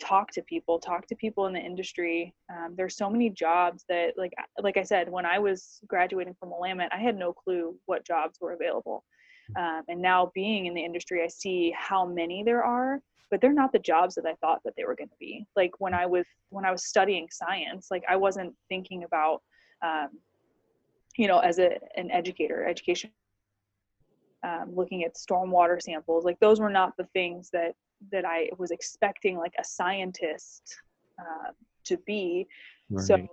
talk 0.00 0.30
to 0.32 0.42
people 0.42 0.78
talk 0.78 1.06
to 1.06 1.16
people 1.16 1.46
in 1.46 1.52
the 1.52 1.60
industry. 1.60 2.34
Um, 2.50 2.74
there's 2.76 2.96
so 2.96 3.08
many 3.08 3.30
jobs 3.30 3.84
that 3.88 4.14
like 4.16 4.32
like 4.62 4.76
i 4.76 4.82
said 4.82 5.10
when 5.10 5.24
i 5.24 5.38
was 5.38 5.80
graduating 5.86 6.34
from 6.38 6.50
willamette 6.50 6.90
i 6.92 6.98
had 6.98 7.16
no 7.16 7.32
clue 7.32 7.76
what 7.86 8.06
jobs 8.06 8.38
were 8.40 8.52
available. 8.52 9.04
Um, 9.58 9.82
and 9.88 10.00
now 10.00 10.30
being 10.34 10.66
in 10.66 10.74
the 10.74 10.84
industry 10.84 11.22
i 11.22 11.28
see 11.28 11.74
how 11.76 12.06
many 12.06 12.42
there 12.44 12.64
are 12.64 13.00
but 13.34 13.40
they're 13.40 13.52
not 13.52 13.72
the 13.72 13.80
jobs 13.80 14.14
that 14.14 14.26
i 14.26 14.34
thought 14.34 14.60
that 14.64 14.74
they 14.76 14.84
were 14.84 14.94
going 14.94 15.08
to 15.08 15.16
be. 15.18 15.44
Like 15.56 15.72
when 15.80 15.92
i 15.92 16.06
was 16.06 16.24
when 16.50 16.64
i 16.64 16.70
was 16.70 16.86
studying 16.86 17.26
science 17.32 17.88
like 17.90 18.04
i 18.08 18.14
wasn't 18.14 18.54
thinking 18.68 19.02
about 19.02 19.42
um, 19.82 20.10
you 21.16 21.26
know 21.26 21.40
as 21.40 21.58
a, 21.58 21.70
an 21.96 22.12
educator 22.12 22.64
education 22.64 23.10
um, 24.46 24.70
looking 24.72 25.02
at 25.02 25.16
stormwater 25.16 25.82
samples 25.82 26.24
like 26.24 26.38
those 26.38 26.60
were 26.60 26.70
not 26.70 26.92
the 26.96 27.08
things 27.12 27.50
that 27.52 27.72
that 28.12 28.24
i 28.24 28.48
was 28.56 28.70
expecting 28.70 29.36
like 29.36 29.54
a 29.58 29.64
scientist 29.64 30.76
uh, 31.18 31.50
to 31.84 31.96
be. 32.06 32.46
So 32.98 33.26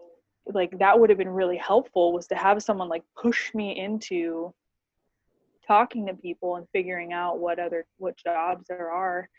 like 0.48 0.78
that 0.80 1.00
would 1.00 1.10
have 1.10 1.20
been 1.20 1.30
really 1.30 1.58
helpful 1.58 2.14
was 2.14 2.28
to 2.28 2.36
have 2.36 2.64
someone 2.64 2.90
like 2.90 3.04
push 3.22 3.54
me 3.54 3.78
into 3.78 4.54
talking 5.68 6.08
to 6.08 6.14
people 6.14 6.56
and 6.56 6.68
figuring 6.74 7.14
out 7.14 7.40
what 7.40 7.60
other 7.60 7.86
what 7.98 8.18
jobs 8.18 8.66
there 8.68 8.92
are 8.92 9.30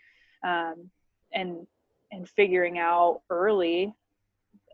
um, 0.44 0.90
and 1.32 1.66
and 2.10 2.28
figuring 2.28 2.78
out 2.78 3.22
early 3.30 3.94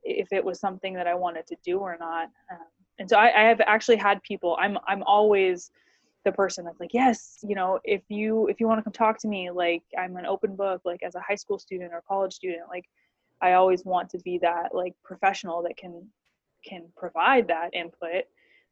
if 0.04 0.32
it 0.32 0.44
was 0.44 0.58
something 0.58 0.94
that 0.94 1.06
i 1.06 1.14
wanted 1.14 1.46
to 1.46 1.56
do 1.64 1.78
or 1.78 1.96
not. 1.98 2.30
Um, 2.50 2.66
and 2.98 3.08
so 3.08 3.16
I, 3.16 3.26
I 3.26 3.48
have 3.48 3.60
actually 3.60 3.96
had 3.96 4.22
people 4.22 4.56
i'm 4.60 4.78
i'm 4.86 5.02
always 5.04 5.70
the 6.24 6.32
person 6.32 6.64
that's 6.64 6.80
like 6.80 6.92
yes 6.92 7.38
you 7.42 7.54
know 7.54 7.78
if 7.84 8.02
you 8.08 8.48
if 8.48 8.60
you 8.60 8.66
want 8.66 8.78
to 8.78 8.82
come 8.82 8.92
talk 8.92 9.18
to 9.20 9.28
me 9.28 9.50
like 9.50 9.82
i'm 9.96 10.16
an 10.16 10.26
open 10.26 10.56
book 10.56 10.82
like 10.84 11.02
as 11.02 11.14
a 11.14 11.20
high 11.20 11.36
school 11.36 11.58
student 11.58 11.92
or 11.92 12.02
college 12.06 12.32
student 12.32 12.62
like 12.68 12.84
i 13.40 13.52
always 13.52 13.84
want 13.84 14.10
to 14.10 14.18
be 14.18 14.38
that 14.38 14.74
like 14.74 14.94
professional 15.04 15.62
that 15.62 15.76
can 15.76 16.06
can 16.64 16.86
provide 16.96 17.46
that 17.46 17.72
input. 17.72 18.24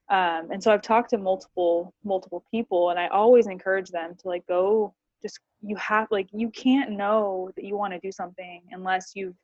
Um, 0.08 0.50
and 0.50 0.62
so 0.62 0.72
i've 0.72 0.82
talked 0.82 1.10
to 1.10 1.18
multiple 1.18 1.94
multiple 2.04 2.44
people 2.50 2.90
and 2.90 2.98
i 2.98 3.08
always 3.08 3.46
encourage 3.46 3.90
them 3.90 4.14
to 4.20 4.28
like 4.28 4.46
go 4.46 4.94
you 5.62 5.76
have 5.76 6.06
like 6.10 6.28
you 6.32 6.50
can't 6.50 6.90
know 6.90 7.50
that 7.56 7.64
you 7.64 7.76
want 7.76 7.92
to 7.92 7.98
do 8.00 8.12
something 8.12 8.62
unless 8.72 9.12
you've 9.14 9.36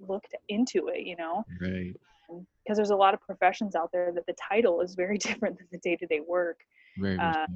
looked 0.00 0.34
into 0.48 0.88
it 0.88 1.00
you 1.06 1.16
know 1.16 1.44
Right. 1.60 1.94
because 2.28 2.76
there's 2.76 2.90
a 2.90 2.96
lot 2.96 3.14
of 3.14 3.20
professions 3.20 3.74
out 3.74 3.90
there 3.92 4.12
that 4.12 4.26
the 4.26 4.34
title 4.34 4.80
is 4.80 4.94
very 4.94 5.18
different 5.28 5.58
than 5.58 5.66
the 5.72 5.78
day-to-day 5.78 6.20
work 6.26 6.58
Very 6.98 7.18
Uh, 7.18 7.46
so. 7.46 7.52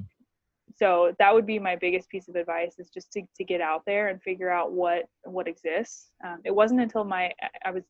so 0.75 1.15
that 1.19 1.33
would 1.33 1.45
be 1.45 1.59
my 1.59 1.75
biggest 1.75 2.09
piece 2.09 2.27
of 2.27 2.35
advice 2.35 2.75
is 2.79 2.89
just 2.89 3.11
to, 3.13 3.21
to 3.35 3.43
get 3.43 3.61
out 3.61 3.83
there 3.85 4.07
and 4.09 4.21
figure 4.21 4.49
out 4.49 4.71
what 4.71 5.03
what 5.23 5.47
exists 5.47 6.11
um, 6.25 6.39
it 6.45 6.53
wasn't 6.55 6.79
until 6.79 7.03
my 7.03 7.31
i 7.65 7.71
was 7.71 7.83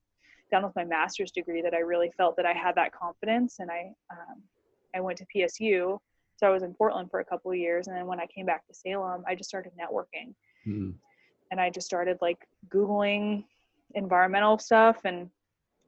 done 0.52 0.64
with 0.64 0.76
my 0.76 0.84
master's 0.84 1.32
degree 1.32 1.62
that 1.62 1.74
i 1.74 1.80
really 1.80 2.12
felt 2.18 2.36
that 2.36 2.46
i 2.46 2.54
had 2.54 2.76
that 2.76 2.92
confidence 2.92 3.60
and 3.60 3.70
i 3.72 3.92
um, 4.12 4.42
i 4.96 5.00
went 5.00 5.18
to 5.18 5.26
psu 5.34 5.98
so 6.42 6.48
i 6.48 6.50
was 6.50 6.64
in 6.64 6.74
portland 6.74 7.10
for 7.10 7.20
a 7.22 7.26
couple 7.26 7.52
of 7.52 7.58
years 7.58 7.88
and 7.88 7.96
then 7.96 8.06
when 8.08 8.20
i 8.20 8.26
came 8.26 8.46
back 8.46 8.66
to 8.68 8.74
salem 8.74 9.24
i 9.28 9.36
just 9.36 9.50
started 9.50 9.72
networking. 9.80 10.34
Mhm. 10.68 10.96
and 11.52 11.62
i 11.62 11.70
just 11.70 11.88
started 11.88 12.18
like 12.22 12.48
googling 12.70 13.44
environmental 13.96 14.58
stuff 14.58 14.98
and 15.06 15.30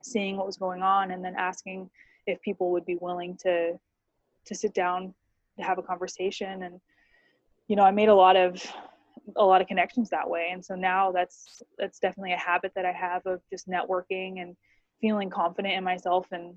seeing 0.04 0.38
what 0.38 0.45
was 0.45 0.58
going 0.58 0.82
on 0.82 1.12
and 1.12 1.24
then 1.24 1.36
asking 1.38 1.89
if 2.28 2.41
people 2.41 2.72
would 2.72 2.86
be 2.86 2.95
willing 2.97 3.36
to 3.38 3.80
to 4.45 4.56
sit 4.56 4.74
down 4.74 5.14
to 5.58 5.64
have 5.64 5.78
a 5.78 5.84
conversation. 5.84 6.64
And 6.64 6.80
you 7.68 7.76
know 7.76 7.84
i 7.84 7.91
made 7.91 8.10
a 8.10 8.16
lot 8.16 8.36
of 8.36 8.62
a 9.38 9.45
lot 9.45 9.62
of 9.62 9.68
connections 9.68 10.10
that 10.10 10.30
way. 10.30 10.49
And 10.51 10.64
so 10.64 10.76
now 10.76 11.12
that's 11.12 11.62
that's 11.78 11.99
definitely 11.99 12.34
a 12.34 12.38
habit 12.38 12.74
that 12.76 12.86
i 12.86 12.91
have 12.91 13.26
of 13.26 13.41
just 13.49 13.70
networking 13.70 14.41
and 14.41 14.56
feeling 15.01 15.30
confident 15.30 15.74
in 15.74 15.84
myself 15.84 16.28
and 16.32 16.56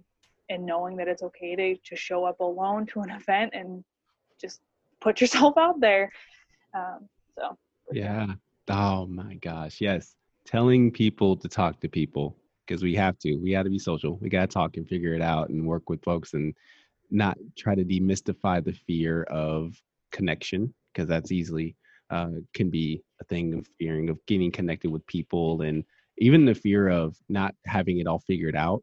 and 0.49 0.65
knowing 0.65 0.97
that 0.97 1.09
it's 1.09 1.23
okay 1.23 1.57
to 1.57 1.77
to 1.77 1.97
show 1.97 2.25
up 2.25 2.41
alone 2.41 2.87
to 2.87 3.01
an 3.01 3.11
event 3.21 3.53
and 3.55 3.85
just 4.41 4.61
put 5.01 5.21
yourself 5.21 5.57
out 5.59 5.81
there 5.81 6.11
um, 6.77 7.09
so. 7.39 7.57
Yeah. 7.93 8.27
Oh 8.69 9.07
my 9.07 9.35
gosh. 9.35 9.81
Yes. 9.81 10.15
Telling 10.45 10.91
people 10.91 11.37
to 11.37 11.49
talk 11.49 11.81
to 11.81 11.89
people 11.89 12.37
because 12.67 12.83
we 12.83 12.95
have 12.95 13.19
to. 13.21 13.37
We 13.37 13.53
got 13.53 13.65
to 13.65 13.71
be 13.71 13.79
social. 13.79 14.19
We 14.19 14.29
got 14.29 14.51
to 14.51 14.55
talk 14.55 14.77
and 14.77 14.89
figure 14.89 15.15
it 15.15 15.23
out 15.23 15.49
and 15.49 15.67
work 15.67 15.89
with 15.89 16.03
folks 16.03 16.35
and 16.35 16.55
not 17.11 17.39
try 17.57 17.75
to 17.75 17.85
demystify 17.85 18.65
the 18.65 18.73
fear 18.73 19.23
of 19.25 19.81
connection 20.13 20.75
because 20.93 21.09
that's 21.09 21.33
easily 21.33 21.77
uh, 22.11 22.31
can 22.55 22.71
be 22.71 23.03
a 23.21 23.25
thing 23.25 23.55
of 23.55 23.67
fearing 23.79 24.09
of 24.09 24.25
getting 24.27 24.51
connected 24.51 24.91
with 24.91 25.07
people 25.07 25.63
and 25.63 25.85
even 26.19 26.45
the 26.45 26.55
fear 26.55 26.89
of 26.89 27.17
not 27.29 27.55
having 27.67 27.99
it 27.99 28.07
all 28.07 28.19
figured 28.21 28.57
out. 28.57 28.83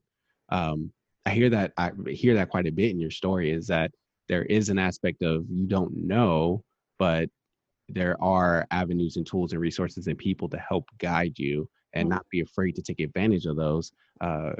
Um, 0.49 0.91
I 1.25 1.31
hear 1.31 1.49
that 1.49 1.73
I 1.77 1.91
hear 2.09 2.33
that 2.35 2.49
quite 2.49 2.67
a 2.67 2.71
bit 2.71 2.91
in 2.91 2.99
your 2.99 3.11
story 3.11 3.51
is 3.51 3.67
that 3.67 3.91
there 4.27 4.43
is 4.43 4.69
an 4.69 4.79
aspect 4.79 5.21
of 5.21 5.45
you 5.49 5.67
don't 5.67 5.95
know, 5.95 6.63
but 6.99 7.29
there 7.89 8.21
are 8.21 8.65
avenues 8.71 9.17
and 9.17 9.25
tools 9.25 9.51
and 9.51 9.61
resources 9.61 10.07
and 10.07 10.17
people 10.17 10.49
to 10.49 10.57
help 10.57 10.85
guide 10.97 11.37
you 11.37 11.69
and 11.93 12.09
not 12.09 12.25
be 12.29 12.41
afraid 12.41 12.75
to 12.75 12.81
take 12.81 12.99
advantage 12.99 13.45
of 13.45 13.55
those 13.55 13.91
uh, 14.21 14.53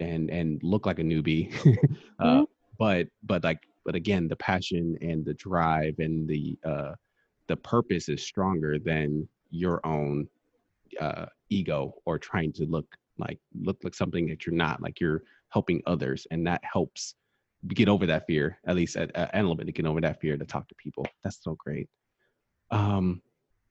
and 0.00 0.30
and 0.30 0.62
look 0.62 0.86
like 0.86 0.98
a 0.98 1.02
newbie 1.02 1.52
uh, 2.18 2.24
mm-hmm. 2.24 2.44
but 2.78 3.06
but 3.22 3.44
like 3.44 3.60
but 3.84 3.94
again 3.94 4.28
the 4.28 4.36
passion 4.36 4.96
and 5.00 5.24
the 5.24 5.34
drive 5.34 5.94
and 5.98 6.28
the 6.28 6.58
uh, 6.64 6.92
the 7.48 7.56
purpose 7.56 8.08
is 8.08 8.22
stronger 8.22 8.78
than 8.78 9.26
your 9.50 9.84
own 9.84 10.28
uh, 11.00 11.26
ego 11.48 11.94
or 12.04 12.18
trying 12.18 12.52
to 12.52 12.64
look 12.64 12.96
like 13.18 13.38
look 13.60 13.78
like 13.84 13.94
something 13.94 14.26
that 14.26 14.46
you're 14.46 14.54
not 14.54 14.80
like 14.80 15.00
you're 15.00 15.22
helping 15.50 15.82
others 15.86 16.26
and 16.30 16.46
that 16.46 16.62
helps 16.64 17.14
get 17.68 17.88
over 17.88 18.06
that 18.06 18.26
fear 18.26 18.58
at 18.66 18.76
least 18.76 18.96
at, 18.96 19.14
at 19.14 19.34
a 19.34 19.38
little 19.38 19.54
bit 19.54 19.66
to 19.66 19.72
get 19.72 19.86
over 19.86 20.00
that 20.00 20.20
fear 20.20 20.36
to 20.36 20.44
talk 20.44 20.66
to 20.68 20.74
people. 20.76 21.06
That's 21.22 21.42
so 21.42 21.56
great. 21.58 21.88
Um 22.70 23.22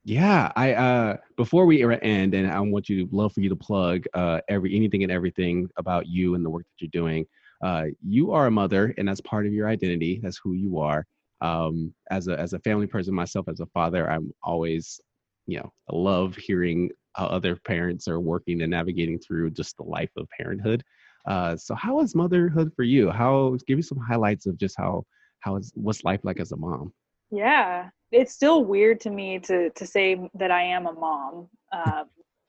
yeah 0.06 0.50
i 0.56 0.74
uh 0.74 1.18
before 1.36 1.66
we 1.66 1.84
end 2.02 2.34
and 2.34 2.50
i 2.50 2.60
want 2.62 2.88
you 2.88 3.08
love 3.12 3.34
for 3.34 3.42
you 3.42 3.50
to 3.50 3.56
plug 3.56 4.06
uh 4.14 4.40
every 4.48 4.74
anything 4.74 5.04
and 5.04 5.12
everything 5.12 5.70
about 5.76 6.08
you 6.08 6.36
and 6.36 6.46
the 6.46 6.50
work 6.50 6.64
that 6.64 6.82
you're 6.82 7.02
doing. 7.02 7.26
Uh 7.62 7.86
you 8.02 8.32
are 8.32 8.48
a 8.48 8.52
mother 8.52 8.94
and 8.98 9.08
that's 9.08 9.22
part 9.22 9.46
of 9.46 9.54
your 9.54 9.68
identity. 9.68 10.20
That's 10.24 10.40
who 10.42 10.54
you 10.54 10.80
are. 10.80 11.06
Um 11.42 11.94
as 12.12 12.28
a 12.28 12.40
as 12.40 12.54
a 12.54 12.60
family 12.60 12.88
person 12.88 13.14
myself 13.14 13.48
as 13.50 13.60
a 13.60 13.66
father 13.68 14.10
i'm 14.10 14.32
always 14.44 15.00
you 15.48 15.58
know 15.58 15.72
I 15.90 15.96
love 15.96 16.36
hearing 16.36 16.92
how 17.14 17.26
other 17.26 17.56
parents 17.56 18.08
are 18.08 18.20
working 18.20 18.62
and 18.62 18.72
navigating 18.72 19.20
through 19.20 19.52
just 19.52 19.76
the 19.78 19.84
life 19.84 20.12
of 20.16 20.30
parenthood 20.30 20.84
uh, 21.30 21.56
so 21.56 21.76
how 21.76 22.00
is 22.02 22.16
motherhood 22.16 22.74
for 22.76 22.84
you? 22.84 23.12
How 23.12 23.56
give 23.68 23.78
me 23.78 23.84
some 23.84 24.00
highlights 24.00 24.48
of 24.48 24.58
just 24.58 24.76
how 24.78 25.06
how 25.42 25.56
is 25.56 25.72
what's 25.76 26.04
life 26.04 26.20
like 26.24 26.40
as 26.40 26.52
a 26.52 26.58
mom? 26.58 26.92
Yeah, 27.32 27.90
it's 28.12 28.34
still 28.34 28.66
weird 28.66 29.00
to 29.02 29.12
me 29.12 29.40
to 29.40 29.70
to 29.70 29.86
say 29.86 30.20
that 30.34 30.50
I 30.50 30.64
am 30.64 30.88
a 30.88 30.94
mom. 30.94 31.48
Um, 31.72 32.06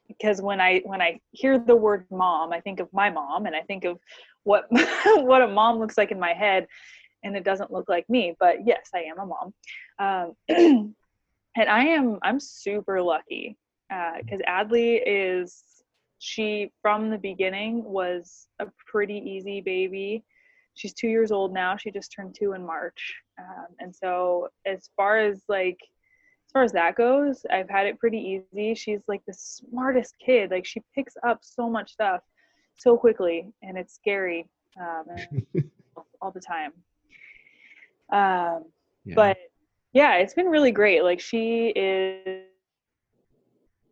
because 0.08 0.40
when 0.40 0.60
I 0.60 0.80
when 0.84 1.02
I 1.02 1.20
hear 1.30 1.58
the 1.58 1.76
word 1.76 2.06
mom, 2.10 2.52
I 2.52 2.60
think 2.60 2.80
of 2.80 2.88
my 2.92 3.10
mom 3.10 3.46
and 3.46 3.54
I 3.54 3.60
think 3.60 3.84
of 3.84 3.98
what 4.44 4.64
what 4.70 5.42
a 5.42 5.48
mom 5.48 5.78
looks 5.78 5.98
like 5.98 6.10
in 6.10 6.18
my 6.18 6.32
head, 6.32 6.66
and 7.22 7.36
it 7.36 7.44
doesn't 7.44 7.70
look 7.70 7.88
like 7.88 8.08
me. 8.08 8.34
But 8.40 8.66
yes, 8.66 8.88
I 8.94 9.00
am 9.00 9.18
a 9.18 9.26
mom, 9.26 9.54
um, 9.98 10.36
and 11.56 11.68
I 11.68 11.84
am 11.84 12.18
I'm 12.22 12.40
super 12.40 13.02
lucky 13.02 13.58
because 13.88 14.40
uh, 14.46 14.50
Adley 14.50 15.02
is 15.04 15.62
she 16.20 16.70
from 16.82 17.08
the 17.08 17.16
beginning 17.16 17.82
was 17.82 18.46
a 18.60 18.66
pretty 18.86 19.16
easy 19.16 19.62
baby. 19.62 20.22
She's 20.74 20.92
two 20.92 21.08
years 21.08 21.32
old 21.32 21.52
now. 21.52 21.78
She 21.78 21.90
just 21.90 22.12
turned 22.12 22.36
two 22.38 22.52
in 22.52 22.64
march. 22.64 23.14
Um, 23.38 23.66
and 23.78 23.96
so 23.96 24.48
as 24.66 24.90
far 24.96 25.18
as 25.18 25.42
like 25.48 25.78
as 26.46 26.52
far 26.52 26.62
as 26.62 26.72
that 26.72 26.96
goes 26.96 27.46
i've 27.50 27.70
had 27.70 27.86
it 27.86 27.98
pretty 27.98 28.44
easy. 28.54 28.74
She's 28.74 29.00
like 29.08 29.22
the 29.26 29.32
smartest 29.32 30.14
kid. 30.24 30.50
Like 30.50 30.66
she 30.66 30.82
picks 30.94 31.14
up 31.26 31.38
so 31.40 31.70
much 31.70 31.92
stuff 31.92 32.20
so 32.76 32.98
quickly 32.98 33.46
and 33.62 33.78
it's 33.78 33.94
scary 33.94 34.46
um, 34.78 35.06
all 36.20 36.30
the 36.30 36.40
time. 36.40 36.72
Um, 38.12 38.64
yeah. 39.04 39.14
but 39.14 39.38
yeah 39.94 40.16
it's 40.16 40.34
been 40.34 40.48
really 40.48 40.72
great. 40.72 41.02
Like 41.02 41.20
she 41.20 41.68
is 41.68 42.44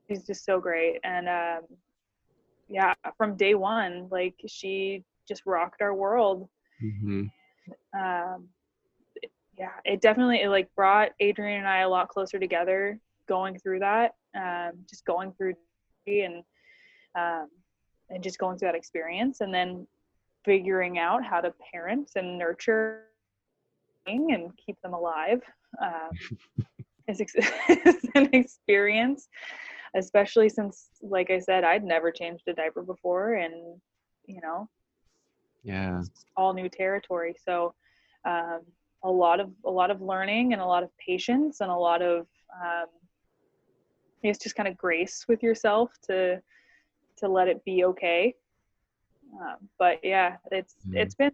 she's 0.06 0.26
just 0.26 0.44
so 0.44 0.60
great. 0.60 0.98
And 1.04 1.26
um, 1.26 1.62
yeah, 2.68 2.94
from 3.16 3.36
day 3.36 3.54
one, 3.54 4.08
like 4.10 4.34
she 4.46 5.04
just 5.26 5.42
rocked 5.46 5.82
our 5.82 5.94
world. 5.94 6.48
Mm-hmm. 6.82 7.24
Um, 7.98 8.48
yeah, 9.58 9.72
it 9.84 10.00
definitely 10.00 10.42
it 10.42 10.48
like 10.48 10.74
brought 10.76 11.10
Adrian 11.20 11.58
and 11.58 11.68
I 11.68 11.80
a 11.80 11.88
lot 11.88 12.08
closer 12.08 12.38
together 12.38 12.98
going 13.28 13.58
through 13.58 13.80
that. 13.80 14.14
Um, 14.36 14.72
just 14.88 15.04
going 15.04 15.32
through 15.32 15.54
and 16.06 16.42
um, 17.14 17.48
and 18.10 18.22
just 18.22 18.38
going 18.38 18.58
through 18.58 18.68
that 18.68 18.74
experience, 18.74 19.40
and 19.40 19.52
then 19.52 19.86
figuring 20.44 20.98
out 20.98 21.24
how 21.24 21.40
to 21.40 21.52
parent 21.72 22.12
and 22.16 22.38
nurture 22.38 23.04
and 24.06 24.50
keep 24.64 24.80
them 24.80 24.94
alive 24.94 25.42
um, 25.82 26.10
is, 27.08 27.20
is 27.68 27.96
an 28.14 28.30
experience 28.32 29.28
especially 29.94 30.48
since 30.48 30.88
like 31.02 31.30
i 31.30 31.38
said 31.38 31.64
i'd 31.64 31.84
never 31.84 32.10
changed 32.10 32.46
a 32.48 32.52
diaper 32.52 32.82
before 32.82 33.34
and 33.34 33.54
you 34.26 34.40
know 34.42 34.68
yeah. 35.62 36.02
all 36.36 36.54
new 36.54 36.68
territory. 36.68 37.34
So 37.44 37.74
um, 38.24 38.60
a 39.02 39.10
lot 39.10 39.40
of 39.40 39.50
a 39.64 39.70
lot 39.70 39.90
of 39.90 40.00
learning 40.00 40.52
and 40.52 40.62
a 40.62 40.64
lot 40.64 40.82
of 40.82 40.90
patience 40.98 41.60
and 41.60 41.70
a 41.70 41.74
lot 41.74 42.02
of 42.02 42.26
um, 42.54 42.86
it's 44.22 44.38
just 44.38 44.56
kind 44.56 44.68
of 44.68 44.76
grace 44.76 45.24
with 45.28 45.42
yourself 45.42 45.90
to 46.06 46.40
to 47.18 47.28
let 47.28 47.48
it 47.48 47.64
be 47.64 47.84
okay. 47.84 48.34
Um, 49.40 49.68
but 49.78 49.98
yeah 50.02 50.36
it's 50.50 50.74
mm. 50.88 50.96
it's 50.96 51.14
been 51.14 51.32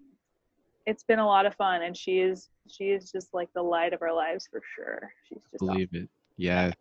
it's 0.84 1.04
been 1.04 1.20
a 1.20 1.26
lot 1.26 1.46
of 1.46 1.54
fun 1.54 1.82
and 1.82 1.96
she 1.96 2.18
is 2.18 2.48
she 2.68 2.86
is 2.86 3.12
just 3.12 3.32
like 3.32 3.48
the 3.54 3.62
light 3.62 3.92
of 3.92 4.02
our 4.02 4.12
lives 4.12 4.48
for 4.50 4.60
sure. 4.74 5.12
She's 5.28 5.38
just 5.50 5.60
believe 5.60 5.88
awesome. 5.92 6.04
it. 6.04 6.08
Yeah 6.36 6.72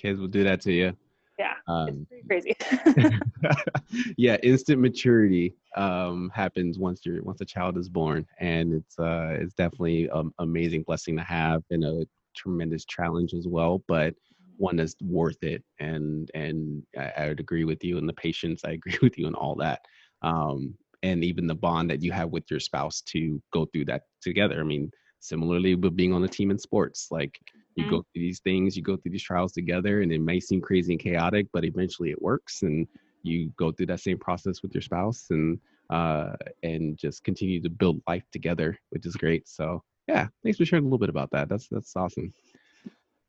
kids 0.00 0.20
will 0.20 0.28
do 0.28 0.44
that 0.44 0.60
to 0.62 0.72
you. 0.72 0.96
Yeah, 1.38 1.54
um, 1.68 2.06
crazy. 2.28 2.54
yeah, 4.18 4.36
instant 4.42 4.80
maturity 4.80 5.54
um, 5.76 6.30
happens 6.34 6.78
once 6.78 7.00
you're 7.04 7.22
once 7.22 7.40
a 7.40 7.46
child 7.46 7.78
is 7.78 7.88
born, 7.88 8.26
and 8.40 8.74
it's 8.74 8.98
uh, 8.98 9.36
it's 9.40 9.54
definitely 9.54 10.08
an 10.12 10.32
amazing 10.38 10.82
blessing 10.82 11.16
to 11.16 11.22
have 11.22 11.62
and 11.70 11.84
a 11.84 12.06
tremendous 12.36 12.84
challenge 12.84 13.32
as 13.32 13.46
well. 13.48 13.82
But 13.88 14.14
one 14.58 14.76
that's 14.76 14.94
worth 15.02 15.42
it, 15.42 15.64
and 15.78 16.30
and 16.34 16.82
I, 16.98 17.12
I 17.16 17.28
would 17.28 17.40
agree 17.40 17.64
with 17.64 17.82
you 17.82 17.96
and 17.96 18.08
the 18.08 18.14
patience. 18.14 18.62
I 18.64 18.72
agree 18.72 18.98
with 19.02 19.16
you 19.16 19.26
and 19.26 19.36
all 19.36 19.54
that. 19.56 19.80
Um, 20.22 20.74
and 21.02 21.24
even 21.24 21.46
the 21.46 21.54
bond 21.54 21.88
that 21.88 22.02
you 22.02 22.12
have 22.12 22.28
with 22.30 22.44
your 22.50 22.60
spouse 22.60 23.00
to 23.00 23.42
go 23.54 23.64
through 23.64 23.86
that 23.86 24.02
together. 24.20 24.60
I 24.60 24.64
mean, 24.64 24.90
similarly 25.20 25.74
with 25.74 25.96
being 25.96 26.12
on 26.12 26.24
a 26.24 26.28
team 26.28 26.50
in 26.50 26.58
sports, 26.58 27.08
like 27.10 27.38
you 27.76 27.84
mm-hmm. 27.84 27.96
go 27.96 27.98
through 27.98 28.22
these 28.22 28.40
things 28.40 28.76
you 28.76 28.82
go 28.82 28.96
through 28.96 29.12
these 29.12 29.22
trials 29.22 29.52
together 29.52 30.02
and 30.02 30.12
it 30.12 30.20
may 30.20 30.40
seem 30.40 30.60
crazy 30.60 30.92
and 30.92 31.00
chaotic 31.00 31.46
but 31.52 31.64
eventually 31.64 32.10
it 32.10 32.20
works 32.20 32.62
and 32.62 32.86
you 33.22 33.52
go 33.56 33.70
through 33.70 33.86
that 33.86 34.00
same 34.00 34.18
process 34.18 34.62
with 34.62 34.74
your 34.74 34.82
spouse 34.82 35.26
and 35.30 35.58
uh 35.90 36.32
and 36.62 36.96
just 36.96 37.24
continue 37.24 37.60
to 37.60 37.68
build 37.68 38.00
life 38.08 38.24
together 38.32 38.78
which 38.90 39.06
is 39.06 39.16
great. 39.16 39.48
So 39.48 39.82
yeah 40.08 40.28
thanks 40.42 40.58
for 40.58 40.64
sharing 40.64 40.84
a 40.84 40.86
little 40.86 40.98
bit 40.98 41.10
about 41.10 41.30
that. 41.32 41.48
That's 41.48 41.68
that's 41.68 41.94
awesome. 41.96 42.32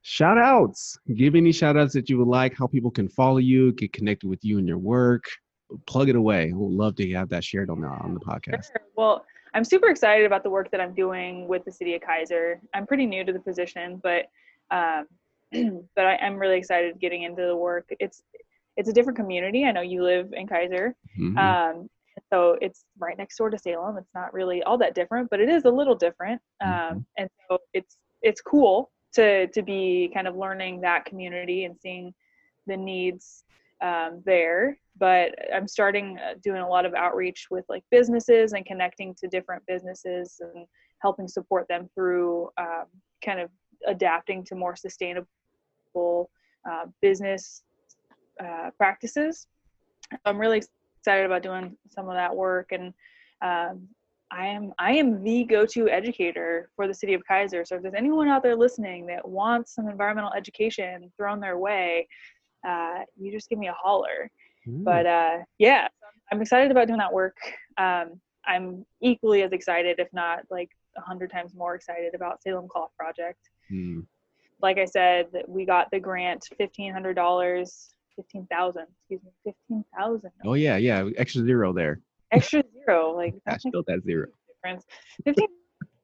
Shout 0.03 0.39
outs. 0.39 0.97
Give 1.15 1.35
any 1.35 1.51
shout 1.51 1.77
outs 1.77 1.93
that 1.93 2.09
you 2.09 2.17
would 2.17 2.27
like 2.27 2.57
how 2.57 2.67
people 2.67 2.91
can 2.91 3.07
follow 3.07 3.37
you 3.37 3.71
get 3.73 3.93
connected 3.93 4.27
with 4.27 4.43
you 4.43 4.57
and 4.57 4.67
your 4.67 4.79
work. 4.79 5.25
Plug 5.85 6.09
it 6.09 6.15
away. 6.15 6.51
We'd 6.53 6.75
love 6.75 6.95
to 6.95 7.11
have 7.13 7.29
that 7.29 7.43
shared 7.43 7.69
on 7.69 7.81
the 7.81 7.87
on 7.87 8.13
the 8.13 8.19
podcast. 8.19 8.65
Sure. 8.65 8.81
well 8.95 9.25
I'm 9.53 9.63
super 9.63 9.89
excited 9.89 10.25
about 10.25 10.43
the 10.43 10.49
work 10.49 10.71
that 10.71 10.81
I'm 10.81 10.93
doing 10.93 11.47
with 11.47 11.65
the 11.65 11.71
city 11.71 11.95
of 11.95 12.01
Keizer. 12.01 12.59
I'm 12.73 12.87
pretty 12.87 13.05
new 13.05 13.23
to 13.23 13.33
the 13.33 13.39
position, 13.39 13.99
but 14.01 14.25
um, 14.71 15.07
but 15.95 16.05
I, 16.05 16.15
am 16.15 16.37
really 16.37 16.57
excited 16.57 16.99
getting 16.99 17.23
into 17.23 17.43
the 17.43 17.55
work. 17.55 17.87
It's 17.99 18.23
it's 18.77 18.87
a 18.89 18.93
different 18.93 19.17
community. 19.17 19.65
I 19.65 19.71
know 19.71 19.81
you 19.81 20.03
live 20.03 20.31
in 20.33 20.47
Keizer, 20.47 20.93
mm-hmm. 21.19 21.37
um, 21.37 21.89
so 22.31 22.57
it's 22.61 22.85
right 22.97 23.17
next 23.17 23.37
door 23.37 23.49
to 23.49 23.57
Salem. 23.57 23.97
It's 23.97 24.13
not 24.15 24.33
really 24.33 24.63
all 24.63 24.77
that 24.77 24.95
different, 24.95 25.29
but 25.29 25.41
it 25.41 25.49
is 25.49 25.65
a 25.65 25.69
little 25.69 25.95
different. 25.95 26.41
Um, 26.63 26.69
mm-hmm. 26.69 26.99
And 27.17 27.29
so 27.49 27.57
it's 27.73 27.97
it's 28.21 28.41
cool 28.41 28.91
to 29.13 29.47
to 29.47 29.61
be 29.61 30.09
kind 30.13 30.27
of 30.27 30.37
learning 30.37 30.81
that 30.81 31.05
community 31.05 31.65
and 31.65 31.75
seeing 31.79 32.13
the 32.67 32.77
needs 32.77 33.43
um, 33.81 34.21
there 34.25 34.77
but 34.97 35.33
i'm 35.53 35.67
starting 35.67 36.17
uh, 36.19 36.33
doing 36.43 36.61
a 36.61 36.67
lot 36.67 36.85
of 36.85 36.93
outreach 36.93 37.47
with 37.49 37.65
like 37.69 37.83
businesses 37.91 38.53
and 38.53 38.65
connecting 38.65 39.15
to 39.15 39.27
different 39.27 39.63
businesses 39.65 40.39
and 40.41 40.65
helping 40.99 41.27
support 41.27 41.67
them 41.67 41.89
through 41.95 42.49
um, 42.57 42.85
kind 43.23 43.39
of 43.39 43.49
adapting 43.87 44.43
to 44.43 44.55
more 44.55 44.75
sustainable 44.75 45.25
uh, 46.69 46.85
business 47.01 47.63
uh, 48.43 48.69
practices 48.77 49.47
i'm 50.25 50.37
really 50.37 50.61
excited 50.99 51.25
about 51.25 51.41
doing 51.41 51.75
some 51.89 52.07
of 52.07 52.15
that 52.15 52.35
work 52.35 52.71
and 52.71 52.93
um, 53.41 53.87
I 54.31 54.47
am 54.47 54.73
I 54.79 54.93
am 54.93 55.23
the 55.23 55.43
go-to 55.43 55.89
educator 55.89 56.69
for 56.75 56.87
the 56.87 56.93
city 56.93 57.13
of 57.13 57.21
Keizer. 57.29 57.67
So 57.67 57.75
if 57.75 57.81
there's 57.81 57.93
anyone 57.93 58.29
out 58.29 58.43
there 58.43 58.55
listening 58.55 59.05
that 59.07 59.27
wants 59.27 59.75
some 59.75 59.89
environmental 59.89 60.31
education 60.33 61.11
thrown 61.17 61.41
their 61.41 61.57
way, 61.57 62.07
uh, 62.67 62.99
you 63.17 63.31
just 63.31 63.49
give 63.49 63.59
me 63.59 63.67
a 63.67 63.73
holler. 63.73 64.29
Mm. 64.67 64.83
But 64.83 65.05
uh, 65.05 65.37
yeah, 65.57 65.87
I'm 66.31 66.41
excited 66.41 66.71
about 66.71 66.87
doing 66.87 66.99
that 66.99 67.13
work. 67.13 67.35
Um, 67.77 68.19
I'm 68.45 68.85
equally 69.01 69.43
as 69.43 69.51
excited, 69.51 69.99
if 69.99 70.07
not 70.13 70.39
like 70.49 70.69
a 70.97 71.01
hundred 71.01 71.31
times 71.31 71.53
more 71.55 71.75
excited 71.75 72.13
about 72.15 72.41
Salem 72.41 72.67
Cloth 72.67 72.91
Project. 72.97 73.39
Mm. 73.71 74.05
like 74.61 74.77
I 74.77 74.85
said, 74.85 75.27
we 75.47 75.65
got 75.65 75.89
the 75.91 75.99
grant 75.99 76.45
fifteen 76.57 76.91
hundred 76.91 77.15
dollars, 77.15 77.93
fifteen 78.15 78.45
thousand, 78.51 78.85
excuse 78.99 79.21
me, 79.23 79.31
fifteen 79.45 79.85
thousand. 79.97 80.31
Oh 80.45 80.53
yeah, 80.53 80.77
yeah, 80.77 81.09
extra 81.17 81.43
zero 81.43 81.73
there. 81.73 82.01
Extra 82.31 82.63
zero, 82.73 83.11
like 83.15 83.35
I 83.47 83.57
spilled 83.57 83.85
that 83.87 84.03
zero. 84.03 84.27
difference. 84.47 84.85
Fifteen 85.23 85.47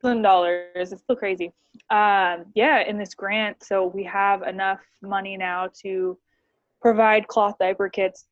thousand 0.01 0.21
dollars. 0.21 0.91
It's 0.91 1.01
still 1.01 1.15
crazy. 1.15 1.51
Um, 1.89 2.45
yeah, 2.55 2.81
in 2.87 2.97
this 2.97 3.13
grant, 3.13 3.63
so 3.63 3.85
we 3.85 4.03
have 4.03 4.41
enough 4.43 4.79
money 5.01 5.37
now 5.37 5.69
to 5.83 6.17
provide 6.81 7.27
cloth 7.27 7.55
diaper 7.59 7.89
kits. 7.89 8.25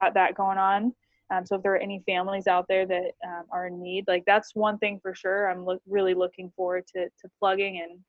Got 0.00 0.14
that 0.14 0.34
going 0.34 0.58
on. 0.58 0.94
Um, 1.30 1.46
so 1.46 1.56
if 1.56 1.62
there 1.62 1.72
are 1.74 1.78
any 1.78 2.02
families 2.06 2.46
out 2.46 2.66
there 2.68 2.86
that 2.86 3.12
um, 3.26 3.44
are 3.50 3.66
in 3.66 3.80
need, 3.80 4.04
like 4.06 4.24
that's 4.26 4.54
one 4.54 4.78
thing 4.78 5.00
for 5.00 5.14
sure. 5.14 5.50
I'm 5.50 5.64
look, 5.64 5.80
really 5.88 6.14
looking 6.14 6.52
forward 6.56 6.84
to 6.94 7.04
to 7.04 7.28
plugging 7.38 7.82
and 7.82 8.00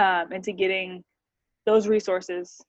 um, 0.00 0.32
into 0.32 0.52
getting 0.52 1.02
those 1.66 1.88
resources 1.88 2.60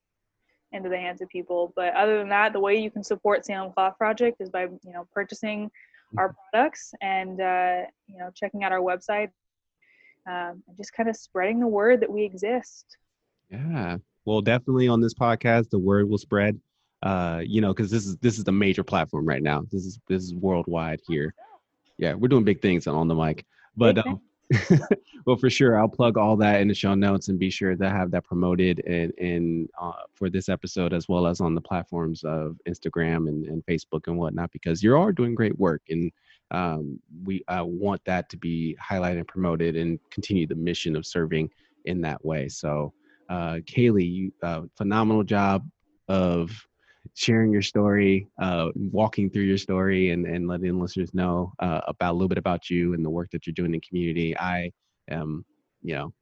into 0.71 0.89
the 0.89 0.97
hands 0.97 1.21
of 1.21 1.29
people. 1.29 1.73
But 1.75 1.93
other 1.95 2.17
than 2.17 2.29
that, 2.29 2.53
the 2.53 2.59
way 2.59 2.77
you 2.77 2.89
can 2.89 3.03
support 3.03 3.45
Salem 3.45 3.73
Cloth 3.73 3.97
Project 3.97 4.37
is 4.39 4.49
by 4.49 4.63
you 4.63 4.93
know 4.93 5.07
purchasing 5.13 5.69
our 6.17 6.35
products 6.51 6.93
and 7.01 7.39
uh, 7.39 7.81
you 8.07 8.17
know 8.17 8.29
checking 8.33 8.63
out 8.63 8.71
our 8.71 8.79
website 8.79 9.29
um, 10.27 10.63
and 10.67 10.77
just 10.77 10.93
kind 10.93 11.09
of 11.09 11.15
spreading 11.15 11.59
the 11.59 11.67
word 11.67 12.01
that 12.01 12.11
we 12.11 12.23
exist. 12.23 12.85
Yeah. 13.49 13.97
Well, 14.25 14.41
definitely 14.41 14.87
on 14.87 15.01
this 15.01 15.13
podcast, 15.13 15.69
the 15.69 15.79
word 15.79 16.09
will 16.09 16.17
spread. 16.17 16.59
Uh, 17.03 17.41
you 17.43 17.61
know, 17.61 17.73
because 17.73 17.89
this 17.89 18.05
is 18.05 18.15
this 18.17 18.37
is 18.37 18.43
the 18.43 18.51
major 18.51 18.83
platform 18.83 19.25
right 19.25 19.41
now. 19.41 19.63
This 19.71 19.85
is 19.85 19.99
this 20.07 20.23
is 20.23 20.35
worldwide 20.35 20.99
here. 21.07 21.33
Yeah, 21.97 22.13
we're 22.13 22.27
doing 22.27 22.43
big 22.43 22.61
things 22.61 22.85
on 22.85 23.07
the 23.07 23.15
mic. 23.15 23.43
But 23.75 24.05
um, 24.05 24.21
well, 25.25 25.37
for 25.37 25.49
sure, 25.49 25.79
I'll 25.79 25.87
plug 25.87 26.17
all 26.17 26.35
that 26.37 26.61
in 26.61 26.67
the 26.67 26.75
show 26.75 26.93
notes 26.93 27.29
and 27.29 27.39
be 27.39 27.49
sure 27.49 27.75
to 27.75 27.89
have 27.89 28.11
that 28.11 28.23
promoted 28.23 28.83
and 28.85 29.11
in 29.17 29.67
uh, 29.79 30.03
for 30.13 30.29
this 30.29 30.49
episode 30.49 30.93
as 30.93 31.07
well 31.07 31.25
as 31.25 31.41
on 31.41 31.55
the 31.55 31.61
platforms 31.61 32.23
of 32.23 32.59
Instagram 32.67 33.27
and, 33.27 33.45
and 33.45 33.65
Facebook 33.65 34.07
and 34.07 34.17
whatnot 34.17 34.51
because 34.51 34.83
you 34.83 34.95
are 34.95 35.11
doing 35.11 35.33
great 35.33 35.57
work 35.57 35.81
and 35.89 36.11
um, 36.51 36.99
we 37.23 37.43
uh, 37.47 37.63
want 37.65 38.03
that 38.05 38.29
to 38.29 38.37
be 38.37 38.77
highlighted 38.81 39.19
and 39.19 39.27
promoted 39.27 39.75
and 39.75 39.99
continue 40.11 40.45
the 40.45 40.55
mission 40.55 40.95
of 40.95 41.05
serving 41.05 41.49
in 41.85 42.01
that 42.01 42.23
way. 42.23 42.49
So, 42.49 42.93
uh, 43.31 43.59
Kaylee, 43.61 44.11
you 44.11 44.31
uh, 44.43 44.63
phenomenal 44.77 45.23
job 45.23 45.65
of 46.09 46.51
sharing 47.13 47.51
your 47.51 47.61
story, 47.61 48.27
uh, 48.41 48.69
walking 48.75 49.29
through 49.29 49.43
your 49.43 49.57
story, 49.57 50.09
and, 50.09 50.25
and 50.25 50.47
letting 50.49 50.79
listeners 50.79 51.13
know 51.13 51.53
uh, 51.59 51.79
about 51.87 52.11
a 52.11 52.13
little 52.13 52.27
bit 52.27 52.37
about 52.37 52.69
you 52.69 52.93
and 52.93 53.05
the 53.05 53.09
work 53.09 53.29
that 53.31 53.47
you're 53.47 53.53
doing 53.53 53.73
in 53.73 53.79
the 53.79 53.87
community. 53.87 54.37
I 54.37 54.71
am, 55.09 55.45
you 55.81 55.95
know, 55.95 56.13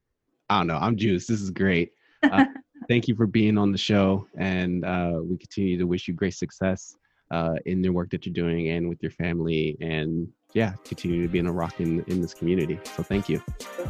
I 0.48 0.58
don't 0.58 0.68
know, 0.68 0.76
I'm 0.76 0.96
juiced. 0.96 1.26
This 1.28 1.40
is 1.40 1.50
great. 1.50 1.90
Uh, 2.22 2.44
thank 2.88 3.08
you 3.08 3.16
for 3.16 3.26
being 3.26 3.58
on 3.58 3.72
the 3.72 3.78
show, 3.78 4.28
and 4.38 4.84
uh, 4.84 5.18
we 5.20 5.36
continue 5.36 5.78
to 5.78 5.84
wish 5.88 6.06
you 6.06 6.14
great 6.14 6.34
success 6.34 6.94
uh, 7.32 7.54
in 7.66 7.82
the 7.82 7.88
work 7.88 8.10
that 8.10 8.24
you're 8.24 8.32
doing 8.32 8.68
and 8.68 8.88
with 8.88 9.02
your 9.02 9.12
family, 9.12 9.76
and 9.80 10.28
yeah, 10.52 10.74
continue 10.84 11.22
to 11.22 11.28
be 11.28 11.38
in 11.38 11.46
a 11.46 11.52
rock 11.52 11.80
in, 11.80 12.04
in 12.08 12.20
this 12.20 12.34
community. 12.34 12.80
So 12.96 13.02
thank 13.02 13.28
you. 13.28 13.42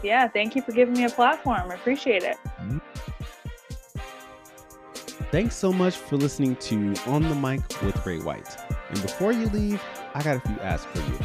Yeah, 0.02 0.28
thank 0.28 0.54
you 0.54 0.62
for 0.62 0.72
giving 0.72 0.94
me 0.94 1.04
a 1.04 1.10
platform. 1.10 1.70
I 1.70 1.74
appreciate 1.74 2.22
it. 2.22 2.36
Mm-hmm. 2.60 2.78
Thanks 5.30 5.54
so 5.54 5.72
much 5.72 5.96
for 5.96 6.16
listening 6.16 6.56
to 6.56 6.94
On 7.06 7.22
the 7.22 7.34
Mic 7.36 7.60
with 7.82 8.04
Ray 8.04 8.18
White. 8.18 8.56
And 8.88 9.00
before 9.00 9.32
you 9.32 9.46
leave, 9.50 9.80
I 10.14 10.22
got 10.22 10.36
a 10.36 10.40
few 10.40 10.58
asks 10.58 10.86
for 10.92 10.98
you. 11.10 11.18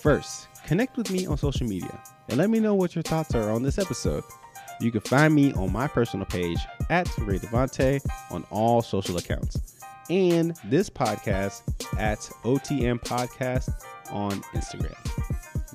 First, 0.00 0.48
connect 0.66 0.96
with 0.96 1.10
me 1.10 1.26
on 1.26 1.38
social 1.38 1.66
media 1.66 2.02
and 2.28 2.38
let 2.38 2.50
me 2.50 2.60
know 2.60 2.74
what 2.74 2.94
your 2.94 3.02
thoughts 3.02 3.34
are 3.34 3.50
on 3.50 3.62
this 3.62 3.78
episode. 3.78 4.24
You 4.80 4.90
can 4.90 5.00
find 5.00 5.34
me 5.34 5.52
on 5.54 5.72
my 5.72 5.88
personal 5.88 6.26
page 6.26 6.58
at 6.90 7.08
Ray 7.18 7.38
Devante 7.38 8.00
on 8.30 8.44
all 8.50 8.82
social 8.82 9.16
accounts, 9.18 9.78
and 10.08 10.56
this 10.64 10.88
podcast 10.88 11.62
at 11.98 12.18
OTM 12.44 13.00
Podcast 13.00 13.70
on 14.10 14.32
Instagram. 14.54 14.96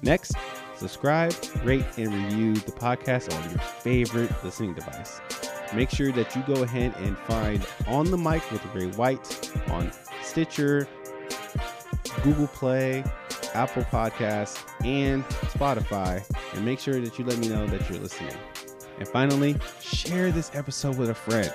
Next, 0.01 0.36
subscribe, 0.75 1.33
rate, 1.63 1.86
and 1.97 2.13
review 2.13 2.53
the 2.53 2.71
podcast 2.71 3.33
on 3.33 3.49
your 3.49 3.59
favorite 3.59 4.31
listening 4.43 4.73
device. 4.73 5.19
Make 5.73 5.89
sure 5.89 6.11
that 6.11 6.36
you 6.36 6.43
go 6.43 6.63
ahead 6.63 6.93
and 6.97 7.17
find 7.19 7.65
On 7.88 8.09
the 8.09 8.17
Mic 8.17 8.49
with 8.51 8.63
Ray 8.73 8.88
White 8.91 9.51
on 9.69 9.91
Stitcher, 10.21 10.88
Google 12.23 12.47
Play, 12.47 13.03
Apple 13.53 13.83
Podcasts, 13.83 14.63
and 14.86 15.23
Spotify. 15.25 16.23
And 16.53 16.63
make 16.63 16.79
sure 16.79 16.99
that 16.99 17.17
you 17.17 17.25
let 17.25 17.38
me 17.39 17.49
know 17.49 17.65
that 17.67 17.89
you're 17.89 17.99
listening. 17.99 18.36
And 18.99 19.07
finally, 19.07 19.55
share 19.81 20.31
this 20.31 20.51
episode 20.53 20.97
with 20.97 21.09
a 21.09 21.15
friend. 21.15 21.51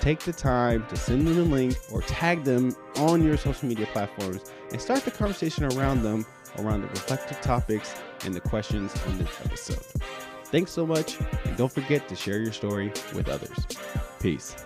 Take 0.00 0.20
the 0.20 0.32
time 0.32 0.86
to 0.88 0.96
send 0.96 1.26
them 1.26 1.38
a 1.38 1.42
link 1.42 1.76
or 1.92 2.02
tag 2.02 2.44
them 2.44 2.74
on 2.96 3.22
your 3.22 3.36
social 3.36 3.68
media 3.68 3.86
platforms 3.92 4.50
and 4.70 4.80
start 4.80 5.04
the 5.04 5.10
conversation 5.10 5.64
around 5.64 6.02
them 6.02 6.24
around 6.58 6.82
the 6.82 6.88
reflective 6.88 7.40
topics 7.40 7.94
and 8.24 8.34
the 8.34 8.40
questions 8.40 8.92
on 9.06 9.18
this 9.18 9.28
episode. 9.44 9.84
Thanks 10.46 10.72
so 10.72 10.84
much, 10.84 11.18
and 11.44 11.56
don't 11.56 11.72
forget 11.72 12.08
to 12.08 12.16
share 12.16 12.40
your 12.40 12.52
story 12.52 12.92
with 13.14 13.28
others. 13.28 13.66
Peace. 14.20 14.56